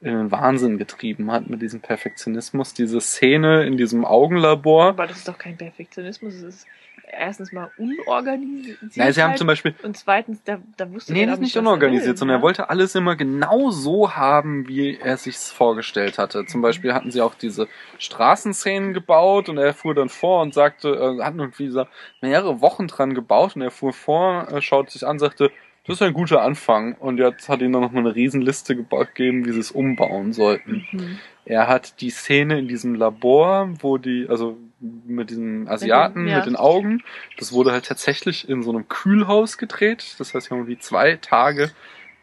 in 0.00 0.12
den 0.12 0.30
Wahnsinn 0.30 0.78
getrieben 0.78 1.30
hat, 1.30 1.48
mit 1.48 1.62
diesem 1.62 1.80
Perfektionismus. 1.80 2.74
Diese 2.74 3.00
Szene 3.00 3.64
in 3.64 3.76
diesem 3.76 4.04
Augenlabor. 4.04 4.88
Aber 4.88 5.06
das 5.06 5.18
ist 5.18 5.28
doch 5.28 5.38
kein 5.38 5.56
Perfektionismus. 5.56 6.34
Es 6.34 6.42
ist 6.42 6.66
erstens 7.10 7.52
mal 7.52 7.70
unorganisiert. 7.78 8.78
Nein, 8.96 9.12
sie 9.12 9.22
haben 9.22 9.36
zum 9.36 9.46
Beispiel 9.46 9.74
und 9.82 9.96
zweitens, 9.96 10.42
da, 10.44 10.58
da 10.76 10.90
wusste 10.92 11.12
Nee, 11.12 11.20
das 11.20 11.30
doch 11.30 11.34
ist 11.34 11.40
nicht 11.40 11.56
unorganisiert, 11.56 12.08
will, 12.08 12.16
sondern 12.16 12.36
er 12.36 12.38
ne? 12.38 12.42
wollte 12.42 12.70
alles 12.70 12.94
immer 12.94 13.16
genau 13.16 13.70
so 13.70 14.16
haben, 14.16 14.68
wie 14.68 14.96
er 14.96 15.16
sich's 15.16 15.50
vorgestellt 15.50 16.18
hatte. 16.18 16.44
Zum 16.46 16.62
Beispiel 16.62 16.94
hatten 16.94 17.10
sie 17.10 17.20
auch 17.20 17.34
diese 17.34 17.68
Straßenszenen 17.98 18.92
gebaut 18.92 19.48
und 19.48 19.58
er 19.58 19.74
fuhr 19.74 19.94
dann 19.94 20.08
vor 20.08 20.42
und 20.42 20.54
sagte, 20.54 20.88
äh, 20.88 21.22
hatten 21.22 21.38
irgendwie 21.38 21.68
so 21.68 21.86
mehrere 22.20 22.60
Wochen 22.60 22.88
dran 22.88 23.14
gebaut 23.14 23.56
und 23.56 23.62
er 23.62 23.70
fuhr 23.70 23.92
vor, 23.92 24.48
äh, 24.52 24.60
schaut 24.60 24.90
sich 24.90 25.06
an, 25.06 25.18
sagte, 25.18 25.50
das 25.86 25.96
ist 25.96 26.02
ein 26.02 26.12
guter 26.14 26.42
Anfang 26.42 26.94
und 26.94 27.18
jetzt 27.18 27.48
hat 27.48 27.60
ihnen 27.60 27.72
dann 27.72 27.82
noch 27.82 27.92
mal 27.92 28.00
eine 28.00 28.14
Riesenliste 28.14 28.76
gegeben, 28.76 29.44
wie 29.46 29.52
sie 29.52 29.60
es 29.60 29.70
umbauen 29.70 30.32
sollten. 30.32 30.86
Mhm. 30.92 31.18
Er 31.44 31.68
hat 31.68 32.00
die 32.00 32.10
Szene 32.10 32.58
in 32.58 32.66
diesem 32.68 32.94
Labor, 32.96 33.70
wo 33.80 33.98
die, 33.98 34.26
also 34.28 34.56
mit 34.80 35.30
diesem 35.30 35.68
Asiaten 35.68 36.22
Mit 36.22 36.28
dem- 36.28 36.32
ja. 36.32 36.36
mit 36.38 36.46
den 36.46 36.56
Augen, 36.56 37.02
das 37.38 37.52
wurde 37.52 37.72
halt 37.72 37.86
tatsächlich 37.86 38.48
in 38.48 38.62
so 38.62 38.70
einem 38.70 38.88
Kühlhaus 38.88 39.56
gedreht. 39.56 40.16
Das 40.18 40.34
heißt, 40.34 40.50
wir 40.50 40.56
haben 40.56 40.64
irgendwie 40.64 40.78
zwei 40.80 41.16
Tage 41.16 41.70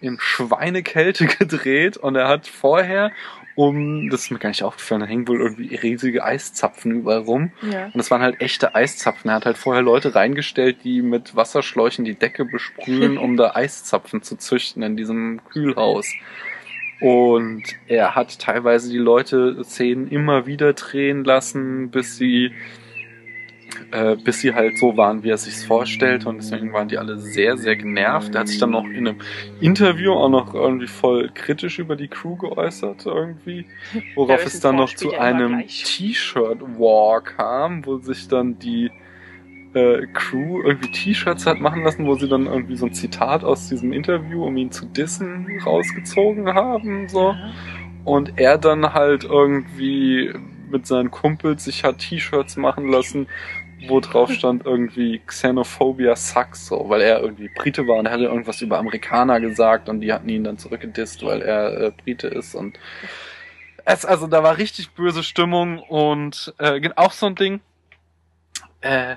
in 0.02 0.18
Schweinekälte 0.20 1.26
gedreht 1.40 1.96
und 1.98 2.16
er 2.16 2.28
hat 2.28 2.48
vorher, 2.48 3.12
um, 3.56 4.10
das 4.10 4.24
ist 4.24 4.32
mir 4.32 4.40
gar 4.40 4.50
nicht 4.50 4.64
aufgefallen, 4.64 5.02
da 5.02 5.08
hängen 5.08 5.28
wohl 5.28 5.40
irgendwie 5.40 5.76
riesige 5.76 6.24
Eiszapfen 6.24 6.92
überall 6.92 7.20
rum. 7.20 7.52
Ja. 7.62 7.86
Und 7.86 7.98
das 7.98 8.10
waren 8.10 8.22
halt 8.22 8.42
echte 8.42 8.74
Eiszapfen. 8.74 9.30
Er 9.30 9.36
hat 9.36 9.46
halt 9.46 9.58
vorher 9.58 9.84
Leute 9.84 10.16
reingestellt, 10.16 10.78
die 10.84 11.02
mit 11.02 11.36
Wasserschläuchen 11.36 12.06
die 12.06 12.16
Decke 12.16 12.46
besprühen, 12.46 13.18
um 13.20 13.38
da 13.38 13.52
Eiszapfen 13.56 14.24
zu 14.24 14.38
züchten 14.38 14.82
in 14.82 14.98
diesem 14.98 15.42
Kühlhaus. 15.52 16.12
Und 17.00 17.64
er 17.88 18.16
hat 18.16 18.40
teilweise 18.40 18.90
die 18.90 18.98
Leute 18.98 19.64
Szenen 19.64 20.08
immer 20.08 20.46
wieder 20.46 20.74
drehen 20.74 21.24
lassen, 21.24 21.92
bis 21.92 22.16
sie, 22.16 22.54
äh, 23.92 24.16
bis 24.16 24.40
sie 24.42 24.54
halt 24.54 24.78
so 24.78 24.98
waren, 24.98 25.24
wie 25.24 25.30
er 25.30 25.38
sich's 25.38 25.64
vorstellt. 25.64 26.26
Und 26.26 26.38
deswegen 26.38 26.74
waren 26.74 26.88
die 26.88 26.98
alle 26.98 27.18
sehr, 27.18 27.58
sehr 27.58 27.76
genervt. 27.76 28.36
Er 28.36 28.42
hat 28.42 28.48
sich 28.48 28.60
dann 28.60 28.72
noch 28.72 28.86
in 28.86 29.08
einem 29.08 29.22
Interview 29.62 30.14
auch 30.14 30.30
noch 30.30 30.54
irgendwie 30.54 30.88
voll 30.88 31.32
kritisch 31.34 31.80
über 31.80 31.96
die 31.96 32.08
Crew 32.08 32.36
geäußert, 32.36 33.06
irgendwie. 33.06 33.66
Worauf 34.16 34.46
es 34.46 34.60
dann 34.60 34.76
noch 34.76 34.94
zu 34.94 35.14
einem. 35.14 35.64
T-Shirt-War 35.68 37.22
kam, 37.22 37.86
wo 37.86 37.98
sich 37.98 38.28
dann 38.28 38.60
die 38.60 38.92
äh, 39.74 40.06
Crew 40.14 40.62
irgendwie 40.64 40.92
T-Shirts 40.92 41.46
hat 41.46 41.60
machen 41.60 41.84
lassen, 41.84 42.06
wo 42.06 42.16
sie 42.16 42.28
dann 42.28 42.46
irgendwie 42.46 42.76
so 42.76 42.86
ein 42.86 42.94
Zitat 42.94 43.44
aus 43.44 43.70
diesem 43.70 43.92
Interview, 43.92 44.46
um 44.46 44.56
ihn 44.58 44.72
zu 44.72 44.86
dissen, 44.86 45.48
rausgezogen 45.66 46.54
haben, 46.54 47.08
so. 47.08 47.32
Ja. 47.32 47.54
Und 48.06 48.34
er 48.36 48.58
dann 48.58 48.94
halt 48.94 49.24
irgendwie 49.24 50.34
mit 50.70 50.86
seinen 50.88 51.12
Kumpels 51.12 51.64
sich 51.64 51.84
hat 51.84 52.00
T-Shirts 52.00 52.58
machen 52.58 52.90
lassen, 52.90 53.28
wo 53.88 54.00
drauf 54.00 54.32
stand 54.32 54.66
irgendwie 54.66 55.20
Xenophobia 55.26 56.16
sucks, 56.16 56.68
so, 56.68 56.90
weil 56.90 57.02
er 57.02 57.22
irgendwie 57.22 57.50
Brite 57.50 57.88
war 57.88 57.98
und 57.98 58.06
er 58.06 58.14
hatte 58.14 58.24
irgendwas 58.24 58.62
über 58.62 58.78
Amerikaner 58.78 59.40
gesagt 59.40 59.90
und 59.90 60.02
die 60.02 60.14
hatten 60.14 60.30
ihn 60.30 60.44
dann 60.44 60.58
zurückgedisst, 60.58 61.24
weil 61.26 61.42
er 61.42 61.82
äh, 61.82 61.92
Brite 61.92 62.28
ist 62.28 62.56
und 62.56 62.78
es, 63.86 64.06
also 64.06 64.28
da 64.28 64.44
war 64.44 64.58
richtig 64.58 64.92
böse 64.92 65.24
Stimmung 65.24 65.80
und 65.80 66.54
äh, 66.58 66.90
auch 66.96 67.12
so 67.12 67.26
ein 67.26 67.36
Ding, 67.36 67.62
äh, 68.82 69.16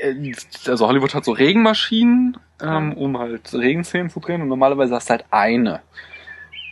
äh, 0.00 0.34
also 0.66 0.86
Hollywood 0.86 1.14
hat 1.14 1.24
so 1.24 1.32
Regenmaschinen, 1.32 2.36
ähm, 2.62 2.92
um 2.94 3.18
halt 3.18 3.52
Regenszenen 3.52 4.10
zu 4.10 4.20
drehen 4.20 4.42
und 4.42 4.48
normalerweise 4.48 4.94
hast 4.94 5.08
du 5.08 5.12
halt 5.12 5.24
eine. 5.30 5.82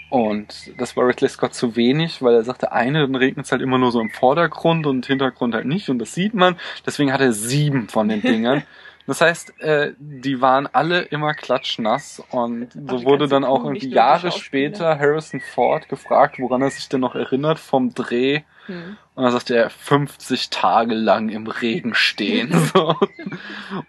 Und 0.09 0.73
das 0.79 0.97
war 0.97 1.07
Ridley 1.07 1.29
Scott 1.29 1.55
zu 1.55 1.75
wenig, 1.75 2.23
weil 2.23 2.35
er 2.35 2.45
sagte, 2.45 2.73
eine, 2.73 3.01
dann 3.01 3.17
regnet 3.17 3.47
es 3.47 3.53
halt 3.53 3.63
immer 3.63 3.79
nur 3.79 3.91
so 3.91 4.01
im 4.01 4.11
Vordergrund 4.11 4.87
und 4.87 5.07
Hintergrund 5.07 5.55
halt 5.55 5.67
nicht 5.67 5.89
und 5.89 5.99
das 5.99 6.15
sieht 6.15 6.35
man. 6.35 6.57
Deswegen 6.85 7.13
hat 7.13 7.21
er 7.21 7.33
sieben 7.33 7.89
von 7.89 8.09
den 8.09 8.23
Dingern. 8.23 8.63
Das 9.09 9.21
heißt, 9.21 9.61
äh, 9.61 9.93
die 9.99 10.41
waren 10.41 10.67
alle 10.67 11.03
immer 11.03 11.33
klatschnass 11.33 12.21
und 12.31 12.73
so 12.73 13.05
wurde 13.05 13.29
dann 13.29 13.45
auch 13.45 13.65
irgendwie 13.65 13.89
Jahre 13.89 14.33
später 14.33 14.99
Harrison 14.99 15.41
Ford 15.41 15.89
gefragt, 15.89 16.41
woran 16.41 16.63
er 16.63 16.71
sich 16.71 16.89
denn 16.89 17.03
noch 17.03 17.15
erinnert 17.15 17.61
vom 17.61 17.95
Dreh. 17.95 18.43
Hm. 18.67 18.97
Und 19.15 19.23
dann 19.23 19.33
sagte 19.33 19.57
er 19.57 19.71
50 19.71 20.51
Tage 20.51 20.95
lang 20.95 21.29
im 21.29 21.47
Regen 21.47 21.95
stehen. 21.95 22.53
so. 22.75 22.97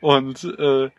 Und 0.02 0.44
äh, 0.44 0.92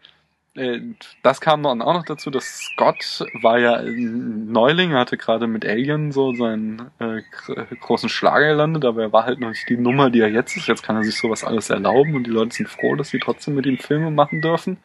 das 1.22 1.40
kam 1.40 1.62
dann 1.62 1.82
auch 1.82 1.94
noch 1.94 2.04
dazu, 2.04 2.30
dass 2.30 2.44
Scott 2.58 3.24
war 3.42 3.58
ja 3.58 3.74
ein 3.74 4.50
Neuling, 4.50 4.92
hatte 4.94 5.16
gerade 5.16 5.46
mit 5.46 5.64
Alien 5.64 6.12
so 6.12 6.32
seinen 6.34 6.90
äh, 6.98 7.22
gr- 7.30 7.66
großen 7.80 8.08
Schlager 8.08 8.48
gelandet, 8.48 8.84
aber 8.84 9.02
er 9.02 9.12
war 9.12 9.24
halt 9.24 9.40
noch 9.40 9.48
nicht 9.50 9.68
die 9.68 9.76
Nummer, 9.76 10.10
die 10.10 10.20
er 10.20 10.30
jetzt 10.30 10.56
ist. 10.56 10.68
Jetzt 10.68 10.82
kann 10.82 10.96
er 10.96 11.04
sich 11.04 11.18
sowas 11.18 11.44
alles 11.44 11.70
erlauben 11.70 12.14
und 12.14 12.26
die 12.26 12.30
Leute 12.30 12.54
sind 12.54 12.68
froh, 12.68 12.96
dass 12.96 13.08
sie 13.10 13.18
trotzdem 13.18 13.54
mit 13.54 13.66
ihm 13.66 13.78
Filme 13.78 14.10
machen 14.10 14.40
dürfen. 14.40 14.78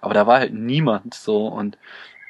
Aber 0.00 0.14
da 0.14 0.26
war 0.26 0.38
halt 0.38 0.54
niemand 0.54 1.14
so 1.14 1.48
und 1.48 1.76
äh, 1.76 1.78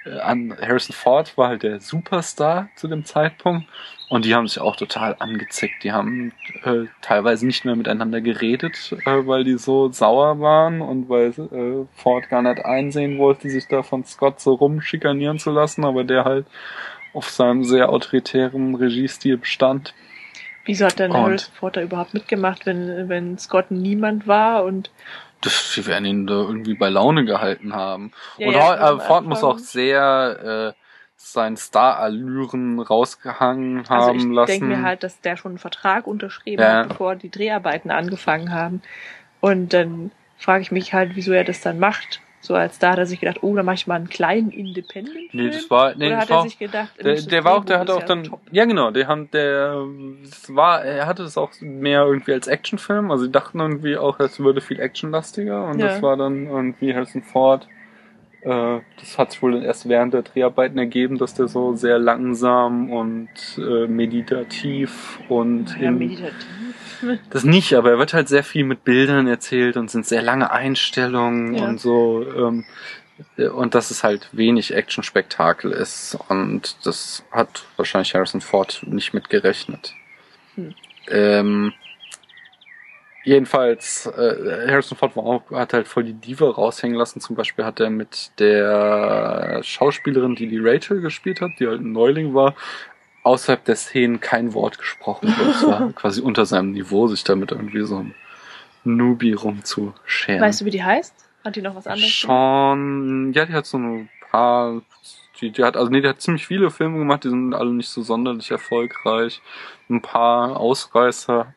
an 0.05 0.57
Harrison 0.61 0.95
Ford 0.95 1.37
war 1.37 1.49
halt 1.49 1.63
der 1.63 1.81
Superstar 1.81 2.69
zu 2.75 2.89
dem 2.89 3.05
Zeitpunkt 3.05 3.67
und 4.09 4.25
die 4.25 4.35
haben 4.35 4.49
sich 4.49 4.61
auch 4.61 4.77
total 4.77 5.15
angezickt. 5.19 5.85
Die 5.85 5.93
haben 5.93 6.33
äh, 6.65 6.87
teilweise 7.03 7.47
nicht 7.47 7.65
mehr 7.65 7.77
miteinander 7.77 8.21
geredet, 8.21 8.97
äh, 9.05 9.27
weil 9.27 9.45
die 9.45 9.59
so 9.59 9.93
sauer 9.93 10.41
waren 10.41 10.81
und 10.81 11.09
weil 11.09 11.29
äh, 11.29 11.87
Ford 11.95 12.29
gar 12.29 12.43
nicht 12.43 12.65
einsehen 12.65 13.19
wollte, 13.19 13.51
sich 13.51 13.69
da 13.69 13.83
von 13.83 14.05
Scott 14.05 14.41
so 14.41 14.55
rumschikanieren 14.55 15.39
zu 15.39 15.51
lassen, 15.51 15.85
aber 15.85 16.05
der 16.05 16.25
halt 16.25 16.47
auf 17.13 17.29
seinem 17.29 17.65
sehr 17.65 17.91
autoritären 17.91 18.75
Regiestil 18.75 19.37
bestand. 19.37 19.95
Wieso 20.65 20.87
hat 20.87 20.99
denn 20.99 21.13
Harrison 21.13 21.53
Ford 21.55 21.77
da 21.77 21.83
überhaupt 21.83 22.15
mitgemacht, 22.15 22.67
wenn, 22.67 23.09
wenn 23.09 23.39
Scott 23.39 23.71
niemand 23.71 24.27
war 24.27 24.65
und 24.65 24.91
Das, 25.43 25.73
die 25.75 25.87
werden 25.87 26.05
ihn 26.05 26.27
da 26.27 26.35
irgendwie 26.35 26.75
bei 26.75 26.89
Laune 26.91 27.25
gehalten 27.25 27.75
haben. 27.75 28.13
Ja, 28.37 28.47
und 28.49 28.55
ja, 28.55 28.95
äh, 28.97 29.01
Ford 29.01 29.25
muss 29.25 29.43
auch 29.43 29.59
sehr 29.59 30.75
äh, 30.77 30.81
seinen 31.17 31.57
Star-Allüren 31.57 32.81
rausgehangen 32.81 33.81
also 33.89 34.11
haben 34.11 34.17
ich 34.19 34.25
lassen. 34.37 34.47
denke 34.53 34.67
mir 34.67 34.83
halt, 34.83 35.03
dass 35.03 35.21
der 35.21 35.37
schon 35.37 35.53
einen 35.53 35.59
Vertrag 35.59 36.07
unterschrieben 36.07 36.63
Ja. 36.63 36.81
hat, 36.81 36.89
bevor 36.89 37.17
die 37.17 37.31
Dreharbeiten 37.31 37.91
angefangen 37.91 38.53
haben. 38.53 38.83
Und 39.41 39.73
dann 39.73 40.11
frage 40.39 40.63
ich 40.63 40.71
mich 40.73 40.93
halt, 40.93 41.13
wieso 41.15 41.33
er 41.33 41.45
das 41.45 41.61
dann 41.61 41.79
macht. 41.79 42.21
So 42.43 42.55
als 42.55 42.79
da 42.79 42.93
hat 42.93 42.99
er 42.99 43.07
sich 43.07 43.21
gedacht, 43.21 43.43
oh, 43.43 43.55
dann 43.55 43.67
mache 43.67 43.75
ich 43.75 43.87
mal 43.87 43.97
einen 43.97 44.09
kleinen 44.09 44.51
Independent-Film. 44.51 45.29
nee, 45.33 45.51
das 45.51 45.71
war, 45.71 45.95
nee, 45.95 46.07
Oder 46.07 46.17
das 46.17 46.23
hat 46.23 46.31
war 46.31 46.39
er 46.39 46.43
sich 46.43 46.59
gedacht, 46.59 46.91
der, 46.99 47.15
das 47.15 47.27
der 47.27 47.45
war 47.45 47.57
auch, 47.59 47.65
der 47.65 47.83
ist 47.83 47.91
auch 47.91 48.01
ja 48.01 48.07
dann, 48.07 48.25
top. 48.25 48.41
ja 48.51 48.65
genau, 48.65 48.91
der 48.91 49.07
haben, 49.09 49.31
der, 49.31 49.87
es 50.23 50.55
war, 50.55 50.83
er 50.83 51.07
hatte 51.07 51.23
es 51.23 51.37
auch 51.37 51.53
mehr 51.61 52.05
irgendwie 52.05 52.33
als 52.33 52.49
Actionfilm, 52.49 53.11
also 53.11 53.27
die 53.27 53.33
dachten 53.33 53.61
irgendwie 53.61 53.97
auch, 53.99 54.19
es 54.21 54.41
würde 54.41 54.61
viel 54.63 54.81
actionlastiger 54.81 55.65
und 55.67 55.79
Ja. 55.79 55.89
das 55.89 56.03
war 56.03 56.17
dann 56.17 56.47
irgendwie 56.47 56.95
Harrison 56.95 57.23
Ford, 57.23 57.69
äh, 58.43 58.81
das 58.99 59.19
hat 59.19 59.33
sich 59.33 59.43
wohl 59.43 59.63
erst 59.63 59.89
während 59.89 60.15
der 60.15 60.23
Dreharbeiten 60.23 60.79
ergeben, 60.79 61.19
dass 61.19 61.35
der 61.35 61.47
so 61.49 61.75
sehr 61.75 61.99
langsam 61.99 62.91
und 62.91 63.29
äh, 63.59 63.87
meditativ 63.87 65.21
und 65.29 65.77
Ja, 65.79 65.89
in, 65.89 65.99
meditativ. 65.99 66.70
das 67.31 67.45
nicht, 67.45 67.75
aber 67.75 67.91
er 67.91 67.99
wird 67.99 68.13
halt 68.15 68.29
sehr 68.29 68.45
viel 68.45 68.65
mit 68.65 68.85
Bildern 68.85 69.27
erzählt 69.27 69.77
und 69.77 69.91
sind 69.91 70.07
sehr 70.07 70.23
lange 70.23 70.51
Einstellungen 70.51 71.55
Ja. 71.55 71.65
und 71.65 71.81
so. 71.81 72.25
Ähm, 72.37 72.65
Äh, 73.37 73.49
Und 73.49 73.75
dass 73.75 73.91
es 73.91 74.03
halt 74.03 74.31
wenig 74.33 74.75
Action-Spektakel 74.75 75.73
ist. 75.73 76.17
Und 76.29 76.77
das 76.87 77.23
hat 77.31 77.65
wahrscheinlich 77.77 78.15
Harrison 78.15 78.41
Ford 78.41 78.81
nicht 78.87 79.13
mit 79.13 79.29
gerechnet. 79.29 79.93
Hm. 80.55 80.75
Ähm, 81.11 81.73
jedenfalls, 83.25 84.07
äh, 84.07 84.69
Harrison 84.71 84.97
Ford 84.97 85.17
auch, 85.17 85.43
hat 85.51 85.75
halt 85.75 85.87
voll 85.87 86.05
die 86.05 86.15
Diva 86.15 86.49
raushängen 86.51 86.97
lassen. 86.97 87.21
Zum 87.21 87.37
Beispiel 87.37 87.65
hat 87.67 87.79
er 87.81 87.91
mit 87.91 88.31
der 88.39 89.61
Schauspielerin, 89.63 90.35
die 90.35 90.49
die 90.49 90.59
Rachel 90.59 91.01
gespielt 91.03 91.41
hat, 91.43 91.51
die 91.59 91.67
halt 91.67 91.81
ein 91.83 91.93
Neuling 91.93 92.33
war, 92.35 92.55
außerhalb 93.23 93.65
der 93.65 93.77
Szenen 93.77 94.21
kein 94.21 94.55
Wort 94.55 94.79
gesprochen. 94.79 95.35
Das 95.39 95.67
war 95.67 95.93
quasi 95.95 96.21
unter 96.21 96.47
seinem 96.47 96.73
Niveau, 96.73 97.07
sich 97.09 97.25
damit 97.25 97.53
irgendwie 97.53 97.83
so 97.83 97.99
ein 97.99 98.15
Newbie 98.85 99.35
rumzuscheren. 99.35 100.41
Weißt 100.41 100.61
du, 100.61 100.65
wie 100.65 100.71
die 100.71 100.83
heißt? 100.83 101.15
Hat 101.45 101.57
die 101.57 101.63
noch 101.63 101.75
was 101.75 101.87
anderes? 101.87 102.21
Sean, 102.21 103.33
ja, 103.33 103.47
die 103.47 103.53
hat 103.53 103.67
so 103.67 103.79
ein 103.79 104.09
paar, 104.31 104.83
die, 105.41 105.51
die 105.51 105.65
hat, 105.65 105.77
also 105.77 105.91
nee, 105.91 106.01
die 106.01 106.09
hat 106.09 106.21
ziemlich 106.21 106.47
viele 106.47 106.71
Filme 106.71 106.99
gemacht, 106.99 107.25
die 107.25 107.31
sind 107.31 107.55
alle 107.55 107.71
nicht 107.71 107.89
so 107.89 108.03
sonderlich 108.03 108.51
erfolgreich. 108.51 109.41
Ein 109.89 110.03
paar 110.03 110.59
Ausreißer. 110.59 111.55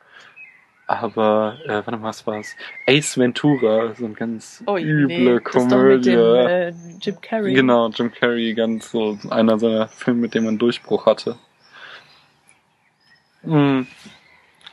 Aber, 0.86 1.58
äh, 1.66 1.76
warte 1.76 1.92
mal, 1.92 2.04
was 2.10 2.28
war's? 2.28 2.56
Ace 2.88 3.18
Ventura, 3.18 3.96
so 3.96 4.06
ein 4.06 4.16
ganz 4.16 4.62
Oh, 4.66 4.78
üble 4.78 5.08
nee, 5.08 5.26
doch 5.26 5.34
mit 5.36 5.44
Komödie. 5.46 6.10
dem 6.12 6.20
äh, 6.20 6.74
Jim 7.02 7.22
Carrey. 7.22 7.54
Genau, 7.54 7.88
Jim 7.90 8.12
Carrey, 8.12 8.54
ganz 8.54 8.92
so 8.92 9.18
einer 9.30 9.58
seiner 9.58 9.88
Filme, 9.88 10.22
mit 10.22 10.34
dem 10.34 10.44
man 10.44 10.58
Durchbruch 10.58 11.06
hatte. 11.06 11.38
Hm, 13.44 13.88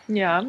Ja. 0.08 0.44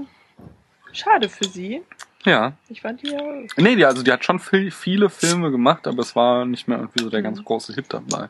Schade 0.93 1.29
für 1.29 1.45
sie. 1.45 1.81
ja. 2.25 2.53
Ich 2.67 2.81
fand 2.81 3.01
die 3.01 3.07
ja. 3.11 3.21
Nee, 3.57 3.75
die, 3.75 3.85
also 3.85 4.03
die 4.03 4.11
hat 4.11 4.25
schon 4.25 4.39
viel, 4.39 4.71
viele 4.71 5.09
Filme 5.09 5.51
gemacht, 5.51 5.87
aber 5.87 5.99
es 6.01 6.15
war 6.15 6.45
nicht 6.45 6.67
mehr 6.67 6.77
irgendwie 6.79 7.03
so 7.03 7.09
der 7.09 7.19
Mhm. 7.21 7.23
ganz 7.25 7.43
große 7.43 7.73
Hit 7.73 7.85
dabei. 7.93 8.29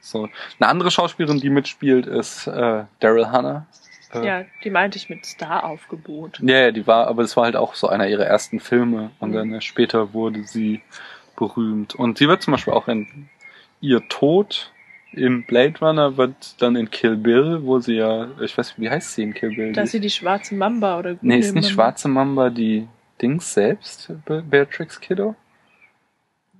So. 0.00 0.28
Eine 0.58 0.68
andere 0.68 0.90
Schauspielerin, 0.90 1.40
die 1.40 1.50
mitspielt, 1.50 2.06
ist 2.06 2.46
äh, 2.46 2.84
Daryl 3.00 3.26
Hannah. 3.28 3.66
Äh, 4.12 4.26
Ja, 4.26 4.44
die 4.64 4.70
meinte 4.70 4.98
ich 4.98 5.08
mit 5.08 5.24
Star-Aufgebot. 5.24 6.40
ja, 6.40 6.58
ja, 6.58 6.70
die 6.70 6.86
war, 6.86 7.06
aber 7.06 7.22
es 7.22 7.36
war 7.36 7.44
halt 7.44 7.56
auch 7.56 7.74
so 7.74 7.88
einer 7.88 8.08
ihrer 8.08 8.26
ersten 8.26 8.60
Filme 8.60 9.10
und 9.20 9.30
Mhm. 9.30 9.34
dann 9.34 9.60
später 9.62 10.12
wurde 10.12 10.44
sie 10.44 10.82
berühmt. 11.36 11.94
Und 11.94 12.18
sie 12.18 12.28
wird 12.28 12.42
zum 12.42 12.52
Beispiel 12.52 12.74
auch 12.74 12.88
in 12.88 13.28
ihr 13.80 14.06
Tod 14.08 14.70
im 15.12 15.44
Blade 15.44 15.74
Runner 15.80 16.16
wird 16.16 16.60
dann 16.62 16.76
in 16.76 16.90
Kill 16.90 17.16
Bill, 17.16 17.60
wo 17.62 17.78
sie 17.80 17.94
ja, 17.96 18.28
ich 18.40 18.56
weiß, 18.56 18.74
wie 18.78 18.88
heißt 18.90 19.14
sie 19.14 19.22
in 19.24 19.34
Kill 19.34 19.54
Bill? 19.54 19.72
Da 19.72 19.82
ist 19.82 19.92
Die- 19.92 19.96
sie 19.98 20.00
die 20.00 20.10
schwarze 20.10 20.54
Mamba 20.54 20.98
oder 20.98 21.16
nee, 21.20 21.38
ist 21.38 21.54
nicht 21.54 21.64
Mamba. 21.64 21.68
Schwarze 21.74 22.08
Mamba 22.08 22.50
die 22.50 22.86
Dings 23.20 23.52
selbst, 23.54 24.12
Be- 24.24 24.42
Beatrix 24.42 25.00
Kiddo? 25.00 25.34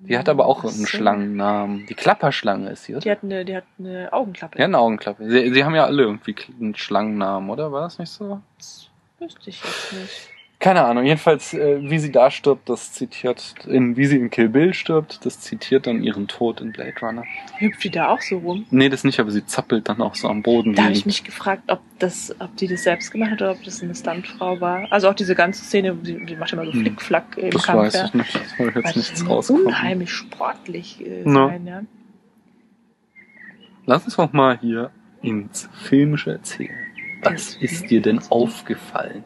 Die 0.03 0.17
hat 0.17 0.31
aber 0.31 0.47
auch 0.47 0.65
einen 0.65 0.73
so. 0.73 0.87
Schlangennamen. 0.87 1.85
Die 1.87 1.95
Klapperschlange 1.95 2.71
ist 2.71 2.85
sie, 2.85 2.93
oder? 2.95 3.01
Die 3.03 3.11
hat 3.11 3.23
eine, 3.23 3.45
die 3.45 3.55
hat 3.55 3.65
eine 3.79 4.11
Augenklappe. 4.13 4.57
Die 4.57 4.63
hat 4.63 4.69
eine 4.69 4.79
Augenklappe. 4.79 5.29
Sie, 5.29 5.53
sie 5.53 5.63
haben 5.65 5.75
ja 5.75 5.85
alle 5.85 6.03
irgendwie 6.05 6.35
einen 6.59 6.75
Schlangennamen, 6.75 7.51
oder? 7.51 7.71
War 7.71 7.83
das 7.83 7.99
nicht 7.99 8.09
so? 8.11 8.41
Das 8.57 8.89
wüsste 9.19 9.51
ich 9.51 9.63
jetzt 9.63 9.93
nicht. 9.93 10.31
Keine 10.61 10.85
Ahnung. 10.85 11.05
Jedenfalls, 11.07 11.55
äh, 11.55 11.79
wie 11.81 11.99
sie 11.99 12.13
da 12.13 12.31
stirbt, 12.31 12.69
das 12.69 12.93
zitiert, 12.93 13.55
in, 13.67 13.97
wie 13.97 14.05
sie 14.05 14.17
in 14.19 14.29
Kill 14.29 14.51
Bill 14.51 14.75
stirbt, 14.75 15.25
das 15.25 15.41
zitiert 15.41 15.87
dann 15.87 16.03
ihren 16.03 16.29
Tod 16.29 16.61
in 16.61 16.71
Blade 16.73 16.93
Runner. 17.01 17.25
Hüpft 17.57 17.83
die 17.83 17.89
da 17.91 18.09
auch 18.11 18.21
so 18.21 18.37
rum? 18.37 18.67
Nee, 18.71 18.91
das 18.91 19.03
nicht, 19.03 19.19
aber 19.21 19.31
sie 19.31 19.47
zappelt 19.47 19.89
dann 19.89 20.03
auch 20.03 20.15
so 20.15 20.29
am 20.29 20.43
Boden. 20.43 20.75
Da 20.75 20.83
habe 20.83 20.93
ich 20.93 21.07
mich 21.07 21.25
gefragt, 21.25 21.63
ob 21.69 21.81
das, 21.99 22.35
ob 22.41 22.55
die 22.59 22.69
das 22.69 22.83
selbst 22.83 23.11
gemacht 23.11 23.31
hat 23.31 23.41
oder 23.41 23.53
ob 23.53 23.65
das 23.65 23.83
eine 23.83 23.95
Stuntfrau 23.95 24.61
war. 24.61 24.87
Also 24.93 25.09
auch 25.09 25.15
diese 25.15 25.35
ganze 25.35 25.65
Szene, 25.65 25.95
die, 25.95 26.27
die 26.27 26.37
macht 26.37 26.53
immer 26.53 26.67
so 26.67 26.73
Hm. 26.75 26.83
Flickflack 26.83 27.39
im 27.39 27.51
Das 27.53 27.63
Kampf. 27.63 27.79
weiß 27.81 27.95
ja. 27.95 28.05
ich 28.05 28.15
nicht. 28.15 28.35
Das 28.35 28.59
habe 28.59 28.69
ich 28.69 28.75
jetzt 28.77 28.97
nichts 28.97 29.23
muss 29.23 29.31
rausgekommen. 29.31 29.67
unheimlich 29.69 30.11
sportlich 30.13 31.01
äh, 31.07 31.23
No. 31.25 31.49
sein, 31.49 31.67
ja. 31.67 31.83
Lass 33.87 34.05
uns 34.05 34.17
doch 34.17 34.33
mal 34.35 34.59
hier 34.61 34.91
ins 35.23 35.71
Filmische 35.73 36.33
erzählen. 36.33 36.77
Was 37.23 37.33
Das 37.33 37.55
ist 37.57 37.91
dir 37.91 38.03
denn 38.03 38.21
aufgefallen 38.29 39.25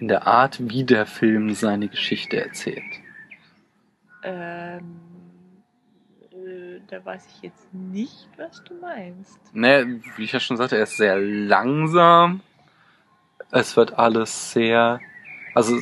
in 0.00 0.08
der 0.08 0.26
Art, 0.26 0.58
wie 0.60 0.84
der 0.84 1.06
Film 1.06 1.52
seine 1.54 1.88
Geschichte 1.88 2.42
erzählt? 2.42 2.82
Ähm, 4.22 5.00
äh, 6.32 6.80
da 6.88 7.04
weiß 7.04 7.26
ich 7.34 7.42
jetzt 7.42 7.72
nicht, 7.72 8.28
was 8.36 8.64
du 8.64 8.74
meinst. 8.74 9.38
Ne, 9.54 10.00
wie 10.16 10.24
ich 10.24 10.32
ja 10.32 10.40
schon 10.40 10.56
sagte, 10.56 10.76
er 10.76 10.84
ist 10.84 10.96
sehr 10.96 11.18
langsam. 11.18 12.40
Es 13.50 13.76
wird 13.76 13.98
alles 13.98 14.52
sehr, 14.52 15.00
also 15.54 15.78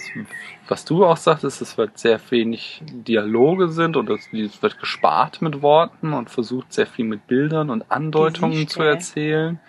was 0.69 0.85
du 0.85 1.05
auch 1.05 1.17
sagtest, 1.17 1.63
es 1.63 1.79
wird 1.79 1.99
sehr 1.99 2.21
wenig 2.31 2.83
Dialoge 2.85 3.69
sind 3.69 3.97
und 3.97 4.11
es, 4.11 4.33
wird 4.33 4.79
gespart 4.79 5.43
mit 5.43 5.63
Worten 5.63 6.13
und 6.13 6.31
versucht 6.31 6.73
sehr 6.73 6.87
viel 6.87 7.05
mit 7.05 7.27
Bildern 7.27 7.71
und 7.71 7.91
Andeutungen 7.91 8.69
zu 8.69 8.83
erzählen. 8.83 9.61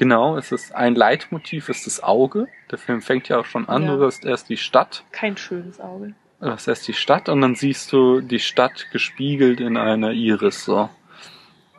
Genau, 0.00 0.38
es 0.38 0.50
ist 0.50 0.74
ein 0.74 0.94
Leitmotiv 0.94 1.68
ist 1.68 1.84
das 1.86 2.02
Auge. 2.02 2.48
Der 2.70 2.78
Film 2.78 3.02
fängt 3.02 3.28
ja 3.28 3.38
auch 3.38 3.44
schon 3.44 3.68
an, 3.68 3.82
Ja. 3.82 3.96
du 3.96 4.06
hast 4.06 4.24
erst 4.24 4.48
die 4.48 4.56
Stadt 4.56 5.04
Kein 5.12 5.36
schönes 5.36 5.78
Auge. 5.78 6.14
Du 6.40 6.46
hast 6.46 6.66
erst 6.68 6.88
die 6.88 6.94
Stadt 6.94 7.28
und 7.28 7.42
dann 7.42 7.54
siehst 7.54 7.92
du 7.92 8.22
die 8.22 8.38
Stadt 8.38 8.86
gespiegelt 8.92 9.60
in 9.60 9.76
einer 9.76 10.12
Iris 10.12 10.64
so. 10.64 10.88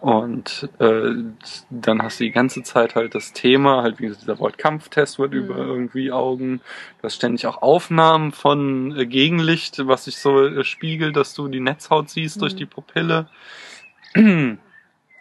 Und 0.02 0.70
äh, 0.78 1.14
dann 1.72 2.04
hast 2.04 2.20
du 2.20 2.26
die 2.26 2.32
ganze 2.32 2.62
Zeit 2.62 2.94
halt 2.94 3.16
das 3.16 3.34
Thema, 3.34 3.82
halt 3.82 3.98
wie 3.98 4.04
gesagt, 4.04 4.22
dieser 4.22 4.38
Wortkampftest 4.38 5.18
wird 5.18 5.32
Mhm. 5.32 5.38
über 5.40 5.58
irgendwie 5.58 6.12
Augen. 6.12 6.62
Du 7.00 7.06
hast 7.06 7.16
ständig 7.16 7.48
auch 7.48 7.64
Aufnahmen 7.64 8.32
von 8.34 8.96
äh, 9.00 9.08
Gegenlicht, 9.08 9.80
was 9.88 10.04
sich 10.06 10.18
so 10.18 10.46
äh, 10.46 10.64
spiegelt, 10.64 11.16
dass 11.16 11.34
du 11.34 11.48
die 11.48 11.60
Netzhaut 11.60 12.12
siehst 12.12 12.40
durch 12.44 12.54
Mhm. 12.54 12.58
die 12.58 12.66
Pupille. 12.68 13.28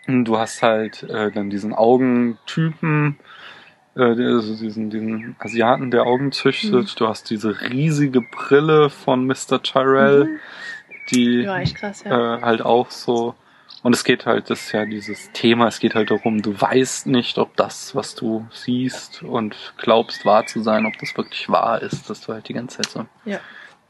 Du 0.07 0.39
hast 0.39 0.63
halt 0.63 1.03
äh, 1.05 1.31
dann 1.31 1.51
diesen 1.51 1.73
Augentypen, 1.75 3.19
äh, 3.97 4.01
also 4.03 4.57
diesen, 4.57 4.91
diesen 4.91 5.37
Asiaten, 5.39 5.91
der 5.91 6.03
Augen 6.05 6.33
züchtet. 6.33 6.73
Mhm. 6.73 6.89
Du 6.97 7.07
hast 7.09 7.31
diese 7.31 7.61
riesige 7.61 8.21
Brille 8.21 8.91
von 8.91 9.27
Mr. 9.27 9.63
Tyrell, 9.63 10.25
Mhm. 10.25 10.39
die 11.11 11.43
Ja, 11.43 11.63
krass, 11.65 12.03
ja. 12.05 12.37
äh, 12.39 12.43
halt 12.43 12.63
auch 12.63 12.91
so. 12.91 13.35
Und 13.83 13.95
es 13.95 14.05
geht 14.05 14.27
halt, 14.27 14.51
das 14.51 14.61
ist 14.67 14.73
ja 14.73 14.85
dieses 14.85 15.31
Thema, 15.33 15.67
es 15.69 15.79
geht 15.81 15.95
halt 15.95 16.11
darum, 16.11 16.43
du 16.43 16.61
weißt 16.61 17.07
nicht, 17.07 17.39
ob 17.39 17.57
das, 17.57 17.95
was 17.95 18.15
du 18.15 18.47
siehst 18.53 19.23
und 19.23 19.57
glaubst 19.79 20.27
wahr 20.27 20.45
zu 20.45 20.61
sein, 20.61 20.85
ob 20.87 20.99
das 20.99 21.17
wirklich 21.17 21.49
wahr 21.49 21.81
ist, 21.81 22.11
dass 22.11 22.21
du 22.21 22.33
halt 22.35 22.49
die 22.49 22.53
ganze 22.53 22.79
Zeit 22.79 22.91
so 22.91 23.07
Ja. 23.25 23.39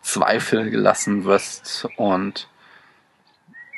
Zweifel 0.02 0.70
gelassen 0.70 1.24
wirst 1.24 1.88
und 1.96 2.48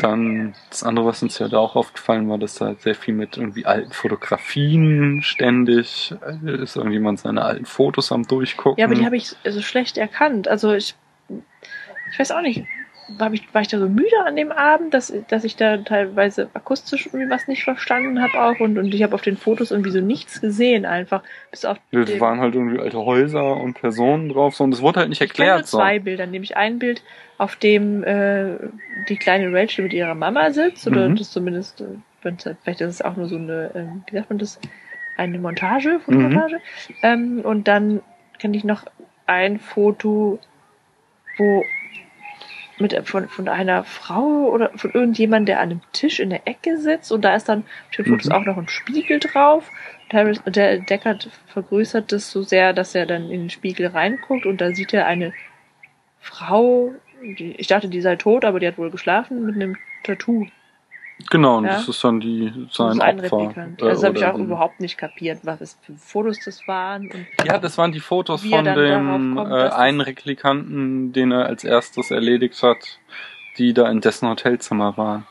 dann 0.03 0.55
das 0.71 0.83
andere, 0.83 1.07
was 1.07 1.23
uns 1.23 1.39
ja 1.39 1.49
da 1.49 1.59
auch 1.59 1.77
aufgefallen 1.77 2.29
war, 2.29 2.39
dass 2.39 2.57
da 2.57 2.67
halt 2.67 2.83
sehr 2.83 2.95
viel 2.95 3.15
mit 3.15 3.37
irgendwie 3.37 3.67
alten 3.67 3.93
Fotografien 3.93 5.23
ständig 5.23 6.15
äh, 6.45 6.63
ist, 6.63 6.77
irgendjemand 6.77 7.21
seine 7.21 7.43
alten 7.43 7.65
Fotos 7.65 8.13
am 8.13 8.27
durchgucken. 8.27 8.81
Ja, 8.81 8.87
aber 8.87 8.95
die 8.95 9.05
habe 9.05 9.17
ich 9.17 9.35
so 9.45 9.63
schlecht 9.63 9.99
erkannt. 9.99 10.49
Also 10.49 10.73
ich, 10.73 10.95
ich 11.29 12.19
weiß 12.19 12.33
auch 12.33 12.43
nicht, 12.43 12.67
war 13.09 13.33
ich, 13.33 13.53
war 13.53 13.61
ich 13.63 13.69
da 13.69 13.79
so 13.79 13.89
müde 13.89 14.17
an 14.25 14.37
dem 14.37 14.53
Abend, 14.53 14.95
dass, 14.95 15.13
dass 15.29 15.45
ich 15.45 15.57
da 15.57 15.77
teilweise 15.79 16.49
akustisch 16.55 17.07
irgendwie 17.07 17.29
was 17.31 17.49
nicht 17.49 17.65
verstanden 17.65 18.23
habe 18.23 18.41
auch 18.43 18.61
und, 18.61 18.79
und 18.79 18.95
ich 18.95 19.03
habe 19.03 19.15
auf 19.15 19.23
den 19.23 19.37
Fotos 19.37 19.71
irgendwie 19.71 19.91
so 19.91 20.01
nichts 20.01 20.41
gesehen 20.41 20.87
einfach. 20.87 21.23
Bis 21.51 21.65
auf 21.65 21.79
Ja, 21.91 22.05
den- 22.05 22.15
da 22.15 22.21
waren 22.21 22.41
halt 22.41 22.55
irgendwie 22.55 22.79
alte 22.81 22.99
Häuser 22.99 23.57
und 23.57 23.75
Personen 23.75 24.29
drauf, 24.29 24.55
so, 24.55 24.65
und 24.65 24.73
es 24.73 24.81
wurde 24.81 25.01
halt 25.01 25.09
nicht 25.09 25.21
Ich 25.21 25.29
erklärt. 25.29 25.59
nur 25.59 25.67
So. 25.67 25.79
zwei 25.79 25.99
Bilder, 25.99 26.27
nämlich 26.27 26.57
ein 26.57 26.79
Bild, 26.79 27.03
auf 27.39 27.57
dem 27.57 28.03
äh, 28.05 28.55
die 29.09 29.17
kleine 29.17 29.53
Rachel 29.53 29.83
mit 29.85 29.93
ihrer 29.93 30.15
Mama 30.15 30.51
sitzt, 30.51 30.87
oder 30.87 31.09
Mhm. 31.09 31.17
das 31.17 31.31
zumindest, 31.33 31.81
äh, 31.81 31.85
halt- 32.25 32.57
vielleicht 32.63 32.81
ist 32.81 32.89
es 32.95 33.03
auch 33.03 33.17
nur 33.17 33.27
so 33.27 33.37
eine, 33.37 33.73
ähm, 33.75 34.05
wie 34.11 34.17
sagt 34.17 34.31
man 34.31 34.39
das, 34.39 34.59
eine 35.19 35.39
Montage, 35.39 36.01
Fotomontage. 36.01 36.57
Mhm. 36.57 36.95
Ähm, 37.03 37.41
und 37.43 37.69
dann 37.69 38.01
kenne 38.39 38.57
ich 38.57 38.65
noch 38.65 38.85
ein 39.27 39.59
Foto, 39.59 40.39
wo 41.37 41.65
mit 42.79 42.97
von, 43.09 43.29
von 43.29 43.49
einer 43.49 43.85
Frau 43.85 44.49
oder 44.51 44.71
von 44.77 44.93
irgendjemandem, 44.93 45.47
der 45.47 45.61
an 45.61 45.71
einem 45.71 45.81
Tisch 45.93 46.21
in 46.21 46.31
der 46.31 46.47
Ecke 46.47 46.79
sitzt 46.79 47.13
und 47.13 47.23
da 47.23 47.35
ist 47.35 47.49
dann 47.49 47.61
auf 47.91 47.97
den 47.97 48.07
Fotos 48.07 48.27
Mhm. 48.27 48.33
auch 48.33 48.45
noch 48.45 48.57
ein 48.57 48.69
Spiegel 48.69 49.21
drauf. 49.21 49.71
Der, 50.11 50.25
der 50.33 50.79
Deckard 50.79 51.29
vergrößert 51.47 52.13
das 52.13 52.31
so 52.31 52.43
sehr, 52.43 52.73
dass 52.73 52.95
er 52.95 53.07
dann 53.07 53.31
in 53.31 53.43
den 53.43 53.51
Spiegel 53.51 53.87
reinguckt 53.89 54.47
und 54.47 54.61
da 54.61 54.75
sieht 54.75 54.93
er 54.93 55.07
eine 55.07 55.33
Frau, 56.19 56.93
die, 57.23 57.55
ich 57.57 57.67
dachte, 57.67 57.89
die 57.89 58.01
sei 58.01 58.17
tot, 58.17 58.45
aber 58.45 58.61
die 58.61 58.67
hat 58.67 58.79
wohl 58.79 58.91
geschlafen 58.91 59.45
mit 59.47 59.55
einem 59.57 59.77
Tattoo. 60.05 60.47
Genau, 61.31 61.59
und 61.59 61.65
Ja. 61.67 61.73
das 61.75 61.89
ist 61.89 62.03
dann 62.03 62.19
die 62.21 62.53
Das 62.67 62.75
sein 62.77 62.93
ist 62.93 63.01
ein 63.01 63.21
Opfer. 63.21 63.39
Replikant. 63.39 63.81
äh, 63.81 63.85
Also 63.85 63.95
das 64.03 64.05
habe 64.09 64.19
ich 64.19 64.25
auch 64.25 64.39
überhaupt 64.39 64.81
nicht 64.81 64.99
kapiert, 64.99 65.39
was 65.45 65.61
es 65.61 65.79
für 65.83 65.93
Fotos 65.95 66.39
das 66.45 66.67
waren. 66.67 67.11
Und 67.11 67.27
Ja, 67.47 67.59
das 67.59 67.79
waren 67.79 67.93
die 67.93 68.01
Fotos 68.01 68.45
er 68.45 68.51
von 68.51 68.65
dem 68.65 69.35
kommt, 69.37 69.51
äh, 69.53 69.69
einen 69.69 70.01
Replikanten, 70.01 71.13
den 71.13 71.31
er 71.33 71.47
als 71.47 71.63
erstes 71.65 72.11
erledigt 72.11 72.61
hat, 72.63 72.79
die 73.59 73.73
da 73.73 73.89
in 73.91 74.01
dessen 74.01 74.29
Hotelzimmer 74.29 74.97
waren. 74.97 75.27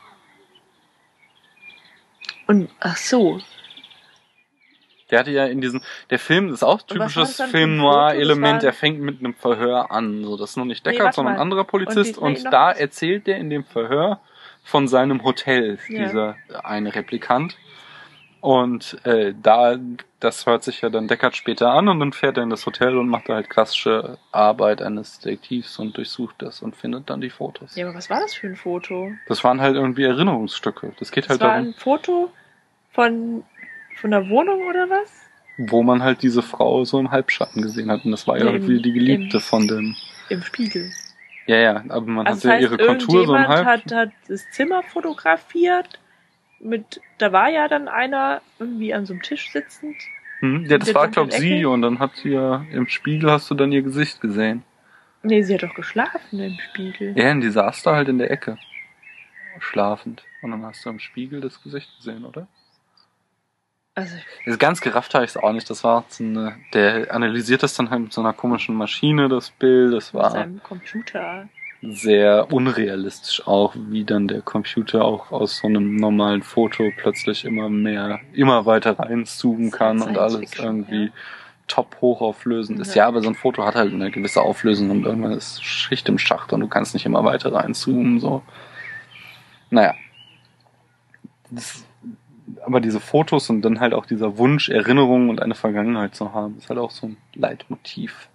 Und 2.46 2.70
ach 2.80 2.96
so, 2.96 3.40
Der 5.10 5.18
hatte 5.18 5.30
ja 5.30 5.44
in 5.44 5.60
diesem, 5.60 5.82
der 6.08 6.18
Film 6.18 6.48
ist 6.54 6.62
auch 6.62 6.80
typisches 6.80 7.38
Film 7.50 7.76
Noir-Element, 7.76 8.54
war- 8.54 8.58
der 8.60 8.72
fängt 8.72 8.98
mit 9.00 9.18
einem 9.20 9.34
Verhör 9.34 9.90
an. 9.90 10.24
So, 10.24 10.38
das 10.38 10.50
ist 10.50 10.56
noch 10.56 10.64
nicht 10.64 10.86
Nee, 10.86 10.92
Deckard, 10.92 11.04
warte 11.08 11.16
sondern 11.16 11.34
ein 11.34 11.40
anderer 11.40 11.64
Polizist. 11.64 12.16
Und 12.16 12.24
Und, 12.28 12.30
die- 12.38 12.38
nee, 12.38 12.44
noch 12.44 12.50
da 12.50 12.72
erzählt 12.72 13.26
der 13.26 13.36
in 13.36 13.50
dem 13.50 13.62
Verhör, 13.64 14.20
von 14.62 14.88
seinem 14.88 15.24
Hotel, 15.24 15.78
Ja. 15.88 16.04
dieser 16.04 16.36
eine 16.64 16.94
Replikant. 16.94 17.56
Und 18.40 18.98
äh, 19.06 19.34
da, 19.40 19.76
das 20.18 20.46
hört 20.46 20.64
sich 20.64 20.80
ja 20.80 20.90
dann 20.90 21.06
Deckard 21.06 21.36
später 21.36 21.70
an 21.70 21.86
und 21.88 22.00
dann 22.00 22.12
fährt 22.12 22.36
er 22.36 22.42
in 22.42 22.50
das 22.50 22.66
Hotel 22.66 22.96
und 22.98 23.08
macht 23.08 23.28
da 23.28 23.34
halt 23.34 23.48
klassische 23.48 24.18
Arbeit 24.32 24.82
eines 24.82 25.20
Detektivs 25.20 25.78
und 25.78 25.96
durchsucht 25.96 26.34
das 26.38 26.60
und 26.60 26.74
findet 26.74 27.08
dann 27.08 27.20
die 27.20 27.30
Fotos. 27.30 27.76
Ja, 27.76 27.86
aber 27.86 27.94
was 27.96 28.10
war 28.10 28.18
das 28.20 28.34
für 28.34 28.48
ein 28.48 28.56
Foto? 28.56 29.12
Das 29.28 29.44
waren 29.44 29.60
halt 29.60 29.76
irgendwie 29.76 30.02
Erinnerungsstücke. 30.02 30.92
Das 30.98 31.12
geht 31.12 31.24
Das 31.24 31.30
halt 31.30 31.40
war 31.40 31.50
darum, 31.52 31.68
ein 31.68 31.74
Foto 31.74 32.32
von, 32.90 33.44
von 34.00 34.10
der 34.10 34.28
Wohnung 34.28 34.66
oder 34.68 34.90
was? 34.90 35.20
wo 35.58 35.82
man 35.84 36.02
halt 36.02 36.22
diese 36.22 36.42
Frau 36.42 36.84
so 36.84 36.98
im 36.98 37.10
Halbschatten 37.12 37.62
gesehen 37.62 37.90
hat. 37.92 38.04
Und 38.04 38.10
das 38.10 38.26
war 38.26 38.38
ja 38.38 38.44
Nee, 38.44 38.50
im- 38.50 38.54
irgendwie 38.56 38.82
die 38.82 38.92
Geliebte 38.92 39.36
im- 39.36 39.42
von 39.42 39.68
dem. 39.68 39.94
Im 40.30 40.42
Spiegel. 40.42 40.90
Ja, 41.46 41.56
ja, 41.56 41.84
aber 41.88 42.06
man 42.06 42.26
Also 42.26 42.48
hat 42.48 42.60
ja 42.60 42.68
ihre 42.68 42.76
Kontur 42.78 43.26
so 43.26 43.34
irgendjemand 43.34 43.48
Halb. 43.48 43.66
hat, 43.66 43.92
hat 43.92 44.10
das 44.28 44.48
Zimmer 44.50 44.82
fotografiert. 44.82 45.98
Mit, 46.60 47.00
da 47.18 47.32
war 47.32 47.48
ja 47.48 47.66
dann 47.66 47.88
einer 47.88 48.40
irgendwie 48.58 48.94
an 48.94 49.06
so 49.06 49.14
einem 49.14 49.22
Tisch 49.22 49.50
sitzend. 49.50 49.96
Hm? 50.38 50.64
Ja, 50.66 50.78
das 50.78 50.94
war, 50.94 51.06
dunklen 51.06 51.28
glaub 51.28 51.40
sie, 51.40 51.64
und 51.64 51.82
dann 51.82 51.98
hat 51.98 52.14
sie 52.16 52.30
ja 52.30 52.64
im 52.70 52.86
Spiegel 52.88 53.30
hast 53.30 53.50
du 53.50 53.54
dann 53.54 53.72
ihr 53.72 53.82
Gesicht 53.82 54.20
gesehen. 54.20 54.62
Nee, 55.24 55.42
sie 55.42 55.54
hat 55.54 55.62
doch 55.62 55.74
geschlafen 55.74 56.40
im 56.40 56.58
Spiegel. 56.58 57.16
Ja, 57.16 57.30
und 57.30 57.40
die 57.40 57.50
saß 57.50 57.82
da 57.82 57.94
halt 57.94 58.08
in 58.08 58.18
der 58.18 58.30
Ecke. 58.30 58.58
Schlafend. 59.60 60.24
Und 60.42 60.50
dann 60.50 60.64
hast 60.64 60.84
du 60.84 60.90
im 60.90 60.98
Spiegel 60.98 61.40
das 61.40 61.62
Gesicht 61.62 61.96
gesehen, 61.96 62.24
oder? 62.24 62.48
Also, 63.94 64.14
ganz 64.58 64.80
gerafft 64.80 65.14
habe 65.14 65.24
ich 65.24 65.32
es 65.32 65.36
auch 65.36 65.52
nicht. 65.52 65.68
Das 65.68 65.84
war 65.84 66.04
so 66.08 66.24
eine, 66.24 66.56
der 66.72 67.14
analysiert 67.14 67.62
das 67.62 67.74
dann 67.74 67.90
halt 67.90 68.00
mit 68.00 68.12
so 68.12 68.22
einer 68.22 68.32
komischen 68.32 68.74
Maschine, 68.74 69.28
das 69.28 69.50
Bild. 69.50 69.92
Das 69.92 70.14
mit 70.14 70.22
war 70.22 70.30
seinem 70.30 70.62
Computer. 70.62 71.48
sehr 71.82 72.50
unrealistisch 72.50 73.46
auch, 73.46 73.74
wie 73.76 74.04
dann 74.04 74.28
der 74.28 74.40
Computer 74.40 75.04
auch 75.04 75.30
aus 75.30 75.58
so 75.58 75.66
einem 75.66 75.96
normalen 75.96 76.42
Foto 76.42 76.90
plötzlich 76.96 77.44
immer 77.44 77.68
mehr, 77.68 78.20
immer 78.32 78.64
weiter 78.64 78.98
reinzoomen 78.98 79.70
kann 79.70 80.00
und 80.00 80.16
alles 80.16 80.58
irgendwie 80.58 81.06
ja. 81.06 81.12
top 81.66 81.98
hochauflösend 82.00 82.80
ist. 82.80 82.94
Ja. 82.94 83.02
Ja, 83.02 83.08
aber 83.08 83.20
so 83.20 83.28
ein 83.28 83.34
Foto 83.34 83.62
hat 83.62 83.74
halt 83.74 83.92
eine 83.92 84.10
gewisse 84.10 84.40
Auflösung 84.40 84.90
und 84.90 85.04
irgendwann 85.04 85.32
ist 85.32 85.62
Schicht 85.62 86.08
im 86.08 86.18
Schacht 86.18 86.54
und 86.54 86.60
du 86.60 86.68
kannst 86.68 86.94
nicht 86.94 87.04
immer 87.04 87.24
weiter 87.24 87.52
reinzoomen, 87.52 88.20
so. 88.20 88.42
Naja. 89.68 89.94
Das, 91.50 91.84
aber 92.64 92.80
diese 92.80 93.00
Fotos 93.00 93.50
und 93.50 93.62
dann 93.62 93.80
halt 93.80 93.94
auch 93.94 94.06
dieser 94.06 94.38
Wunsch, 94.38 94.68
Erinnerungen 94.68 95.30
und 95.30 95.40
eine 95.40 95.54
Vergangenheit 95.54 96.14
zu 96.14 96.32
haben, 96.32 96.56
ist 96.58 96.68
halt 96.68 96.78
auch 96.78 96.90
so 96.90 97.08
ein 97.08 97.16
Leitmotiv. 97.34 98.28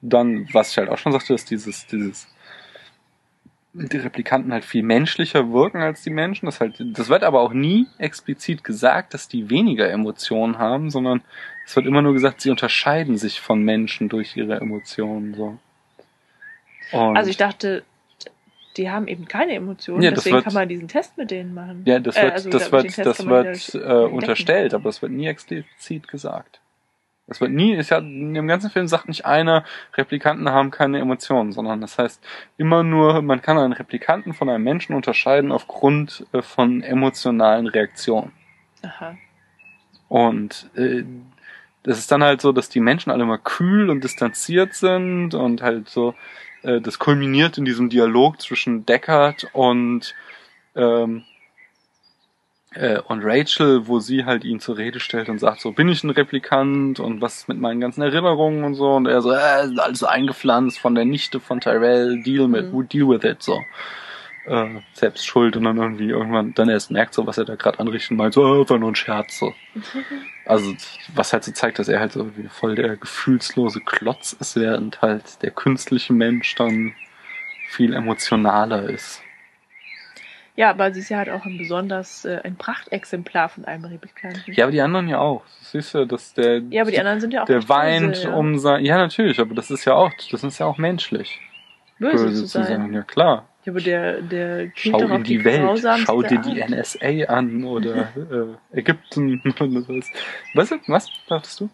Dann, 0.00 0.48
was 0.52 0.70
ich 0.70 0.78
halt 0.78 0.88
auch 0.88 0.98
schon 0.98 1.12
sagte, 1.12 1.34
ist 1.34 1.50
dieses, 1.50 1.86
dieses, 1.86 2.28
die 3.72 3.96
Replikanten 3.96 4.52
halt 4.52 4.64
viel 4.64 4.82
menschlicher 4.82 5.52
wirken 5.52 5.82
als 5.82 6.02
die 6.02 6.10
Menschen. 6.10 6.46
Das, 6.46 6.60
halt, 6.60 6.74
das 6.80 7.08
wird 7.08 7.24
aber 7.24 7.40
auch 7.40 7.52
nie 7.52 7.86
explizit 7.98 8.64
gesagt, 8.64 9.14
dass 9.14 9.28
die 9.28 9.50
weniger 9.50 9.90
Emotionen 9.90 10.58
haben, 10.58 10.90
sondern 10.90 11.22
es 11.64 11.74
wird 11.76 11.86
immer 11.86 12.02
nur 12.02 12.12
gesagt, 12.12 12.40
sie 12.40 12.50
unterscheiden 12.50 13.16
sich 13.16 13.40
von 13.40 13.62
Menschen 13.62 14.08
durch 14.08 14.36
ihre 14.36 14.60
Emotionen. 14.60 15.34
So. 15.34 15.58
Und 16.92 17.16
Also 17.16 17.30
ich 17.30 17.36
dachte, 17.36 17.84
die 18.76 18.90
haben 18.90 19.08
eben 19.08 19.26
keine 19.26 19.52
Emotionen, 19.54 20.02
Ja, 20.02 20.10
deswegen 20.10 20.36
wird- 20.36 20.44
kann 20.44 20.54
man 20.54 20.68
diesen 20.68 20.88
Test 20.88 21.16
mit 21.16 21.30
denen 21.30 21.54
machen. 21.54 21.82
ja, 21.86 21.98
das 21.98 22.16
Äh, 22.16 22.22
wird, 22.24 22.32
also 22.32 22.50
das 22.50 22.72
wird, 22.72 22.98
das 22.98 23.26
wird 23.26 23.74
äh, 23.74 23.78
unterstellt, 24.04 24.74
aber 24.74 24.84
das 24.84 25.02
wird 25.02 25.12
nie 25.12 25.26
explizit 25.26 26.08
gesagt. 26.08 26.60
Das 27.28 27.40
wird 27.40 27.50
nie, 27.50 27.74
ist 27.74 27.90
ja, 27.90 27.98
in 27.98 28.34
dem 28.34 28.46
ganzen 28.46 28.70
Film 28.70 28.86
sagt 28.86 29.08
nicht 29.08 29.26
einer, 29.26 29.64
Replikanten 29.94 30.48
haben 30.50 30.70
keine 30.70 31.00
Emotionen, 31.00 31.50
sondern 31.50 31.80
das 31.80 31.98
heißt 31.98 32.22
immer 32.56 32.84
nur, 32.84 33.20
man 33.22 33.42
kann 33.42 33.58
einen 33.58 33.72
Replikanten 33.72 34.32
von 34.32 34.48
einem 34.48 34.62
Menschen 34.62 34.94
unterscheiden 34.94 35.50
aufgrund 35.50 36.24
äh, 36.32 36.40
von 36.42 36.82
emotionalen 36.82 37.66
Reaktionen. 37.66 38.30
Aha. 38.82 39.16
Und 40.08 40.70
äh, 40.76 41.02
das 41.82 41.98
ist 41.98 42.10
dann 42.12 42.22
halt 42.22 42.40
so, 42.40 42.52
dass 42.52 42.68
die 42.68 42.80
Menschen 42.80 43.10
alle 43.10 43.24
mal 43.24 43.38
kühl 43.38 43.90
und 43.90 44.04
distanziert 44.04 44.74
sind 44.74 45.34
und 45.34 45.62
halt 45.62 45.88
so, 45.88 46.14
äh, 46.66 46.80
das 46.80 46.98
kulminiert 46.98 47.56
in 47.58 47.64
diesem 47.64 47.88
Dialog 47.88 48.40
zwischen 48.40 48.84
Deckard 48.84 49.46
und 49.52 50.14
ähm, 50.74 51.24
äh, 52.74 52.98
und 53.00 53.22
Rachel, 53.24 53.86
wo 53.86 54.00
sie 54.00 54.24
halt 54.24 54.44
ihn 54.44 54.60
zur 54.60 54.76
Rede 54.76 55.00
stellt 55.00 55.28
und 55.28 55.38
sagt 55.38 55.60
so, 55.60 55.72
bin 55.72 55.88
ich 55.88 56.04
ein 56.04 56.10
Replikant 56.10 57.00
und 57.00 57.20
was 57.22 57.38
ist 57.38 57.48
mit 57.48 57.58
meinen 57.58 57.80
ganzen 57.80 58.02
Erinnerungen 58.02 58.64
und 58.64 58.74
so 58.74 58.94
und 58.94 59.06
er 59.06 59.22
so, 59.22 59.32
äh, 59.32 59.36
alles 59.78 60.02
eingepflanzt 60.04 60.78
von 60.78 60.94
der 60.94 61.04
Nichte 61.04 61.40
von 61.40 61.60
Tyrell, 61.60 62.22
deal 62.22 62.48
mit, 62.48 62.72
Mhm. 62.72 62.88
deal 62.88 63.08
with 63.08 63.24
it, 63.24 63.42
so. 63.42 63.62
Äh, 64.46 64.80
selbst 64.92 65.26
schuld 65.26 65.56
und 65.56 65.64
dann 65.64 65.76
irgendwie 65.76 66.10
irgendwann 66.10 66.54
dann 66.54 66.68
erst 66.68 66.92
merkt 66.92 67.14
so, 67.14 67.26
was 67.26 67.36
er 67.36 67.44
da 67.44 67.56
gerade 67.56 67.80
anrichtet 67.80 68.12
und 68.12 68.18
meint 68.18 68.34
so, 68.34 68.62
äh, 68.62 68.70
war 68.70 68.78
nur 68.78 68.92
ein 68.92 68.94
Scherz, 68.94 69.38
so. 69.38 69.52
Also, 70.44 70.72
was 71.14 71.32
halt 71.32 71.42
so 71.42 71.50
zeigt, 71.50 71.80
dass 71.80 71.88
er 71.88 71.98
halt 71.98 72.12
so 72.12 72.36
wie 72.36 72.46
voll 72.46 72.76
der 72.76 72.96
gefühlslose 72.96 73.80
Klotz 73.80 74.34
ist, 74.34 74.54
während 74.54 75.02
halt 75.02 75.42
der 75.42 75.50
künstliche 75.50 76.12
Mensch 76.12 76.54
dann 76.54 76.94
viel 77.70 77.92
emotionaler 77.92 78.88
ist. 78.88 79.20
Ja, 80.54 80.70
aber 80.70 80.94
sie 80.94 81.00
ist 81.00 81.08
ja 81.08 81.18
halt 81.18 81.30
auch 81.30 81.44
ein 81.44 81.58
besonders 81.58 82.24
äh, 82.24 82.40
ein 82.44 82.54
Prachtexemplar 82.54 83.48
von 83.48 83.64
einem 83.64 83.84
Replikanten. 83.84 84.54
Ja, 84.54 84.66
aber 84.66 84.72
die 84.72 84.80
anderen 84.80 85.08
ja 85.08 85.18
auch. 85.18 85.42
Das 85.58 85.72
siehst 85.72 85.94
du, 85.94 86.06
dass 86.06 86.34
der, 86.34 86.62
Ja, 86.70 86.82
aber 86.82 86.92
die 86.92 87.00
anderen 87.00 87.20
sind 87.20 87.32
ja 87.32 87.42
auch 87.42 87.46
der 87.46 87.68
weint 87.68 88.12
böse, 88.12 88.28
ja. 88.28 88.34
um 88.34 88.58
sein, 88.58 88.84
ja 88.84 88.96
natürlich, 88.96 89.40
aber 89.40 89.56
das 89.56 89.72
ist 89.72 89.84
ja 89.84 89.94
auch, 89.94 90.12
das 90.30 90.44
ist 90.44 90.58
ja 90.60 90.66
auch 90.66 90.78
menschlich, 90.78 91.40
böse, 91.98 92.32
zu 92.32 92.46
sein. 92.46 92.92
Ja 92.92 93.02
klar. 93.02 93.48
Ja, 93.66 93.72
aber 93.72 93.80
der, 93.80 94.22
der 94.22 94.70
Schau 94.76 95.00
in 95.00 95.24
die, 95.24 95.44
Welt, 95.44 95.60
grausamste 95.60 96.06
schau 96.06 96.22
dir 96.22 96.38
die. 96.38 96.62
NSA 96.62 97.24
an 97.24 97.64
oder 97.64 98.12
äh, 98.72 98.78
Ägypten 98.78 99.40
und 99.58 99.84
sowas. 99.84 100.12
Was, 100.54 100.70
was 100.86 101.10
dachtest 101.26 101.60
du? 101.60 101.70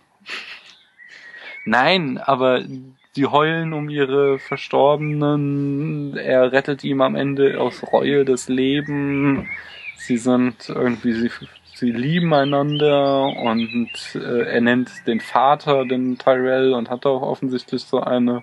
Nein, 1.66 2.16
aber 2.16 2.64
sie 3.12 3.26
heulen 3.26 3.74
um 3.74 3.90
ihre 3.90 4.38
Verstorbenen. 4.38 6.16
Er 6.16 6.50
rettet 6.52 6.82
ihm 6.82 7.02
am 7.02 7.14
Ende 7.14 7.60
aus 7.60 7.82
Reue 7.92 8.24
das 8.24 8.48
Leben. 8.48 9.50
Sie 9.98 10.16
sind 10.16 10.70
irgendwie, 10.70 11.12
sie, 11.12 11.30
sie 11.74 11.92
lieben 11.92 12.32
einander 12.32 13.26
und 13.26 13.90
äh, 14.14 14.44
er 14.44 14.62
nennt 14.62 14.90
den 15.06 15.20
Vater 15.20 15.84
den 15.84 16.16
Tyrell 16.16 16.72
und 16.72 16.88
hat 16.88 17.04
auch 17.04 17.20
offensichtlich 17.20 17.84
so 17.84 18.00
eine 18.00 18.42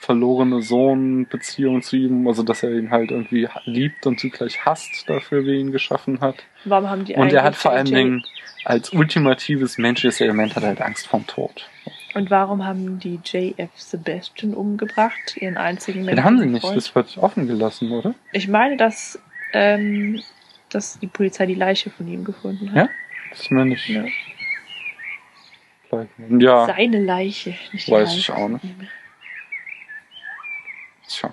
verlorene 0.00 0.62
Sohn-Beziehung 0.62 1.82
zu 1.82 1.96
ihm, 1.96 2.26
also 2.26 2.42
dass 2.42 2.62
er 2.62 2.72
ihn 2.72 2.90
halt 2.90 3.10
irgendwie 3.10 3.48
liebt 3.64 4.06
und 4.06 4.18
zugleich 4.18 4.64
hasst 4.64 5.08
dafür, 5.08 5.44
wie 5.44 5.60
ihn 5.60 5.72
geschaffen 5.72 6.20
hat. 6.20 6.36
Warum 6.64 6.88
haben 6.88 7.04
die 7.04 7.14
Und 7.14 7.32
er 7.34 7.42
hat 7.42 7.54
vor 7.54 7.72
allen 7.72 7.84
Dingen 7.84 8.24
als 8.64 8.92
ultimatives 8.94 9.76
menschliches 9.76 10.20
Element 10.22 10.56
hat 10.56 10.62
er 10.62 10.70
halt 10.70 10.80
Angst 10.80 11.06
vorm 11.06 11.26
Tod. 11.26 11.68
Und 12.14 12.30
warum 12.30 12.64
haben 12.64 12.98
die 12.98 13.20
JF 13.22 13.70
Sebastian 13.74 14.54
umgebracht? 14.54 15.36
Ihren 15.36 15.58
einzigen 15.58 16.06
Den 16.06 16.24
haben 16.24 16.38
sie 16.38 16.46
nicht, 16.46 16.62
Freund? 16.62 16.76
das 16.78 16.94
wird 16.94 17.18
offen 17.18 17.46
gelassen, 17.46 17.92
oder? 17.92 18.14
Ich 18.32 18.48
meine, 18.48 18.78
dass, 18.78 19.18
ähm, 19.52 20.20
dass 20.70 20.98
die 20.98 21.06
Polizei 21.08 21.44
die 21.44 21.54
Leiche 21.54 21.90
von 21.90 22.08
ihm 22.08 22.24
gefunden 22.24 22.70
hat. 22.70 22.76
Ja? 22.76 22.88
Das 23.30 23.40
ist 23.40 23.50
mir 23.50 23.66
nicht 23.66 23.86
Ja. 23.88 24.04
Ja, 26.38 26.66
Seine 26.66 27.00
Leiche, 27.00 27.50
nicht 27.72 27.86
die 27.86 27.92
Weiß 27.92 28.08
Leiche. 28.08 28.18
ich 28.18 28.30
auch 28.30 28.48
nicht. 28.48 28.64
Tja. 31.10 31.32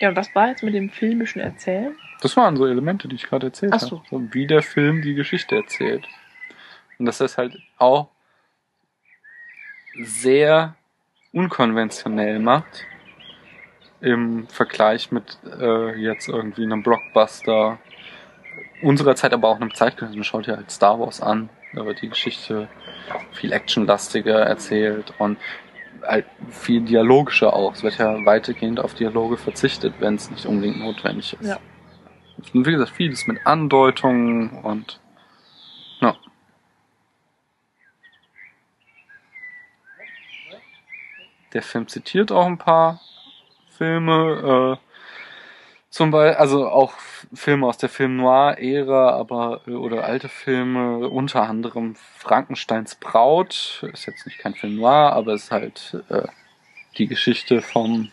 Ja, 0.00 0.08
und 0.08 0.16
was 0.16 0.34
war 0.34 0.48
jetzt 0.48 0.62
mit 0.62 0.74
dem 0.74 0.90
filmischen 0.90 1.40
Erzählen? 1.40 1.96
Das 2.20 2.36
waren 2.36 2.56
so 2.56 2.66
Elemente, 2.66 3.08
die 3.08 3.16
ich 3.16 3.24
gerade 3.24 3.46
erzählt 3.48 3.72
Ach 3.74 3.80
so. 3.80 3.98
habe. 3.98 4.08
So 4.10 4.34
wie 4.34 4.46
der 4.46 4.62
Film 4.62 5.02
die 5.02 5.14
Geschichte 5.14 5.56
erzählt. 5.56 6.06
Und 6.98 7.06
dass 7.06 7.18
das 7.18 7.38
halt 7.38 7.56
auch 7.78 8.08
sehr 10.02 10.74
unkonventionell 11.32 12.38
macht 12.38 12.86
im 14.00 14.48
Vergleich 14.48 15.12
mit 15.12 15.38
äh, 15.44 15.96
jetzt 16.00 16.28
irgendwie 16.28 16.64
einem 16.64 16.82
Blockbuster 16.82 17.78
unserer 18.82 19.14
Zeit, 19.14 19.32
aber 19.32 19.48
auch 19.48 19.56
einem 19.56 19.74
Zeitgenossen. 19.74 20.24
Schaut 20.24 20.46
ja 20.46 20.56
halt 20.56 20.70
Star 20.70 20.98
Wars 20.98 21.20
an. 21.20 21.48
Da 21.74 21.86
wird 21.86 22.02
die 22.02 22.08
Geschichte 22.08 22.68
viel 23.32 23.52
actionlastiger 23.52 24.40
erzählt 24.40 25.14
und 25.18 25.38
halt 26.06 26.26
viel 26.50 26.82
dialogischer 26.82 27.52
auch. 27.52 27.74
Es 27.74 27.82
wird 27.82 27.98
ja 27.98 28.24
weitgehend 28.24 28.80
auf 28.80 28.94
Dialoge 28.94 29.36
verzichtet, 29.36 29.94
wenn 30.00 30.16
es 30.16 30.30
nicht 30.30 30.46
unbedingt 30.46 30.78
notwendig 30.78 31.36
ist. 31.40 31.48
Ja. 31.48 31.58
Und 32.52 32.66
wie 32.66 32.72
gesagt, 32.72 32.90
vieles 32.90 33.26
mit 33.26 33.46
Andeutungen 33.46 34.50
und 34.62 35.00
ja. 36.00 36.16
Der 41.52 41.62
Film 41.62 41.86
zitiert 41.86 42.32
auch 42.32 42.46
ein 42.46 42.58
paar 42.58 43.00
Filme, 43.76 44.78
äh, 44.78 44.86
zum 45.90 46.10
Beispiel, 46.10 46.38
also 46.38 46.68
auch 46.68 46.92
Filme 47.34 47.66
aus 47.66 47.78
der 47.78 47.88
Film 47.88 48.16
Noir-Ära, 48.16 49.10
aber 49.10 49.62
äh, 49.66 49.72
oder 49.72 50.04
alte 50.04 50.28
Filme, 50.28 51.08
unter 51.08 51.42
anderem 51.48 51.94
Frankensteins 51.94 52.94
Braut, 52.94 53.84
ist 53.92 54.06
jetzt 54.06 54.26
nicht 54.26 54.38
kein 54.38 54.54
Film 54.54 54.76
Noir, 54.76 55.12
aber 55.12 55.34
ist 55.34 55.50
halt 55.50 56.02
äh, 56.08 56.28
die 56.98 57.06
Geschichte 57.06 57.62
vom 57.62 58.10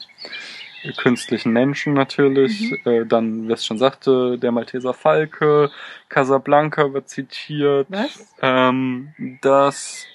künstlichen 0.98 1.52
Menschen 1.52 1.94
natürlich. 1.94 2.74
Äh, 2.86 3.06
dann, 3.06 3.48
wer 3.48 3.56
es 3.56 3.66
schon 3.66 3.78
sagte, 3.78 4.38
der 4.38 4.52
Malteser 4.52 4.94
Falke, 4.94 5.72
Casablanca 6.08 6.94
wird 6.94 7.10
zitiert. 7.10 7.88
Was? 7.90 8.34
Ähm, 8.42 9.14
das, 9.42 10.06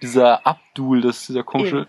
dieser 0.00 0.46
Abdul, 0.46 1.00
das 1.00 1.20
ist 1.20 1.28
dieser 1.30 1.42
komische. 1.42 1.88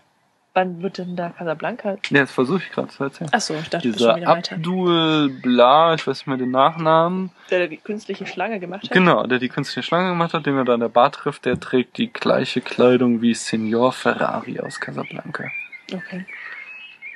Wann 0.56 0.82
wird 0.82 1.00
denn 1.00 1.18
da 1.18 1.32
Casablanca? 1.32 1.98
Ja, 2.10 2.22
das 2.22 2.32
versuche 2.32 2.60
ich 2.60 2.72
gerade 2.72 2.88
zu 2.88 3.04
erzählen. 3.04 3.30
Achso, 3.34 3.56
ich 3.56 3.68
dachte, 3.68 3.90
du 3.90 3.90
bist 3.90 4.00
dieser 4.00 4.12
schon 4.12 4.22
wieder 4.22 4.32
weiter. 4.32 4.56
Abdul 4.56 5.30
Bla, 5.42 5.94
ich 5.96 6.08
weiß 6.08 6.20
nicht 6.20 6.28
mehr 6.28 6.38
den 6.38 6.52
Nachnamen. 6.52 7.32
Der 7.52 7.68
die 7.68 7.76
künstliche 7.76 8.26
Schlange 8.26 8.62
gemacht 8.62 8.84
hat? 8.84 8.92
Genau, 8.92 9.28
der 9.28 9.40
die 9.40 9.50
künstliche 9.50 9.86
Schlange 9.86 10.12
gemacht 10.12 10.34
hat, 10.34 10.46
den 10.46 10.56
wir 10.56 10.64
da 10.64 10.76
in 10.76 10.80
der 10.80 10.88
Bar 10.88 11.12
trifft, 11.12 11.44
der 11.44 11.60
trägt 11.60 11.98
die 11.98 12.12
gleiche 12.12 12.62
Kleidung 12.62 13.22
wie 13.22 13.34
Signor 13.34 13.92
Ferrari 13.92 14.62
aus 14.62 14.80
Casablanca. 14.80 15.52
Okay. 15.94 16.26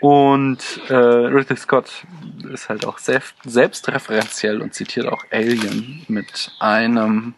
Und 0.01 0.59
äh, 0.89 0.93
Ridley 0.93 1.55
Scott 1.55 2.05
ist 2.51 2.67
halt 2.67 2.85
auch 2.85 2.97
selbst, 2.97 3.35
selbstreferenziell 3.45 4.61
und 4.61 4.73
zitiert 4.73 5.07
auch 5.07 5.23
Alien 5.31 6.03
mit 6.09 6.51
einem 6.59 7.35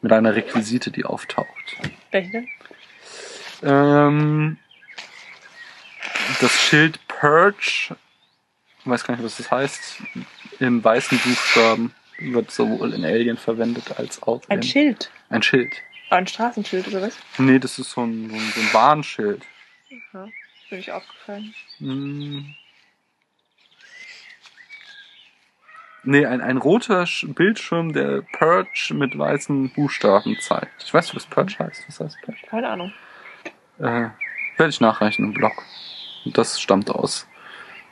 mit 0.00 0.10
einer 0.10 0.34
Requisite, 0.34 0.90
die 0.90 1.04
auftaucht. 1.04 1.76
Welche 2.10 2.30
denn? 2.30 2.48
Ähm, 3.62 4.58
das 6.40 6.52
Schild 6.60 6.98
Purge, 7.08 7.56
ich 8.78 8.86
weiß 8.90 9.04
gar 9.04 9.14
nicht, 9.16 9.24
was 9.24 9.36
das 9.36 9.50
heißt, 9.50 10.02
in 10.60 10.82
weißen 10.82 11.18
Buchstaben 11.18 11.94
wird 12.18 12.50
sowohl 12.50 12.92
in 12.94 13.04
Alien 13.04 13.36
verwendet 13.36 13.98
als 13.98 14.22
auch 14.22 14.42
Ein 14.48 14.58
in 14.58 14.62
Schild. 14.62 15.10
ein 15.30 15.42
Schild. 15.42 15.74
Ein 16.10 16.26
Straßenschild 16.26 16.88
oder 16.88 17.02
was? 17.02 17.16
Nee, 17.38 17.58
das 17.58 17.78
ist 17.78 17.90
so 17.90 18.02
ein, 18.04 18.28
so 18.30 18.36
ein, 18.36 18.52
so 18.54 18.60
ein 18.60 18.72
Warnschild. 18.74 19.42
Ist 19.88 20.02
mir 20.70 20.76
nicht 20.76 20.92
aufgefallen. 20.92 21.54
Hm. 21.78 22.54
Nee, 26.06 26.26
ein, 26.26 26.42
ein 26.42 26.58
roter 26.58 27.04
Sch- 27.04 27.32
Bildschirm, 27.32 27.94
der 27.94 28.22
Purge 28.38 28.92
mit 28.92 29.16
weißen 29.18 29.70
Buchstaben 29.70 30.38
zeigt. 30.38 30.82
Ich 30.84 30.92
weiß 30.92 31.06
nicht, 31.06 31.16
was 31.16 31.26
Purge 31.26 31.56
heißt. 31.58 31.84
Was 31.88 31.98
heißt 32.00 32.18
Purge? 32.22 32.40
Keine 32.48 32.68
Ahnung. 32.68 32.92
Äh, 33.78 34.10
werde 34.58 34.68
ich 34.70 34.80
nachreichen 34.80 35.24
im 35.24 35.32
Blog. 35.32 35.52
Und 36.24 36.38
das 36.38 36.60
stammt 36.60 36.90
aus 36.90 37.26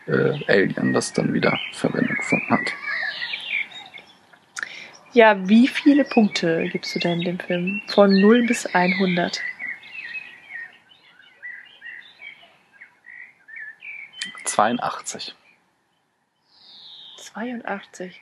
äh, 0.06 0.38
Alien, 0.46 0.92
das 0.92 1.12
dann 1.12 1.32
wieder 1.32 1.58
Verwendung 1.72 2.16
gefunden 2.16 2.50
hat. 2.50 2.72
Ja, 5.12 5.36
wie 5.46 5.68
viele 5.68 6.04
Punkte 6.04 6.68
gibst 6.70 6.94
du 6.94 6.98
denn 6.98 7.20
dem 7.20 7.38
Film? 7.38 7.82
Von 7.88 8.18
0 8.18 8.46
bis 8.46 8.66
100. 8.66 9.40
82. 14.44 15.34
82. 17.16 18.20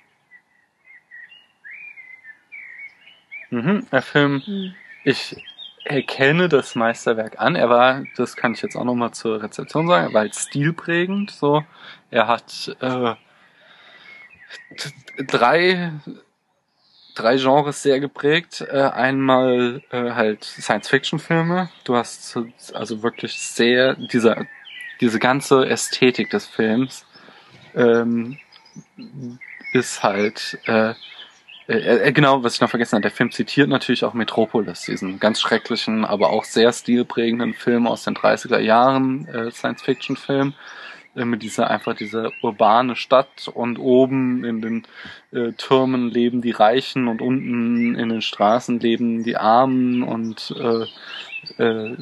Mhm, 3.50 3.86
der 3.90 4.02
Film 4.02 4.42
Hm. 4.44 4.74
Ich 5.04 5.36
erkenne 5.84 6.48
das 6.48 6.74
Meisterwerk 6.74 7.40
an. 7.40 7.56
Er 7.56 7.68
war, 7.70 8.04
das 8.16 8.36
kann 8.36 8.54
ich 8.54 8.62
jetzt 8.62 8.76
auch 8.76 8.84
nochmal 8.84 9.12
zur 9.12 9.42
Rezeption 9.42 9.88
sagen, 9.88 10.08
er 10.08 10.12
war 10.12 10.20
halt 10.22 10.34
stilprägend. 10.34 11.30
So, 11.30 11.64
er 12.10 12.26
hat 12.26 12.76
äh, 12.80 13.14
drei 15.26 15.92
drei 17.14 17.36
Genres 17.36 17.82
sehr 17.82 18.00
geprägt. 18.00 18.60
Äh, 18.60 18.82
einmal 18.82 19.82
äh, 19.90 20.10
halt 20.12 20.44
Science-Fiction-Filme. 20.44 21.70
Du 21.84 21.96
hast 21.96 22.38
also 22.72 23.02
wirklich 23.02 23.38
sehr 23.38 23.94
diese 23.94 24.46
diese 25.00 25.18
ganze 25.18 25.66
Ästhetik 25.66 26.30
des 26.30 26.46
Films 26.46 27.06
ähm, 27.74 28.38
ist 29.72 30.02
halt 30.02 30.58
äh, 30.66 30.94
äh, 31.70 32.08
äh, 32.08 32.12
genau, 32.12 32.42
was 32.42 32.54
ich 32.54 32.60
noch 32.60 32.70
vergessen 32.70 32.96
habe, 32.96 33.02
der 33.02 33.10
Film 33.10 33.30
zitiert 33.30 33.68
natürlich 33.68 34.04
auch 34.04 34.14
Metropolis, 34.14 34.82
diesen 34.82 35.20
ganz 35.20 35.40
schrecklichen, 35.40 36.04
aber 36.04 36.30
auch 36.30 36.44
sehr 36.44 36.72
stilprägenden 36.72 37.54
Film 37.54 37.86
aus 37.86 38.02
den 38.02 38.14
30er 38.14 38.58
Jahren, 38.58 39.28
äh, 39.28 39.50
Science-Fiction-Film, 39.52 40.54
äh, 41.14 41.24
mit 41.24 41.42
dieser 41.42 41.70
einfach 41.70 41.94
dieser 41.94 42.32
urbane 42.42 42.96
Stadt 42.96 43.48
und 43.54 43.78
oben 43.78 44.44
in 44.44 44.60
den 44.60 44.86
äh, 45.32 45.52
Türmen 45.52 46.10
leben 46.10 46.42
die 46.42 46.50
Reichen 46.50 47.06
und 47.06 47.22
unten 47.22 47.94
in 47.94 48.08
den 48.08 48.22
Straßen 48.22 48.80
leben 48.80 49.22
die 49.22 49.36
Armen 49.36 50.02
und 50.02 50.54
äh, 51.58 51.62
äh, 51.62 51.96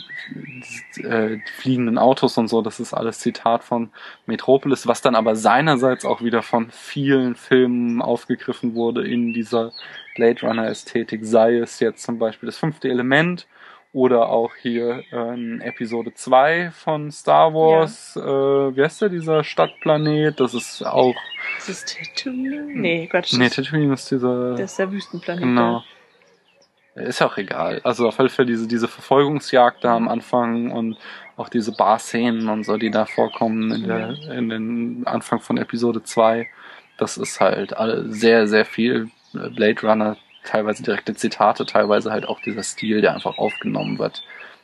die, 0.96 1.03
äh, 1.03 1.36
die 1.36 1.53
fliegenden 1.53 1.99
Autos 1.99 2.38
und 2.38 2.49
so, 2.49 2.62
das 2.62 2.80
ist 2.80 2.94
alles 2.94 3.18
Zitat 3.20 3.64
von 3.64 3.90
Metropolis, 4.26 4.86
was 4.86 5.01
dann 5.01 5.14
aber 5.14 5.36
seinerseits 5.36 6.05
auch 6.05 6.22
wieder 6.22 6.42
von 6.42 6.70
vielen 6.70 7.34
Filmen 7.34 8.03
aufgegriffen 8.03 8.74
wurde 8.74 9.07
in 9.07 9.32
dieser 9.32 9.72
Blade 10.16 10.40
Runner 10.42 10.66
Ästhetik, 10.66 11.24
sei 11.24 11.57
es 11.57 11.80
jetzt 11.80 12.03
zum 12.03 12.18
Beispiel 12.18 12.46
das 12.46 12.59
fünfte 12.59 12.88
Element 12.88 13.46
oder 13.92 14.28
auch 14.28 14.55
hier 14.55 15.03
ähm, 15.12 15.61
Episode 15.62 16.12
2 16.12 16.70
von 16.72 17.11
Star 17.11 17.55
Wars, 17.55 18.16
äh, 18.16 18.20
wie 18.20 18.82
heißt 18.82 19.01
der, 19.03 19.09
dieser 19.09 19.44
Stadtplanet, 19.44 20.38
das 20.40 20.55
ist 20.55 20.82
auch, 20.84 21.14
Ist 21.59 21.68
das 21.68 21.84
Tatooine? 21.84 22.66
Nee, 22.74 23.07
Quatsch. 23.07 23.32
nee, 23.32 23.46
das, 23.46 23.57
Tatooine 23.57 23.94
ist 23.94 24.11
dieser, 24.11 24.53
das 24.53 24.72
ist 24.72 24.78
der 24.78 24.92
Wüstenplanet. 24.92 25.42
Genau. 25.42 25.82
Ist 27.05 27.20
ja 27.20 27.26
auch 27.26 27.36
egal. 27.36 27.80
Also 27.84 28.09
auf 28.09 28.18
jeden 28.18 28.30
Fall 28.30 28.46
diese, 28.46 28.66
diese 28.66 28.88
Verfolgungsjagd 28.88 29.84
da 29.84 29.96
am 29.96 30.09
Anfang 30.09 30.70
und 30.70 30.96
auch 31.36 31.49
diese 31.49 31.72
Bar-Szenen 31.72 32.49
und 32.49 32.64
so, 32.64 32.76
die 32.76 32.90
da 32.90 33.07
vorkommen 33.07 33.70
in, 33.72 33.86
der, 33.86 34.11
in 34.32 34.49
den 34.49 35.07
Anfang 35.07 35.40
von 35.40 35.57
Episode 35.57 36.03
2. 36.03 36.49
Das 36.96 37.16
ist 37.16 37.40
halt 37.40 37.74
sehr, 38.07 38.49
sehr 38.49 38.64
viel 38.64 39.11
Blade 39.32 39.80
Runner, 39.82 40.16
teilweise 40.44 40.82
direkte 40.82 41.14
Zitate, 41.14 41.64
teilweise 41.64 42.11
halt 42.11 42.26
auch 42.26 42.40
dieser 42.40 42.62
Stil, 42.62 43.01
der 43.01 43.14
einfach 43.14 43.38
aufgenommen 43.38 43.99
wird. 43.99 44.22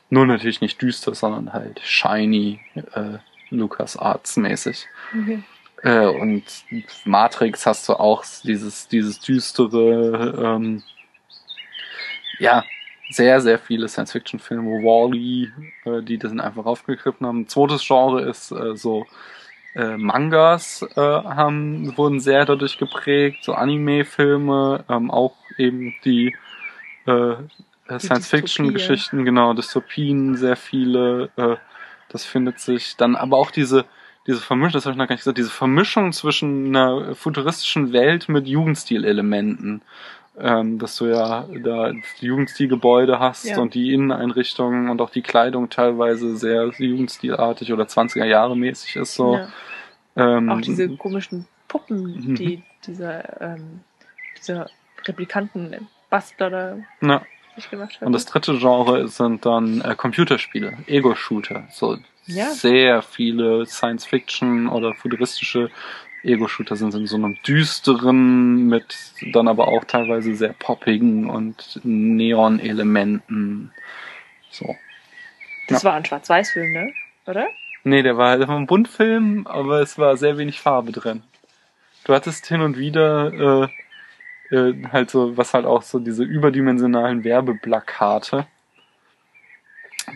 Nur 0.09 0.25
natürlich 0.25 0.61
nicht 0.61 0.81
düster, 0.81 1.15
sondern 1.15 1.53
halt 1.53 1.79
shiny, 1.81 2.59
äh, 2.93 3.19
Lucas 3.49 3.95
Arts 3.97 4.37
mäßig. 4.37 4.85
Okay. 5.13 5.43
Äh, 5.83 6.07
und 6.07 6.43
Matrix 7.05 7.65
hast 7.65 7.87
du 7.87 7.93
auch 7.93 8.25
dieses, 8.43 8.87
dieses 8.87 9.19
düstere, 9.19 10.43
ähm, 10.43 10.83
ja, 12.39 12.63
sehr, 13.09 13.41
sehr 13.41 13.59
viele 13.59 13.87
Science-Fiction-Filme, 13.87 14.83
Wall-E, 14.83 15.49
äh, 15.85 16.01
die 16.01 16.17
das 16.17 16.31
einfach 16.31 16.65
aufgegriffen 16.65 17.27
haben. 17.27 17.41
Ein 17.41 17.47
zweites 17.47 17.85
Genre 17.85 18.21
ist 18.23 18.51
äh, 18.51 18.75
so 18.75 19.05
äh, 19.75 19.97
Mangas 19.97 20.85
äh, 20.95 21.01
haben, 21.01 21.95
wurden 21.97 22.19
sehr 22.19 22.45
dadurch 22.45 22.77
geprägt, 22.77 23.43
so 23.43 23.53
Anime-Filme, 23.53 24.85
ähm, 24.89 25.11
auch 25.11 25.35
eben 25.57 25.93
die 26.03 26.35
äh, 27.05 27.35
Die 27.89 27.99
Science-Fiction-Geschichten, 27.99 29.25
genau, 29.25 29.53
Dystopien, 29.53 30.35
sehr 30.35 30.55
viele, 30.55 31.29
äh, 31.35 31.57
das 32.09 32.25
findet 32.25 32.59
sich 32.59 32.95
dann, 32.97 33.15
aber 33.15 33.37
auch 33.37 33.51
diese 33.51 33.85
diese 34.27 34.41
Vermischung, 34.41 34.73
das 34.73 34.85
habe 34.85 34.93
ich 34.93 34.97
noch 34.97 35.07
gar 35.07 35.13
nicht 35.13 35.21
gesagt, 35.21 35.37
diese 35.37 35.51
Vermischung 35.51 36.11
zwischen 36.11 36.75
einer 36.75 37.13
futuristischen 37.13 37.93
Welt 37.93 38.27
mit 38.27 38.47
Jugendstil-Elementen. 38.47 39.81
Ähm, 40.37 40.79
dass 40.79 40.97
du 40.97 41.05
ja 41.05 41.47
da 41.63 41.93
Jugendstilgebäude 42.19 43.19
hast 43.19 43.45
Ja. 43.45 43.59
und 43.59 43.73
die 43.73 43.93
Inneneinrichtungen 43.93 44.89
und 44.89 44.99
auch 45.01 45.09
die 45.09 45.21
Kleidung 45.21 45.69
teilweise 45.69 46.35
sehr 46.35 46.71
Jugendstilartig 46.77 47.71
oder 47.71 47.85
20er 47.85 48.25
Jahre 48.25 48.57
mäßig 48.57 48.97
ist 48.97 49.15
so. 49.15 49.35
Ja. 49.37 49.47
Ähm, 50.17 50.49
Auch 50.49 50.61
diese 50.61 50.89
komischen 50.97 51.47
Puppen, 51.67 52.35
die 52.35 52.63
dieser, 52.85 53.41
ähm, 53.41 53.79
dieser 54.37 54.69
Replikanten 55.05 55.87
Bastler 56.09 56.49
da 56.49 56.77
ja. 57.01 57.21
gemacht 57.69 57.95
hat. 57.95 58.01
Und 58.01 58.11
das 58.13 58.25
dritte 58.25 58.57
Genre 58.57 59.07
sind 59.07 59.45
dann 59.45 59.81
äh, 59.81 59.95
Computerspiele, 59.95 60.77
Ego-Shooter. 60.87 61.67
So 61.71 61.97
Ja. 62.25 62.47
sehr 62.51 63.01
viele 63.01 63.65
Science-Fiction 63.65 64.67
oder 64.67 64.93
futuristische 64.93 65.69
Ego-Shooter 66.25 66.75
sind 66.75 66.93
in 66.93 67.07
so 67.07 67.15
einem 67.15 67.37
düsteren, 67.43 68.67
mit 68.67 68.95
dann 69.33 69.47
aber 69.47 69.67
auch 69.67 69.85
teilweise 69.85 70.35
sehr 70.35 70.53
poppigen 70.53 71.29
und 71.29 71.79
Neon-Elementen. 71.83 73.71
So. 74.49 74.75
das 75.67 75.83
war 75.83 75.93
ein 75.93 76.05
Schwarz-Weiß-Film, 76.05 76.71
ne? 76.71 76.93
Oder? 77.27 77.47
Nee, 77.83 78.01
der 78.01 78.17
war, 78.17 78.37
der 78.37 78.47
war 78.47 78.57
ein 78.57 78.67
Buntfilm, 78.67 79.45
aber 79.47 79.81
es 79.81 79.97
war 79.97 80.17
sehr 80.17 80.37
wenig 80.37 80.59
Farbe 80.59 80.91
drin. 80.91 81.23
Du 82.03 82.13
hattest 82.13 82.45
hin 82.47 82.61
und 82.61 82.77
wieder 82.77 83.69
äh, 84.51 84.55
äh, 84.55 84.87
halt 84.91 85.09
so, 85.09 85.37
was 85.37 85.53
halt 85.53 85.65
auch 85.65 85.81
so 85.81 85.99
diese 85.99 86.23
überdimensionalen 86.23 87.23
Werbeplakate, 87.23 88.47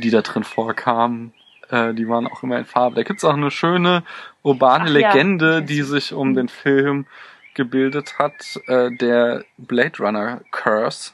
die 0.02 0.10
da 0.10 0.22
drin 0.22 0.44
vorkamen, 0.44 1.34
äh, 1.70 1.94
die 1.94 2.08
waren 2.08 2.28
auch 2.28 2.44
immer 2.44 2.58
in 2.58 2.66
Farbe. 2.66 2.96
Da 2.96 3.04
gibt's 3.04 3.24
auch 3.24 3.34
eine 3.34 3.52
schöne 3.52 4.04
urbane 4.44 4.86
Ach 4.86 4.90
ja, 4.90 5.12
Legende, 5.12 5.62
weiß. 5.62 5.66
die 5.66 5.82
sich 5.82 6.14
um 6.14 6.34
den 6.34 6.50
Film 6.50 7.06
gebildet 7.54 8.20
hat, 8.20 8.60
äh, 8.68 8.92
der 8.92 9.44
Blade 9.58 9.98
Runner 10.00 10.42
Curse, 10.52 11.12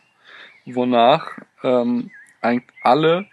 wonach 0.65 1.31
ähm, 1.63 2.11
eigentlich 2.41 2.69
alle 2.81 3.25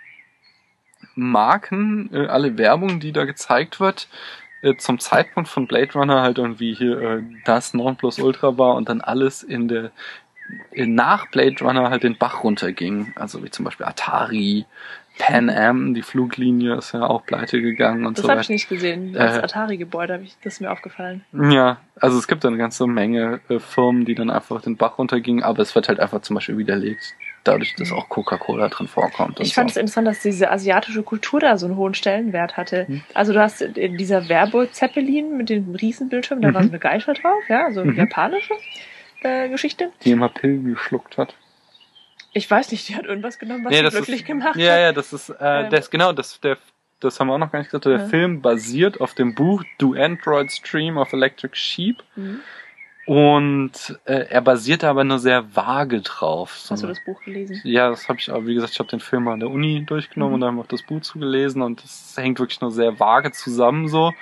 Marken, 1.14 2.10
äh, 2.12 2.26
alle 2.26 2.56
Werbung, 2.56 3.00
die 3.00 3.12
da 3.12 3.24
gezeigt 3.24 3.80
wird, 3.80 4.08
äh, 4.62 4.76
zum 4.76 4.98
Zeitpunkt 4.98 5.48
von 5.48 5.66
Blade 5.66 5.92
Runner 5.94 6.22
halt 6.22 6.38
irgendwie 6.38 6.74
hier 6.74 7.00
äh, 7.00 7.22
das 7.44 7.74
Nonplusultra 7.74 8.56
war 8.58 8.74
und 8.76 8.88
dann 8.88 9.00
alles 9.00 9.42
in 9.42 9.68
der 9.68 9.90
in, 10.70 10.94
nach 10.94 11.30
Blade 11.30 11.56
Runner 11.60 11.90
halt 11.90 12.02
den 12.02 12.18
Bach 12.18 12.44
runterging. 12.44 13.12
Also 13.16 13.42
wie 13.44 13.50
zum 13.50 13.64
Beispiel 13.64 13.86
Atari, 13.86 14.66
Pan 15.18 15.50
Am, 15.50 15.94
die 15.94 16.02
Fluglinie 16.02 16.76
ist 16.76 16.92
ja 16.92 17.02
auch 17.02 17.24
pleite 17.24 17.60
gegangen 17.60 18.06
und 18.06 18.16
Das 18.18 18.22
so 18.22 18.28
habe 18.28 18.38
weiter. 18.38 18.44
ich 18.46 18.48
nicht 18.50 18.68
gesehen. 18.68 19.12
Das 19.12 19.36
Äh, 19.38 19.42
Atari-Gebäude, 19.42 20.24
das 20.42 20.54
ist 20.54 20.60
mir 20.60 20.70
aufgefallen. 20.72 21.24
Ja, 21.32 21.78
also 22.00 22.18
es 22.18 22.26
gibt 22.26 22.44
eine 22.44 22.56
ganze 22.56 22.86
Menge 22.86 23.40
äh, 23.48 23.58
Firmen, 23.58 24.04
die 24.04 24.14
dann 24.14 24.30
einfach 24.30 24.62
den 24.62 24.76
Bach 24.76 24.98
runtergingen, 24.98 25.42
aber 25.44 25.62
es 25.62 25.74
wird 25.74 25.88
halt 25.88 26.00
einfach 26.00 26.22
zum 26.22 26.34
Beispiel 26.34 26.56
widerlegt, 26.58 27.14
dadurch, 27.44 27.74
dass 27.76 27.92
auch 27.92 28.08
Coca-Cola 28.08 28.68
drin 28.68 28.88
vorkommt. 28.88 29.38
Ich 29.40 29.54
fand 29.54 29.68
es 29.70 29.74
so. 29.74 29.80
interessant, 29.80 30.06
dass 30.08 30.20
diese 30.22 30.50
asiatische 30.50 31.02
Kultur 31.02 31.40
da 31.40 31.56
so 31.58 31.66
einen 31.66 31.76
hohen 31.76 31.94
Stellenwert 31.94 32.56
hatte. 32.56 32.86
Mhm. 32.88 33.02
Also 33.14 33.32
du 33.32 33.40
hast 33.40 33.60
in 33.60 33.96
dieser 33.98 34.28
Werbe-Zeppelin 34.28 35.36
mit 35.36 35.50
dem 35.50 35.74
Riesenbildschirm, 35.74 36.40
da 36.40 36.48
Mhm. 36.50 36.54
war 36.54 36.62
so 36.62 36.68
eine 36.70 36.78
Geisha 36.78 37.12
drauf, 37.12 37.42
ja, 37.48 37.70
so 37.70 37.80
eine 37.82 37.92
Mhm. 37.92 37.98
japanische 37.98 38.54
äh, 39.24 39.48
Geschichte. 39.50 39.90
die 40.04 40.10
immer 40.10 40.28
Pillen 40.30 40.64
geschluckt 40.64 41.16
hat. 41.18 41.34
Ich 42.32 42.50
weiß 42.50 42.70
nicht, 42.72 42.88
die 42.88 42.96
hat 42.96 43.04
irgendwas 43.04 43.38
genommen, 43.38 43.64
was 43.64 43.70
Nee, 43.70 43.78
sie 43.78 43.82
das 43.84 43.94
glücklich 43.94 44.20
ist, 44.22 44.26
gemacht 44.26 44.56
Ja, 44.56 44.72
hat. 44.72 44.80
ja, 44.80 44.92
das 44.92 45.12
ist, 45.12 45.28
äh, 45.30 45.34
Ähm. 45.64 45.70
das, 45.70 45.90
genau, 45.90 46.12
das, 46.12 46.40
der, 46.40 46.56
das 47.00 47.18
haben 47.20 47.26
wir 47.28 47.34
auch 47.34 47.38
noch 47.38 47.52
gar 47.52 47.58
nicht 47.58 47.68
gesagt. 47.70 47.84
Der 47.84 47.98
Ja. 47.98 48.06
Film 48.06 48.40
basiert 48.40 49.00
auf 49.00 49.14
dem 49.14 49.34
Buch 49.34 49.62
Do 49.78 49.94
Androids 49.94 50.60
Dream 50.62 50.96
of 50.96 51.12
Electric 51.12 51.54
Sheep 51.56 52.02
Mhm. 52.16 52.40
und 53.06 53.98
äh, 54.04 54.26
er 54.30 54.40
basiert 54.40 54.84
aber 54.84 55.04
nur 55.04 55.18
sehr 55.18 55.54
vage 55.56 56.00
drauf. 56.00 56.56
So 56.56 56.72
Hast 56.72 56.82
du 56.84 56.86
das 56.86 57.04
Buch 57.04 57.20
gelesen? 57.22 57.60
Ja, 57.64 57.90
das 57.90 58.08
habe 58.08 58.18
ich 58.20 58.30
auch, 58.30 58.46
wie 58.46 58.54
gesagt, 58.54 58.72
ich 58.72 58.78
habe 58.78 58.88
den 58.88 59.00
Film 59.00 59.24
mal 59.24 59.32
an 59.34 59.40
der 59.40 59.50
Uni 59.50 59.84
durchgenommen 59.84 60.30
Mhm. 60.30 60.34
und 60.34 60.40
dann 60.40 60.58
auch 60.60 60.66
das 60.66 60.82
Buch 60.82 61.00
zugelesen 61.02 61.60
und 61.62 61.82
das 61.82 62.14
hängt 62.16 62.38
wirklich 62.38 62.60
nur 62.60 62.70
sehr 62.70 62.98
vage 63.00 63.32
zusammen 63.32 63.88
so. 63.88 64.12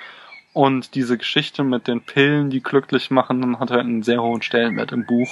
Und 0.53 0.95
diese 0.95 1.17
Geschichte 1.17 1.63
mit 1.63 1.87
den 1.87 2.01
Pillen, 2.01 2.49
die 2.49 2.61
glücklich 2.61 3.09
machen, 3.09 3.57
hat 3.59 3.71
halt 3.71 3.81
einen 3.85 4.03
sehr 4.03 4.21
hohen 4.21 4.41
Stellenwert 4.41 4.91
im 4.91 5.05
Buch. 5.05 5.29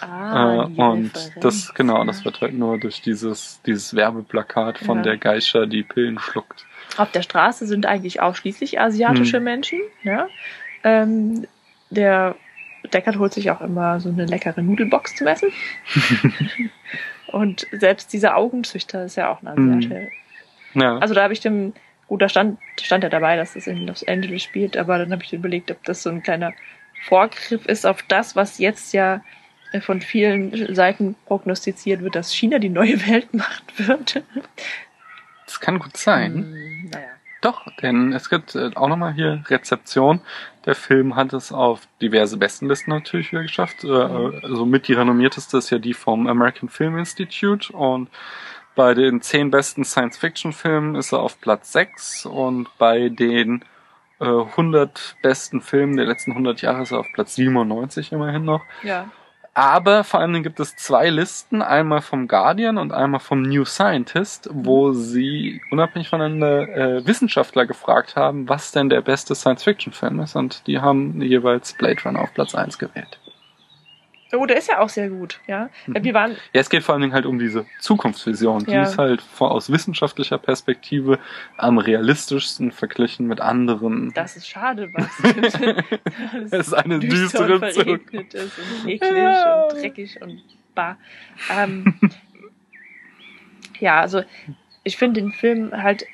Ah, 0.00 0.64
äh, 0.76 0.80
und 0.80 1.12
das, 1.40 1.74
genau, 1.74 2.04
das 2.04 2.24
wird 2.24 2.40
halt 2.40 2.54
nur 2.54 2.78
durch 2.78 3.02
dieses, 3.02 3.60
dieses 3.66 3.94
Werbeplakat 3.94 4.78
von 4.78 4.98
Ja. 4.98 5.02
der 5.02 5.16
Geisha, 5.18 5.66
die 5.66 5.82
Pillen 5.82 6.18
schluckt. 6.18 6.66
Auf 6.96 7.10
der 7.12 7.22
Straße 7.22 7.66
sind 7.66 7.86
eigentlich 7.86 8.20
ausschließlich 8.20 8.80
asiatische 8.80 9.38
Hm. 9.38 9.44
Menschen. 9.44 9.80
Ja? 10.02 10.28
Ähm, 10.84 11.46
der 11.90 12.34
Deckard 12.92 13.18
holt 13.18 13.32
sich 13.34 13.50
auch 13.50 13.60
immer 13.60 14.00
so 14.00 14.08
eine 14.08 14.24
leckere 14.26 14.62
Nudelbox 14.62 15.16
zum 15.16 15.26
Essen. 15.26 15.50
Und 17.28 17.66
selbst 17.72 18.12
dieser 18.12 18.36
Augenzüchter 18.36 19.04
ist 19.04 19.16
ja 19.16 19.30
auch 19.30 19.42
ein. 19.42 19.48
Asiate. 19.78 20.08
Ja. 20.74 20.98
Also 20.98 21.14
da 21.14 21.22
habe 21.24 21.32
ich 21.32 21.40
dem, 21.40 21.74
gut, 22.06 22.22
da 22.22 22.28
stand, 22.28 22.58
stand 22.80 23.04
ja 23.04 23.10
dabei, 23.10 23.36
dass 23.36 23.56
es 23.56 23.66
in 23.66 23.86
Los 23.86 24.06
Angeles 24.06 24.42
spielt, 24.42 24.76
aber 24.76 24.98
dann 24.98 25.12
habe 25.12 25.22
ich 25.22 25.32
überlegt, 25.32 25.70
ob 25.70 25.82
das 25.84 26.02
so 26.02 26.10
ein 26.10 26.22
kleiner 26.22 26.52
Vorgriff 27.06 27.66
ist 27.66 27.86
auf 27.86 28.02
das, 28.08 28.34
was 28.34 28.58
jetzt 28.58 28.92
ja 28.92 29.22
von 29.80 30.00
vielen 30.00 30.74
Seiten 30.74 31.14
prognostiziert 31.26 32.02
wird, 32.02 32.14
dass 32.14 32.32
China 32.32 32.58
die 32.58 32.68
neue 32.68 33.06
Weltmacht 33.06 33.64
wird. 33.78 34.22
das 35.46 35.60
kann 35.60 35.78
gut 35.78 35.96
sein. 35.96 36.34
Hm, 36.34 36.90
naja. 36.92 37.06
Doch, 37.40 37.66
denn 37.82 38.12
es 38.12 38.30
gibt 38.30 38.56
äh, 38.56 38.70
auch 38.74 38.88
nochmal 38.88 39.12
hier 39.12 39.44
Rezeption. 39.46 40.20
Der 40.66 40.74
Film 40.74 41.14
hat 41.14 41.32
es 41.32 41.52
auf 41.52 41.86
diverse 42.02 42.36
Bestenlisten 42.36 42.92
natürlich 42.92 43.30
wieder 43.30 43.42
geschafft. 43.42 43.84
Äh, 43.84 43.88
Mhm. 43.88 44.40
Also 44.42 44.66
mit 44.66 44.88
die 44.88 44.94
renommierteste 44.94 45.58
ist 45.58 45.70
ja 45.70 45.78
die 45.78 45.94
vom 45.94 46.26
American 46.26 46.68
Film 46.68 46.98
Institute 46.98 47.72
und 47.72 48.08
bei 48.74 48.94
den 48.94 49.20
zehn 49.20 49.50
besten 49.50 49.84
Science-Fiction-Filmen 49.84 50.94
ist 50.94 51.12
er 51.12 51.20
auf 51.20 51.40
Platz 51.40 51.72
6 51.72 52.26
und 52.26 52.68
bei 52.78 53.08
den 53.08 53.64
äh, 54.20 54.24
100 54.24 55.16
besten 55.22 55.60
Filmen 55.60 55.96
der 55.96 56.06
letzten 56.06 56.32
100 56.32 56.62
Jahre 56.62 56.82
ist 56.82 56.92
er 56.92 57.00
auf 57.00 57.06
Platz 57.12 57.34
97 57.34 58.12
immerhin 58.12 58.44
noch. 58.44 58.62
Ja. 58.82 59.10
Aber 59.58 60.04
vor 60.04 60.20
allem 60.20 60.44
gibt 60.44 60.60
es 60.60 60.76
zwei 60.76 61.10
Listen, 61.10 61.62
einmal 61.62 62.00
vom 62.00 62.28
Guardian 62.28 62.78
und 62.78 62.92
einmal 62.92 63.18
vom 63.18 63.42
New 63.42 63.64
Scientist, 63.64 64.48
wo 64.52 64.92
sie 64.92 65.60
unabhängig 65.72 66.10
voneinander 66.10 66.68
äh, 66.68 67.04
Wissenschaftler 67.04 67.66
gefragt 67.66 68.14
haben, 68.14 68.48
was 68.48 68.70
denn 68.70 68.88
der 68.88 69.00
beste 69.00 69.34
Science-Fiction-Film 69.34 70.20
ist. 70.20 70.36
Und 70.36 70.64
die 70.68 70.78
haben 70.78 71.20
jeweils 71.20 71.72
Blade 71.72 72.00
Runner 72.04 72.22
auf 72.22 72.32
Platz 72.34 72.54
1 72.54 72.78
gewählt. 72.78 73.18
Oh, 74.32 74.44
der 74.44 74.58
ist 74.58 74.68
ja 74.68 74.80
auch 74.80 74.90
sehr 74.90 75.08
gut, 75.08 75.40
ja. 75.46 75.70
Mhm. 75.86 76.04
Wir 76.04 76.12
waren, 76.14 76.32
Ja, 76.52 76.60
es 76.60 76.68
geht 76.68 76.82
vor 76.82 76.92
allen 76.94 77.00
Dingen 77.02 77.14
halt 77.14 77.24
um 77.24 77.38
diese 77.38 77.64
Zukunftsvision. 77.80 78.64
Die 78.66 78.72
Ja. 78.72 78.82
ist 78.82 78.98
halt 78.98 79.22
aus 79.38 79.72
wissenschaftlicher 79.72 80.36
Perspektive 80.36 81.18
am 81.56 81.78
realistischsten 81.78 82.70
verglichen 82.72 83.26
mit 83.26 83.40
anderen. 83.40 84.12
das 84.12 84.36
ist 84.36 84.46
schade, 84.48 84.90
was 84.92 85.08
Es 86.50 86.68
ist 86.68 86.74
eine 86.74 86.98
düster 86.98 87.46
düstere 87.46 87.58
verregnet 87.58 88.34
ist 88.34 88.58
und 88.58 88.88
eklig 88.90 89.10
Ja. 89.16 89.62
und 89.64 89.72
dreckig 89.80 90.20
und 90.20 90.42
bar. 90.74 90.98
Ähm, 91.50 91.98
ja, 93.80 94.00
also 94.00 94.22
ich 94.84 94.96
finde 94.96 95.20
den 95.22 95.32
Film 95.32 95.72
halt 95.72 96.04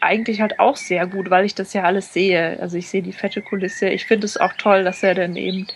eigentlich 0.00 0.40
halt 0.42 0.58
auch 0.60 0.76
sehr 0.76 1.06
gut, 1.06 1.30
weil 1.30 1.46
ich 1.46 1.54
das 1.54 1.72
ja 1.72 1.84
alles 1.84 2.12
sehe. 2.12 2.58
Also 2.60 2.76
ich 2.76 2.88
sehe 2.90 3.02
die 3.02 3.12
fette 3.12 3.40
Kulisse. 3.40 3.88
Ich 3.88 4.04
finde 4.04 4.26
es 4.26 4.36
auch 4.36 4.52
toll, 4.52 4.84
dass 4.84 5.02
er 5.02 5.14
dann 5.14 5.34
eben, 5.36 5.66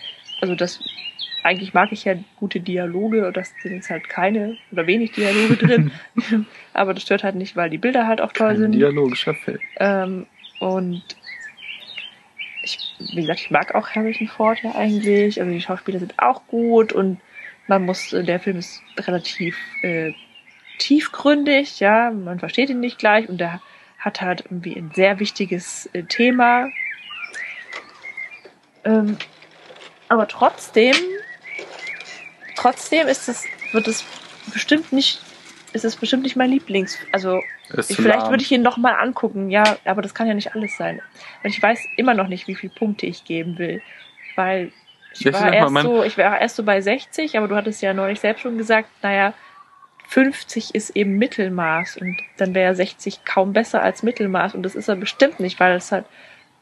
also 0.41 0.55
das 0.55 0.79
eigentlich 1.43 1.73
mag 1.73 1.91
ich 1.91 2.05
ja 2.05 2.15
gute 2.35 2.59
Dialoge 2.59 3.25
und 3.27 3.37
das 3.37 3.53
sind 3.61 3.73
jetzt 3.73 3.89
halt 3.89 4.09
keine 4.09 4.57
oder 4.71 4.87
wenig 4.87 5.11
Dialoge 5.13 5.55
drin. 5.55 5.91
Aber 6.73 6.93
das 6.93 7.03
stört 7.03 7.23
halt 7.23 7.35
nicht, 7.35 7.55
weil 7.55 7.69
die 7.69 7.77
Bilder 7.77 8.07
halt 8.07 8.21
auch 8.21 8.33
toll 8.33 8.51
Ein 8.51 8.57
sind. 8.57 8.71
dialogischer 8.73 9.33
Film. 9.33 9.59
Ähm, 9.77 10.25
und 10.59 11.03
ich, 12.63 12.77
wie 12.99 13.21
gesagt, 13.21 13.39
ich 13.39 13.51
mag 13.51 13.73
auch 13.73 13.89
Harrison 13.89 14.27
Ford 14.27 14.59
ja 14.63 14.75
eigentlich. 14.75 15.39
Also 15.39 15.51
die 15.51 15.61
Schauspieler 15.61 15.99
sind 15.99 16.15
auch 16.17 16.45
gut 16.47 16.91
und 16.91 17.19
man 17.67 17.85
muss, 17.85 18.11
äh, 18.13 18.23
der 18.23 18.39
Film 18.39 18.57
ist 18.57 18.81
relativ 18.97 19.57
äh, 19.81 20.13
tiefgründig, 20.79 21.79
ja, 21.79 22.11
man 22.11 22.39
versteht 22.39 22.69
ihn 22.69 22.79
nicht 22.79 22.99
gleich 22.99 23.29
und 23.29 23.37
der 23.39 23.61
hat 23.97 24.21
halt 24.21 24.41
irgendwie 24.45 24.75
ein 24.75 24.91
sehr 24.93 25.19
wichtiges 25.19 25.89
äh, 25.93 26.03
Thema. 26.03 26.69
Ähm, 28.85 29.17
aber 30.09 30.27
trotzdem, 30.27 30.95
trotzdem 32.55 33.07
ist 33.07 33.29
es, 33.29 33.45
wird 33.71 33.87
es 33.87 34.03
bestimmt 34.51 34.91
nicht, 34.91 35.21
ist 35.71 35.85
es 35.85 35.95
bestimmt 35.95 36.23
nicht 36.23 36.35
mein 36.35 36.49
Lieblings, 36.49 36.97
also 37.13 37.41
ich, 37.77 37.95
vielleicht 37.95 38.29
würde 38.29 38.43
ich 38.43 38.51
ihn 38.51 38.63
noch 38.63 38.77
mal 38.77 38.93
angucken, 38.93 39.51
ja, 39.51 39.77
aber 39.85 40.01
das 40.01 40.15
kann 40.15 40.27
ja 40.27 40.33
nicht 40.33 40.55
alles 40.55 40.75
sein. 40.75 41.01
Und 41.43 41.51
ich 41.51 41.61
weiß 41.61 41.79
immer 41.97 42.15
noch 42.15 42.27
nicht, 42.27 42.47
wie 42.47 42.55
viele 42.55 42.73
Punkte 42.73 43.05
ich 43.05 43.23
geben 43.25 43.59
will, 43.59 43.81
weil 44.35 44.71
ich 45.13 45.25
ich 45.25 45.33
war 45.33 45.53
erst 45.53 45.75
so, 45.81 46.03
ich 46.03 46.17
war 46.17 46.41
erst 46.41 46.55
so 46.55 46.63
bei 46.63 46.81
60, 46.81 47.37
aber 47.37 47.47
du 47.47 47.55
hattest 47.55 47.81
ja 47.81 47.93
neulich 47.93 48.19
selbst 48.19 48.41
schon 48.41 48.57
gesagt, 48.57 48.89
naja, 49.03 49.33
50 50.07 50.73
ist 50.73 50.95
eben 50.95 51.19
Mittelmaß 51.19 51.97
und 51.97 52.17
dann 52.37 52.55
wäre 52.55 52.73
60 52.73 53.25
kaum 53.25 53.53
besser 53.53 53.83
als 53.83 54.01
Mittelmaß 54.01 54.55
und 54.55 54.63
das 54.63 54.73
ist 54.73 54.87
er 54.87 54.95
bestimmt 54.95 55.39
nicht, 55.39 55.59
weil 55.59 55.75
es 55.75 55.91
halt 55.91 56.05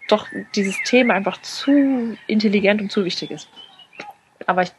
doch 0.08 0.28
dieses 0.56 0.78
Thema 0.84 1.14
einfach 1.14 1.42
zu 1.42 2.18
intelligent 2.28 2.82
und 2.82 2.92
zu 2.92 3.06
wichtig 3.06 3.32
ist. 3.32 3.50
Aber 4.46 4.62
ich 4.64 4.72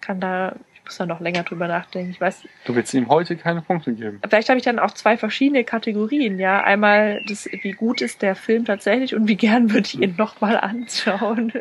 kann 0.00 0.20
da, 0.20 0.54
ich 0.74 0.84
muss 0.84 0.96
da 0.98 1.06
noch 1.06 1.20
länger 1.20 1.42
drüber 1.42 1.66
nachdenken. 1.66 2.10
Ich 2.10 2.20
weiß, 2.20 2.42
Du 2.64 2.74
willst 2.74 2.92
ihm 2.94 3.08
heute 3.08 3.36
keine 3.36 3.62
Punkte 3.62 3.92
geben. 3.94 4.20
Vielleicht 4.28 4.48
habe 4.48 4.58
ich 4.58 4.64
dann 4.64 4.78
auch 4.78 4.92
zwei 4.92 5.16
verschiedene 5.16 5.64
Kategorien, 5.64 6.38
ja. 6.38 6.62
Einmal 6.62 7.22
das, 7.28 7.48
wie 7.62 7.72
gut 7.72 8.00
ist 8.00 8.22
der 8.22 8.36
Film 8.36 8.64
tatsächlich 8.64 9.14
und 9.14 9.26
wie 9.28 9.36
gern 9.36 9.70
würde 9.70 9.86
ich 9.86 10.00
ihn 10.00 10.14
nochmal 10.16 10.58
anschauen. 10.58 11.52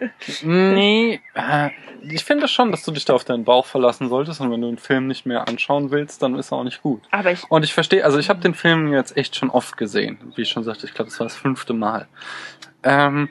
Nee, 0.44 1.22
äh, 1.34 1.70
ich 2.08 2.24
finde 2.24 2.48
schon, 2.48 2.72
dass 2.72 2.84
du 2.84 2.92
dich 2.92 3.06
da 3.06 3.14
auf 3.14 3.24
deinen 3.24 3.46
Bauch 3.46 3.66
verlassen 3.66 4.10
solltest 4.10 4.42
und 4.42 4.52
wenn 4.52 4.62
du 4.62 4.68
einen 4.68 4.78
Film 4.78 5.08
nicht 5.08 5.26
mehr 5.26 5.48
anschauen 5.48 5.90
willst, 5.92 6.22
dann 6.22 6.36
ist 6.36 6.52
er 6.52 6.58
auch 6.58 6.64
nicht 6.64 6.82
gut. 6.82 7.02
Aber 7.12 7.32
ich, 7.32 7.50
Und 7.50 7.64
ich 7.64 7.74
verstehe, 7.74 8.04
also 8.04 8.20
ich 8.20 8.30
habe 8.30 8.42
den 8.42 8.54
Film 8.54 8.94
jetzt 8.94 9.18
echt 9.18 9.36
schon 9.36 9.50
oft 9.50 9.78
gesehen, 9.78 10.18
wie 10.36 10.42
ich 10.44 10.50
schon 10.50 10.64
sagte, 10.64 10.86
ich 10.86 10.94
glaube, 10.94 11.10
das 11.10 11.20
war 11.20 11.26
das 11.26 11.36
fünfte 11.36 11.74
Mal. 11.74 12.08
Ähm, 12.86 13.28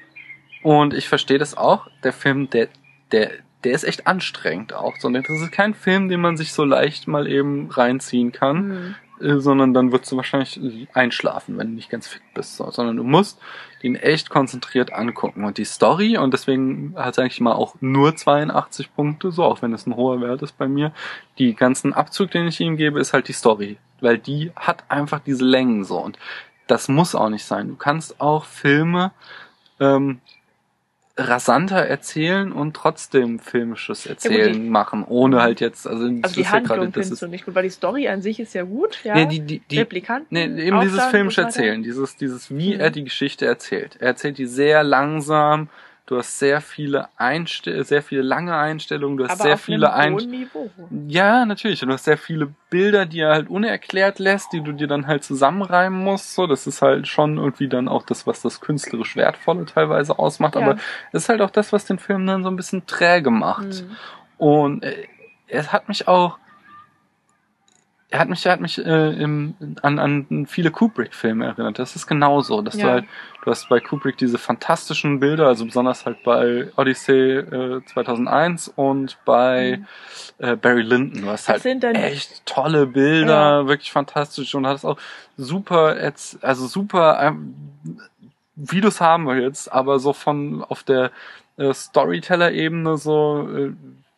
und 0.63 0.93
ich 0.93 1.09
verstehe 1.09 1.39
das 1.39 1.57
auch. 1.57 1.89
Der 2.03 2.13
Film, 2.13 2.51
der, 2.51 2.69
der, 3.13 3.31
der 3.65 3.73
ist 3.73 3.85
echt 3.85 4.07
anstrengend 4.07 4.75
auch. 4.75 4.95
So, 4.99 5.09
das 5.09 5.29
ist 5.29 5.53
kein 5.53 5.73
Film, 5.73 6.11
den 6.11 6.21
man 6.21 6.37
sich 6.37 6.53
so 6.53 6.65
leicht 6.65 7.09
mal 7.09 7.27
eben 7.27 7.71
reinziehen 7.71 8.33
kann. 8.33 8.71
hm, 8.71 8.95
äh, 9.21 9.39
sondern 9.39 9.73
dann 9.73 9.93
wirst 9.93 10.11
du 10.11 10.17
wahrscheinlich 10.17 10.61
einschlafen, 10.93 11.57
wenn 11.57 11.69
du 11.69 11.75
nicht 11.75 11.89
ganz 11.89 12.09
fit 12.09 12.23
bist, 12.35 12.57
so. 12.57 12.71
sondern 12.71 12.97
du 12.97 13.05
musst 13.05 13.41
den 13.83 13.95
echt 13.95 14.29
konzentriert 14.29 14.93
angucken. 14.93 15.45
Und 15.45 15.57
die 15.57 15.65
Story, 15.65 16.19
und 16.19 16.35
deswegen 16.35 16.95
hat 16.97 17.13
es 17.13 17.19
eigentlich 17.19 17.41
mal 17.41 17.53
auch 17.53 17.77
nur 17.81 18.17
82 18.17 18.95
Punkte, 18.95 19.31
so 19.31 19.45
auch 19.45 19.63
wenn 19.63 19.73
es 19.73 19.87
ein 19.87 19.95
hoher 19.95 20.21
Wert 20.21 20.43
ist 20.43 20.59
bei 20.59 20.67
mir, 20.67 20.93
die 21.39 21.55
ganzen 21.55 21.93
Abzug, 21.93 22.33
den 22.33 22.49
ich 22.49 22.61
ihm 22.61 22.77
gebe, 22.77 22.99
ist 22.99 23.13
halt 23.13 23.29
die 23.29 23.33
Story, 23.33 23.79
weil 24.01 24.19
die 24.19 24.51
hat 24.57 24.85
einfach 24.89 25.21
diese 25.21 25.45
Längen 25.45 25.85
so 25.85 25.99
und 25.99 26.19
das 26.67 26.89
muss 26.89 27.15
auch 27.15 27.29
nicht 27.29 27.45
sein. 27.45 27.69
Du 27.69 27.77
kannst 27.77 28.21
auch 28.21 28.47
Filme 28.47 29.13
ähm, 29.85 30.21
rasanter 31.17 31.77
erzählen 31.79 32.51
und 32.51 32.75
trotzdem 32.75 33.39
filmisches 33.39 34.05
Erzählen 34.07 34.53
die- 34.53 34.69
machen, 34.69 35.05
ohne 35.05 35.43
halt 35.43 35.61
jetzt, 35.61 35.87
also, 35.87 36.09
das 36.09 36.25
Also 36.25 36.35
die 36.35 36.41
ist 36.41 36.47
ja 36.49 36.53
Handlung 36.53 36.77
gerade, 36.79 36.87
das 36.87 36.93
findest 36.95 37.13
ist, 37.13 37.23
du 37.23 37.29
nicht 37.29 37.45
gut, 37.45 37.55
weil 37.55 37.63
die 37.63 37.71
Story 37.71 38.09
an 38.09 38.21
sich 38.21 38.41
ist 38.41 38.53
ja 38.53 38.65
gut, 38.65 38.99
ja. 39.05 39.15
nee, 39.15 39.27
die, 39.27 39.39
die, 39.41 39.59
die, 39.61 39.79
Replikanten. 39.79 40.27
Nee, 40.31 40.47
eben 40.67 40.81
dieses 40.81 41.05
filmische. 41.05 41.43
Erzählen, 41.43 41.83
dieses, 41.85 42.17
dieses, 42.17 42.51
wie 42.51 42.75
Mhm. 42.75 42.81
er 42.81 42.91
die 42.91 43.05
Geschichte 43.05 43.47
erzählt. 43.47 43.97
Er 44.01 44.09
erzählt 44.09 44.39
die 44.39 44.47
sehr 44.47 44.83
langsam, 44.83 45.69
du 46.07 46.19
hast 46.19 46.39
sehr 46.39 46.61
viele 46.61 47.09
Einstell 47.17 47.85
sehr 47.85 48.03
viele 48.03 48.23
lange 48.23 48.55
Einstellungen, 48.57 49.17
du 49.17 49.25
hast 49.25 49.33
Aber 49.33 49.43
sehr 49.45 49.55
auf 49.55 49.61
viele 49.61 49.93
Einstellungen. 49.93 51.09
Ja, 51.09 51.47
natürlich. 51.47 51.83
Und 51.83 51.89
du 51.89 51.95
hast 51.95 52.05
sehr 52.05 52.19
viele 52.19 52.55
Bilder, 52.71 53.07
die 53.07 53.21
er 53.21 53.33
halt 53.33 53.49
unerklärt 53.49 54.19
lässt, 54.19 54.53
die 54.53 54.61
du 54.61 54.73
dir 54.73 54.87
dann 54.87 55.07
halt 55.07 55.25
zusammenreimen 55.25 55.99
musst. 55.99 56.35
So, 56.35 56.47
das 56.47 56.67
ist 56.67 56.83
halt 56.83 57.09
schon 57.09 57.39
irgendwie 57.39 57.69
dann 57.69 57.89
auch 57.89 58.05
das, 58.05 58.27
was 58.27 58.43
das 58.43 58.61
künstlerisch 58.61 59.17
Wertvolle 59.17 59.65
teilweise 59.65 60.19
ausmacht. 60.19 60.57
Ja. 60.57 60.63
Aber 60.63 60.77
es 61.13 61.25
ist 61.25 61.29
halt 61.29 61.41
auch 61.41 61.51
das, 61.51 61.73
was 61.73 61.87
den 61.87 61.99
Film 61.99 62.27
dann 62.27 62.43
so 62.43 62.51
ein 62.51 62.57
bisschen 62.57 62.87
träge 62.87 63.31
macht. 63.31 63.83
Mhm. 63.83 63.97
Und 64.37 64.83
äh, 64.83 65.07
es 65.47 65.73
hat 65.73 65.89
mich 65.89 66.09
auch, 66.09 66.39
er 68.15 68.21
hat 68.21 68.29
mich, 68.29 68.47
er 68.47 68.53
hat 68.53 68.61
mich 68.61 68.79
äh, 68.79 69.11
im, 69.21 69.55
an, 69.83 69.99
an 69.99 70.47
viele 70.47 70.71
Kubrick-Filme 70.71 71.47
erinnert. 71.47 71.81
Das 71.81 71.97
ist 71.97 72.07
genauso, 72.07 72.63
dass 72.63 72.75
du 72.75 72.81
Ja. 72.87 72.91
halt, 72.93 73.07
du 73.45 73.51
hast 73.51 73.69
bei 73.69 73.81
Kubrick 73.81 74.17
diese 74.17 74.39
fantastischen 74.39 75.19
Bilder, 75.19 75.49
also 75.49 75.65
besonders 75.65 76.07
halt 76.07 76.23
bei 76.23 76.71
Odyssey 76.77 77.39
äh, 77.39 77.81
2001 77.87 78.69
und 78.69 79.19
bei 79.25 79.79
Mhm. 79.81 79.87
äh, 80.47 80.55
Barry 80.55 80.83
Lyndon. 80.83 81.23
Du 81.23 81.29
hast 81.29 81.49
Das 81.49 81.55
halt 81.55 81.63
sind 81.63 81.83
dann- 81.83 81.97
echt 81.97 82.47
tolle 82.47 82.87
Bilder, 82.87 83.67
wirklich 83.67 83.91
fantastisch 83.91 84.55
und 84.55 84.65
hattest 84.65 84.87
auch 84.87 84.99
super, 85.37 85.97
also 86.41 86.67
super, 86.69 87.19
ähm, 87.21 87.55
du 88.81 88.87
es 88.89 89.01
haben 89.01 89.27
willst, 89.27 89.73
aber 89.73 89.99
so 89.99 90.13
von 90.13 90.63
auf 90.63 90.85
der 90.85 91.11
äh, 91.57 91.75
Storyteller-Ebene 91.75 92.97
so 92.97 93.49
äh, 93.53 93.73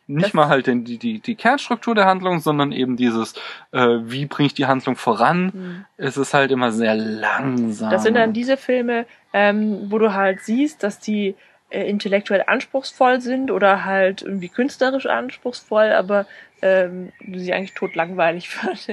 nicht 0.07 0.27
Das- 0.27 0.35
mal 0.35 0.49
halt 0.49 0.67
den, 0.67 0.85
die, 0.85 0.99
die, 0.99 1.19
die 1.21 1.35
Kernstruktur 1.35 1.95
der 1.95 2.07
Handlung, 2.07 2.41
sondern 2.41 2.73
eben 2.73 2.97
dieses, 2.97 3.35
äh, 3.73 3.87
wie 4.03 4.27
bringe 4.27 4.47
ich 4.49 4.55
die 4.55 4.67
Handlung 4.67 4.97
voran. 4.97 5.47
Mhm. 5.55 5.85
Es 5.97 6.17
ist 6.17 6.33
halt 6.35 6.51
immer 6.51 6.73
sehr 6.73 6.95
langsam. 6.95 7.91
Das 7.91 8.03
sind 8.03 8.15
dann 8.15 8.33
diese 8.33 8.57
Filme, 8.57 9.07
ähm, 9.33 9.87
wo 9.91 9.99
du 9.99 10.13
halt 10.15 10.41
siehst, 10.41 10.83
dass 10.83 10.99
die 11.01 11.35
äh, 11.71 11.89
intellektuell 11.89 12.45
anspruchsvoll 12.47 13.21
sind 13.21 13.51
oder 13.51 13.85
halt 13.85 14.23
irgendwie 14.23 14.49
künstlerisch 14.49 15.07
anspruchsvoll, 15.07 15.91
aber 15.93 16.27
ähm, 16.63 17.13
du 17.21 17.39
sie 17.41 17.53
eigentlich 17.53 17.75
totlangweilig 17.75 18.49
fandest. 18.51 18.89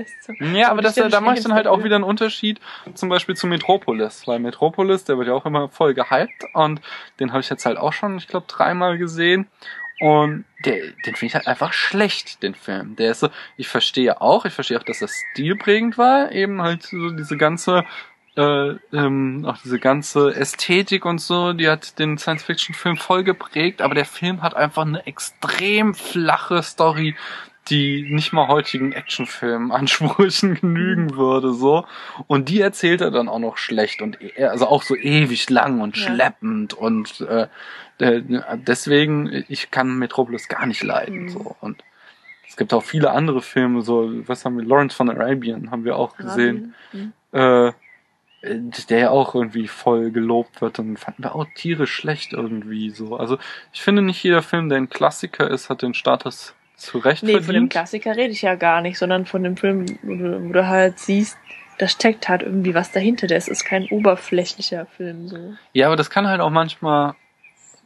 Ja, 0.53 0.69
aber 0.71 0.81
das, 0.81 0.95
da 0.95 1.21
mache 1.21 1.35
ich 1.37 1.43
dann 1.43 1.53
halt 1.53 1.67
auch 1.67 1.83
wieder 1.83 1.95
einen 1.95 2.03
Unterschied, 2.03 2.59
zum 2.95 3.09
Beispiel 3.09 3.35
zu 3.35 3.45
Metropolis, 3.47 4.27
weil 4.27 4.39
Metropolis, 4.39 5.05
der 5.05 5.17
wird 5.17 5.27
ja 5.27 5.33
auch 5.35 5.45
immer 5.45 5.69
voll 5.69 5.93
gehypt 5.93 6.45
und 6.53 6.81
den 7.19 7.29
habe 7.31 7.41
ich 7.41 7.49
jetzt 7.49 7.65
halt 7.65 7.77
auch 7.77 7.93
schon, 7.93 8.17
ich 8.17 8.27
glaube, 8.27 8.47
dreimal 8.49 8.97
gesehen 8.97 9.47
und 10.03 10.43
der, 10.65 10.81
den 11.05 11.15
finde 11.15 11.27
ich 11.27 11.35
halt 11.35 11.47
einfach 11.47 11.71
schlecht, 11.71 12.43
den 12.43 12.55
Film. 12.55 12.97
Der 12.97 13.11
ist 13.11 13.21
so, 13.21 13.29
ich 13.55 13.69
verstehe 13.69 14.19
auch, 14.19 14.43
ich 14.43 14.51
verstehe 14.51 14.77
auch, 14.77 14.83
dass 14.83 14.99
das 14.99 15.15
stilprägend 15.31 15.97
war, 15.97 16.29
eben 16.33 16.61
halt 16.61 16.83
so 16.83 17.11
diese 17.11 17.37
ganze 17.37 17.85
äh, 18.35 18.73
ähm, 18.91 19.45
auch 19.47 19.57
diese 19.63 19.79
ganze 19.79 20.35
Ästhetik 20.35 21.05
und 21.05 21.21
so, 21.21 21.53
die 21.53 21.69
hat 21.69 21.99
den 21.99 22.17
Science-Fiction-Film 22.17 22.97
voll 22.97 23.23
geprägt, 23.23 23.81
aber 23.81 23.95
der 23.95 24.03
Film 24.03 24.41
hat 24.41 24.57
einfach 24.57 24.81
eine 24.81 25.07
extrem 25.07 25.93
flache 25.93 26.61
Story, 26.63 27.15
die 27.69 28.07
nicht 28.09 28.33
mal 28.33 28.47
heutigen 28.47 28.91
Actionfilm-Ansprüchen 28.91 30.55
genügen 30.61 31.15
würde, 31.15 31.53
so. 31.53 31.85
Und 32.27 32.49
die 32.49 32.59
erzählt 32.61 33.01
er 33.01 33.11
dann 33.11 33.29
auch 33.29 33.39
noch 33.39 33.57
schlecht 33.57 34.01
und 34.01 34.17
e- 34.21 34.43
also 34.45 34.67
auch 34.67 34.83
so 34.83 34.95
ewig 34.95 35.49
lang 35.49 35.79
und 35.81 35.95
Ja. 35.97 36.03
schleppend 36.03 36.73
und 36.73 37.21
äh, 37.21 37.47
äh, 37.99 38.21
deswegen, 38.57 39.45
ich 39.47 39.71
kann 39.71 39.97
Metropolis 39.97 40.47
gar 40.49 40.65
nicht 40.65 40.83
leiden, 40.83 41.23
Mhm. 41.25 41.29
so. 41.29 41.55
Und 41.61 41.83
es 42.47 42.57
gibt 42.57 42.73
auch 42.73 42.83
viele 42.83 43.11
andere 43.11 43.41
Filme, 43.41 43.81
so, 43.81 44.11
was 44.27 44.43
haben 44.45 44.57
wir, 44.57 44.65
Lawrence 44.65 44.95
von 44.95 45.09
Arabian 45.09 45.71
haben 45.71 45.85
wir 45.85 45.95
auch 45.95 46.17
gesehen 46.17 46.75
Mhm. 46.91 47.13
äh, 47.31 47.71
der 48.89 48.99
ja 48.99 49.09
auch 49.09 49.35
irgendwie 49.35 49.69
voll 49.69 50.11
gelobt 50.11 50.59
wird 50.59 50.77
und 50.79 50.97
fanden 50.99 51.23
wir 51.23 51.33
auch 51.33 51.45
tierisch 51.55 51.93
schlecht 51.93 52.33
irgendwie 52.33 52.89
so. 52.89 53.15
Also 53.15 53.37
ich 53.71 53.81
finde 53.81 54.01
nicht 54.01 54.21
jeder 54.21 54.41
Film, 54.41 54.67
der 54.67 54.79
ein 54.79 54.89
Klassiker 54.89 55.49
ist, 55.49 55.69
hat 55.69 55.81
den 55.81 55.93
Status 55.93 56.53
zu 56.75 56.97
Recht 56.97 57.23
Nee, 57.23 57.33
von 57.33 57.39
dem 57.41 57.45
verdient. 57.45 57.71
Klassiker 57.71 58.15
rede 58.15 58.31
ich 58.33 58.41
ja 58.41 58.55
gar 58.55 58.81
nicht, 58.81 58.97
sondern 58.97 59.25
von 59.25 59.43
dem 59.43 59.57
Film, 59.57 59.85
wo 60.01 60.15
du, 60.15 60.49
wo 60.49 60.53
du 60.53 60.67
halt 60.67 60.99
siehst, 60.99 61.37
da 61.79 61.87
steckt 61.87 62.29
halt 62.29 62.43
irgendwie 62.43 62.73
was 62.75 62.91
dahinter. 62.91 63.27
Das 63.27 63.47
ist 63.47 63.63
kein 63.65 63.87
oberflächlicher 63.89 64.85
Film 64.85 65.27
so. 65.27 65.53
Ja, 65.73 65.87
aber 65.87 65.95
das 65.95 66.09
kann 66.09 66.27
halt 66.27 66.41
auch 66.41 66.49
manchmal 66.49 67.15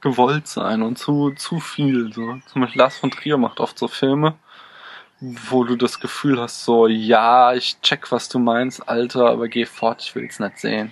gewollt 0.02 0.48
sein 0.48 0.82
und 0.82 0.98
zu, 0.98 1.32
zu 1.32 1.60
viel. 1.60 2.12
So. 2.14 2.38
Zum 2.48 2.62
Beispiel 2.62 2.80
Lars 2.80 2.98
von 2.98 3.12
Trier 3.12 3.38
macht 3.38 3.60
oft 3.60 3.78
so 3.80 3.88
Filme, 3.88 4.36
wo 5.20 5.64
du 5.64 5.76
das 5.76 6.00
Gefühl 6.00 6.40
hast, 6.40 6.64
so, 6.64 6.86
ja, 6.88 7.54
ich 7.54 7.82
check, 7.82 8.12
was 8.12 8.30
du 8.30 8.38
meinst, 8.40 8.88
Alter, 8.88 9.28
aber 9.30 9.48
geh 9.48 9.66
fort, 9.66 10.02
ich 10.04 10.14
will's 10.16 10.40
nicht 10.40 10.60
sehen. 10.60 10.92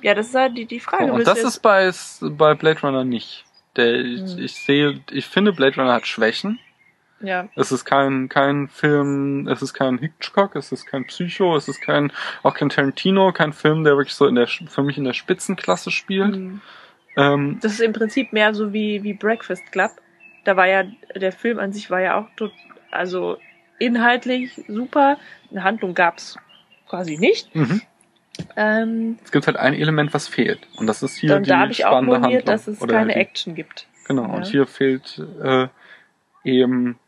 Ja, 0.00 0.14
das 0.14 0.28
ist 0.28 0.34
halt 0.34 0.56
die, 0.56 0.64
die 0.64 0.80
Frage. 0.80 1.04
und 1.12 1.18
willst 1.18 1.26
das 1.30 1.44
ist 1.44 1.58
bei, 1.60 1.90
bei 2.22 2.54
Blade 2.54 2.80
Runner 2.80 3.04
nicht. 3.04 3.44
Der, 3.76 3.94
ich, 3.96 4.20
Hm. 4.20 4.38
ich 4.38 4.54
sehe, 4.54 5.00
ich 5.10 5.26
finde 5.26 5.52
Blade 5.52 5.76
Runner 5.76 5.92
hat 5.92 6.06
Schwächen. 6.06 6.58
Ja, 7.20 7.48
Es 7.56 7.70
ist 7.72 7.84
kein, 7.84 8.28
kein 8.28 8.68
Film, 8.68 9.46
es 9.48 9.62
ist 9.62 9.74
kein 9.74 9.98
Hitchcock, 9.98 10.56
es 10.56 10.72
ist 10.72 10.86
kein 10.86 11.06
Psycho, 11.06 11.56
es 11.56 11.68
ist 11.68 11.80
kein, 11.80 12.12
auch 12.42 12.54
kein 12.54 12.68
Tarantino, 12.70 13.32
kein 13.32 13.52
Film, 13.52 13.84
der 13.84 13.96
wirklich 13.96 14.14
so 14.14 14.26
in 14.26 14.34
der, 14.34 14.46
für 14.46 14.82
mich 14.82 14.96
in 14.98 15.04
der 15.04 15.12
Spitzenklasse 15.12 15.90
spielt. 15.90 16.36
Mhm. 16.36 16.60
Ähm, 17.16 17.58
Das 17.60 17.72
ist 17.72 17.80
im 17.80 17.92
Prinzip 17.92 18.32
mehr 18.32 18.54
so 18.54 18.72
wie, 18.72 19.02
wie 19.02 19.14
Breakfast 19.14 19.70
Club. 19.72 19.90
Da 20.44 20.56
war 20.56 20.66
ja, 20.66 20.84
der 21.14 21.32
Film 21.32 21.58
an 21.58 21.72
sich 21.72 21.90
war 21.90 22.00
ja 22.00 22.18
auch 22.18 22.26
tot, 22.36 22.52
also 22.90 23.36
inhaltlich 23.78 24.62
super. 24.68 25.18
Eine 25.50 25.64
Handlung 25.64 25.94
gab's 25.94 26.36
quasi 26.88 27.16
nicht. 27.18 27.54
mhm. 27.54 27.82
Ähm, 28.56 29.18
Es 29.22 29.32
gibt 29.32 29.46
halt 29.46 29.58
ein 29.58 29.74
Element, 29.74 30.14
was 30.14 30.26
fehlt. 30.26 30.66
Und 30.78 30.86
das 30.86 31.02
ist 31.02 31.16
hier 31.18 31.40
die 31.40 31.48
da 31.50 31.58
habe 31.58 31.72
ich 31.72 31.84
auch 31.84 32.00
moniert, 32.00 32.22
Handlung. 32.22 32.44
dass 32.46 32.68
es 32.68 32.80
Oder 32.80 32.94
keine 32.94 33.12
die, 33.12 33.18
Action 33.18 33.54
gibt. 33.54 33.86
Genau, 34.06 34.22
Ja. 34.22 34.28
und 34.28 34.46
hier 34.46 34.66
fehlt 34.66 35.20
äh, 35.42 35.68
eben 36.44 36.98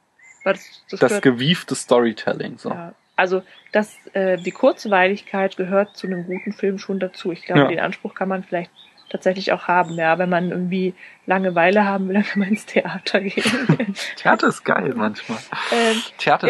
Das, 0.45 0.85
das 0.91 1.01
das 1.01 1.21
gewiefte 1.23 1.75
Storytelling. 1.75 2.59
So. 2.59 2.71
Ja, 2.71 2.95
also 3.17 3.43
das, 3.73 3.95
äh, 4.15 4.37
die 4.39 4.51
Kurzweiligkeit 4.51 5.57
gehört 5.57 5.97
zu 5.97 6.07
einem 6.07 6.27
guten 6.27 6.53
Film 6.53 6.79
schon 6.79 6.99
dazu. 6.99 7.33
Ich 7.33 7.43
glaube, 7.45 7.63
Ja. 7.63 7.69
den 7.69 7.81
Anspruch 7.81 8.15
kann 8.15 8.29
man 8.29 8.43
vielleicht 8.43 8.71
tatsächlich 9.11 9.53
auch 9.53 9.69
haben. 9.69 9.95
Ja, 9.95 10.19
wenn 10.19 10.31
man 10.31 10.51
irgendwie 10.51 10.95
Langeweile 11.27 11.85
haben 11.85 12.09
will, 12.09 12.15
dann 12.15 12.25
kann 12.25 12.41
man 12.41 12.49
ins 12.49 12.67
Theater 12.67 13.21
gehen. 13.21 13.95
Theater 14.17 14.49
ist 14.49 14.65
geil 14.65 14.93
manchmal. 14.97 15.39
ähm, 15.73 16.03
Theater 16.19 16.49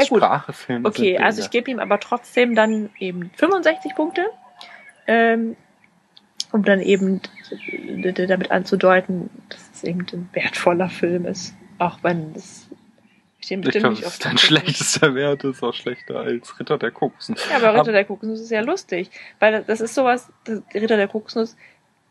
Ja, 0.69 0.81
okay, 0.85 1.19
also 1.19 1.43
ich 1.43 1.51
gebe 1.51 1.71
ihm 1.71 1.81
aber 1.81 1.99
trotzdem 2.01 2.55
dann 2.55 2.91
eben 2.99 3.31
65 3.37 3.95
Punkte, 3.95 4.27
ähm, 5.07 5.57
um 6.53 6.65
dann 6.65 6.81
eben 6.81 7.21
damit 7.77 8.51
anzudeuten, 8.51 9.31
dass 9.49 9.71
es 9.75 9.85
eben 9.85 10.07
ein 10.13 10.29
wertvoller 10.33 10.89
Film 10.89 11.27
ist. 11.27 11.55
Auch 11.79 11.99
wenn 12.03 12.33
es 12.37 12.69
ich 13.43 13.49
den 13.49 13.61
Ich 13.61 13.65
bestimmt 13.67 13.83
glaube, 13.83 13.95
nicht 13.95 14.05
das 14.05 14.13
oft 14.13 14.19
ist 14.21 14.25
dein 14.25 14.39
schlechtester 14.39 15.15
Wert, 15.15 15.45
ist 15.45 15.63
auch 15.63 15.75
schlechter 15.75 16.17
als 16.21 16.59
Ritter 16.59 16.79
der 16.79 16.91
Koksen. 16.91 17.37
Ja, 17.51 17.57
aber 17.57 17.69
Ritter 17.71 17.81
Aber- 17.81 17.93
der 17.93 18.05
Kokosnuss 18.05 18.41
ist 18.41 18.51
ja 18.51 18.61
lustig, 18.61 19.11
weil 19.41 19.63
das 19.65 19.81
ist 19.81 19.95
sowas, 19.95 20.31
das 20.45 20.63
Ritter 20.75 20.97
der 20.97 21.09
Kokosnuss 21.09 21.57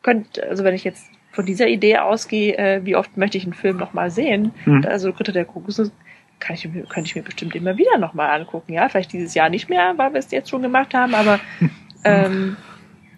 könnte, 0.03 0.47
also 0.47 0.63
wenn 0.63 0.75
ich 0.75 0.83
jetzt 0.83 1.05
von 1.31 1.45
dieser 1.45 1.67
Idee 1.67 1.97
ausgehe, 1.99 2.57
äh, 2.57 2.81
wie 2.85 2.95
oft 2.95 3.15
möchte 3.17 3.37
ich 3.37 3.45
einen 3.45 3.53
Film 3.53 3.77
nochmal 3.77 4.11
sehen, 4.11 4.51
Hm. 4.65 4.85
also 4.87 5.09
Ritter 5.11 5.31
der 5.31 5.45
Kokosnuss 5.45 5.91
kann 6.39 6.55
ich, 6.55 6.63
könnte 6.63 7.01
ich 7.05 7.15
mir 7.15 7.21
bestimmt 7.23 7.55
immer 7.55 7.77
wieder 7.77 7.97
nochmal 7.99 8.31
angucken, 8.39 8.73
ja, 8.73 8.89
vielleicht 8.89 9.13
dieses 9.13 9.33
Jahr 9.35 9.47
nicht 9.49 9.69
mehr, 9.69 9.93
weil 9.97 10.11
wir 10.11 10.19
es 10.19 10.31
jetzt 10.31 10.49
schon 10.49 10.61
gemacht 10.63 10.93
haben, 10.93 11.13
aber 11.15 11.39
ähm, 12.03 12.57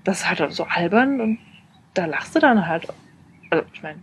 das 0.04 0.20
ist 0.20 0.30
halt 0.30 0.54
so 0.54 0.66
albern 0.66 1.22
und 1.22 1.40
da 1.94 2.06
lachst 2.06 2.36
du 2.36 2.40
dann 2.40 2.68
halt, 2.68 2.88
also 3.50 3.66
ich 3.74 3.82
meine, 3.82 4.00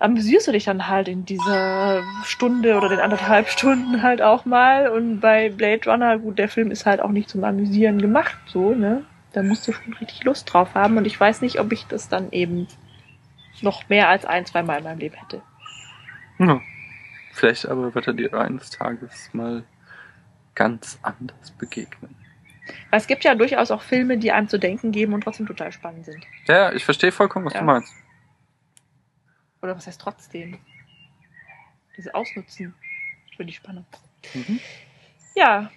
amüsierst 0.00 0.48
du 0.48 0.52
dich 0.52 0.64
dann 0.64 0.88
halt 0.88 1.06
in 1.08 1.24
dieser 1.24 2.02
Stunde 2.24 2.76
oder 2.76 2.88
den 2.88 2.98
anderthalb 3.00 3.48
Stunden 3.48 4.02
halt 4.02 4.20
auch 4.22 4.44
mal. 4.44 4.88
Und 4.88 5.20
bei 5.20 5.50
Blade 5.50 5.88
Runner, 5.88 6.18
gut, 6.18 6.38
der 6.38 6.48
Film 6.48 6.70
ist 6.70 6.86
halt 6.86 7.00
auch 7.00 7.10
nicht 7.10 7.28
zum 7.28 7.44
Amüsieren 7.44 8.00
gemacht, 8.00 8.36
so, 8.46 8.74
ne? 8.74 9.04
Da 9.32 9.42
musst 9.44 9.68
du 9.68 9.72
schon 9.72 9.92
richtig 9.94 10.24
Lust 10.24 10.52
drauf 10.52 10.74
haben. 10.74 10.96
Und 10.96 11.04
ich 11.04 11.18
weiß 11.20 11.40
nicht, 11.42 11.60
ob 11.60 11.70
ich 11.70 11.86
das 11.86 12.08
dann 12.08 12.32
eben 12.32 12.66
noch 13.60 13.88
mehr 13.88 14.08
als 14.08 14.24
ein, 14.24 14.44
zwei 14.44 14.62
Mal 14.64 14.78
in 14.78 14.84
meinem 14.84 14.98
Leben 14.98 15.14
hätte. 15.16 15.42
Ja. 16.38 16.60
Vielleicht 17.32 17.68
aber 17.68 17.94
wird 17.94 18.08
er 18.08 18.12
dir 18.14 18.34
eines 18.34 18.70
Tages 18.70 19.30
mal 19.32 19.62
ganz 20.56 20.98
anders 21.02 21.52
begegnen. 21.52 22.14
Weil 22.90 22.98
es 22.98 23.06
gibt 23.06 23.22
ja 23.24 23.34
durchaus 23.36 23.70
auch 23.70 23.82
Filme, 23.82 24.18
die 24.18 24.32
einem 24.32 24.48
zu 24.48 24.58
denken 24.58 24.90
geben 24.90 25.12
und 25.12 25.22
trotzdem 25.22 25.46
total 25.46 25.70
spannend 25.70 26.06
sind. 26.06 26.24
Ja, 26.48 26.72
ich 26.72 26.84
verstehe 26.84 27.12
vollkommen, 27.12 27.46
was 27.46 27.54
Ja. 27.54 27.60
du 27.60 27.66
meinst. 27.66 27.94
Oder 29.62 29.76
was 29.76 29.86
heißt 29.86 30.00
trotzdem? 30.00 30.58
Diese 31.96 32.14
Ausnutzen 32.14 32.74
für 33.36 33.44
die 33.44 33.52
Spannung. 33.52 33.86
Mhm. 34.34 34.60
Ja. 35.34 35.70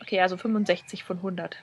Okay, 0.00 0.20
also 0.20 0.36
65 0.36 1.04
von 1.04 1.18
100. 1.18 1.56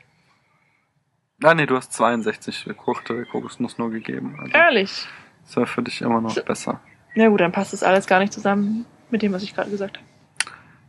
Ah, 1.44 1.54
nee, 1.54 1.66
du 1.66 1.76
hast 1.76 1.94
62 1.94 2.68
Frucht 2.78 3.10
der 3.10 3.26
Kokosnuss 3.26 3.78
nur 3.78 3.92
gegeben. 3.92 4.38
Also, 4.40 4.54
Ehrlich? 4.54 5.08
Ist 5.44 5.56
ja 5.56 5.66
für 5.66 5.84
dich 5.84 6.02
immer 6.02 6.22
noch 6.22 6.36
besser. 6.44 6.82
Na 7.16 7.28
gut, 7.28 7.40
dann 7.40 7.52
passt 7.52 7.74
das 7.74 7.84
alles 7.84 8.08
gar 8.08 8.20
nicht 8.20 8.34
zusammen 8.34 8.86
mit 9.10 9.22
dem, 9.22 9.32
was 9.32 9.44
ich 9.44 9.54
gerade 9.54 9.70
gesagt 9.70 9.98
habe. 9.98 10.08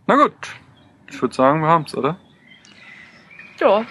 Na 0.06 0.16
gut. 0.16 0.56
Ich 1.08 1.20
würde 1.20 1.34
sagen, 1.34 1.60
wir 1.60 1.68
haben's, 1.68 1.94
oder? 1.94 2.18
Ja, 3.60 3.84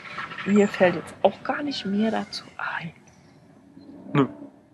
mir 0.46 0.68
fällt 0.68 0.96
jetzt 0.96 1.16
auch 1.22 1.44
gar 1.44 1.64
nicht 1.64 1.86
mehr 1.86 2.12
dazu 2.12 2.46
ein. 2.58 2.94
Nö, 4.14 4.28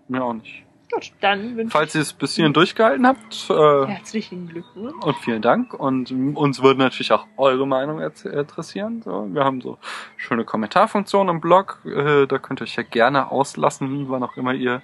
mir 0.08 0.24
auch 0.24 0.34
nicht. 0.34 0.66
Gut, 0.92 1.14
dann 1.22 1.56
wünsche 1.56 1.72
Falls 1.72 1.96
ihr 1.96 2.02
es 2.02 2.14
bis 2.14 2.36
hierhin 2.36 2.54
durchgehalten 2.54 3.08
habt, 3.08 3.50
äh, 3.50 3.84
ich 3.84 3.90
herzlichen 3.90 4.48
Glückwunsch. 4.48 5.04
und 5.04 5.18
vielen 5.18 5.42
Dank. 5.42 5.74
Und 5.74 6.12
uns 6.36 6.62
würde 6.62 6.80
natürlich 6.80 7.12
auch 7.14 7.28
eure 7.38 7.66
Meinung 7.66 8.00
interessieren. 8.00 9.02
So, 9.02 9.28
wir 9.32 9.44
haben 9.44 9.62
so 9.62 9.78
schöne 10.18 10.44
Kommentarfunktionen 10.44 11.36
im 11.36 11.42
Blog. 11.42 11.80
Äh, 11.86 12.28
da 12.28 12.38
könnt 12.40 12.62
ihr 12.62 12.64
euch 12.64 12.76
ja 12.76 12.84
gerne 12.84 13.32
auslassen, 13.32 14.10
wann 14.10 14.24
auch 14.24 14.36
immer 14.36 14.54
ihr 14.54 14.82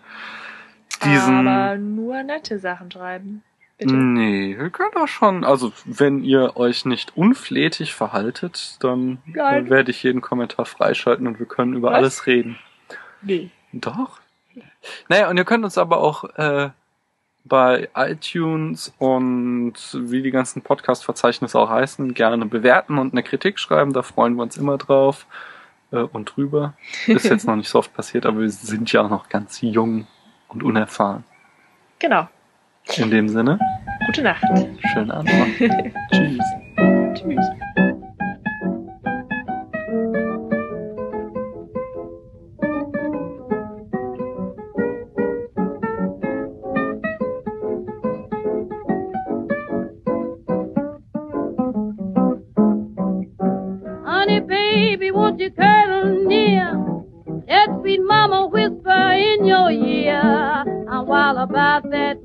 diesen. 1.03 1.47
Aber 1.47 1.77
nur 1.77 2.23
nette 2.23 2.57
Sachen 2.59 2.89
schreiben. 2.89 3.43
Bitte. 3.77 3.93
Nee, 3.93 4.53
ihr 4.53 4.69
könnt 4.71 4.95
auch 4.95 5.07
schon. 5.07 5.43
Also, 5.43 5.71
wenn 5.85 6.23
ihr 6.23 6.57
euch 6.57 6.85
nicht 6.85 7.15
unflätig 7.15 7.93
verhaltet, 7.93 8.77
dann 8.79 9.19
äh, 9.33 9.69
werde 9.69 9.91
ich 9.91 10.01
jeden 10.01 10.21
Kommentar 10.21 10.65
freischalten 10.65 11.27
und 11.27 11.37
wir 11.37 11.45
können 11.45 11.73
über 11.73 11.89
Was? 11.89 11.97
alles 11.97 12.25
reden. 12.27 12.57
Nee. 13.21 13.51
Doch. 13.73 14.19
Naja, 15.09 15.29
und 15.29 15.37
ihr 15.37 15.45
könnt 15.45 15.63
uns 15.63 15.77
aber 15.77 15.97
auch 15.99 16.23
äh, 16.35 16.69
bei 17.45 17.89
iTunes 17.95 18.93
und 18.97 19.73
wie 19.93 20.21
die 20.21 20.31
ganzen 20.31 20.61
Podcast-Verzeichnisse 20.61 21.59
auch 21.59 21.69
heißen, 21.69 22.13
gerne 22.13 22.45
bewerten 22.45 22.97
und 22.97 23.13
eine 23.13 23.23
Kritik 23.23 23.59
schreiben. 23.59 23.93
Da 23.93 24.01
freuen 24.01 24.35
wir 24.35 24.43
uns 24.43 24.57
immer 24.57 24.77
drauf 24.77 25.25
äh, 25.91 25.97
und 25.97 26.35
drüber. 26.35 26.73
Ist 27.07 27.25
jetzt 27.25 27.47
noch 27.47 27.55
nicht 27.55 27.69
so 27.69 27.79
oft 27.79 27.93
passiert, 27.93 28.25
aber 28.25 28.39
wir 28.39 28.49
sind 28.49 28.91
ja 28.91 29.03
auch 29.03 29.09
noch 29.09 29.29
ganz 29.29 29.61
jung 29.61 30.07
und 30.47 30.63
unerfahren. 30.63 31.23
Genau. 31.99 32.27
In 32.95 33.11
dem 33.11 33.27
Sinne, 33.27 33.59
Gute 34.05 34.21
Nacht. 34.21 34.43
schönen 34.93 35.11
Abend. 35.11 35.29
Tschüss. 36.11 36.43
Tschüss. 37.15 37.45
I'm 58.27 58.33
a 58.33 58.45
whisper 58.47 59.11
in 59.13 59.45
your 59.45 59.71
ear. 59.71 60.19
And 60.19 61.07
while 61.07 61.37
about 61.37 61.83
that 61.91 62.16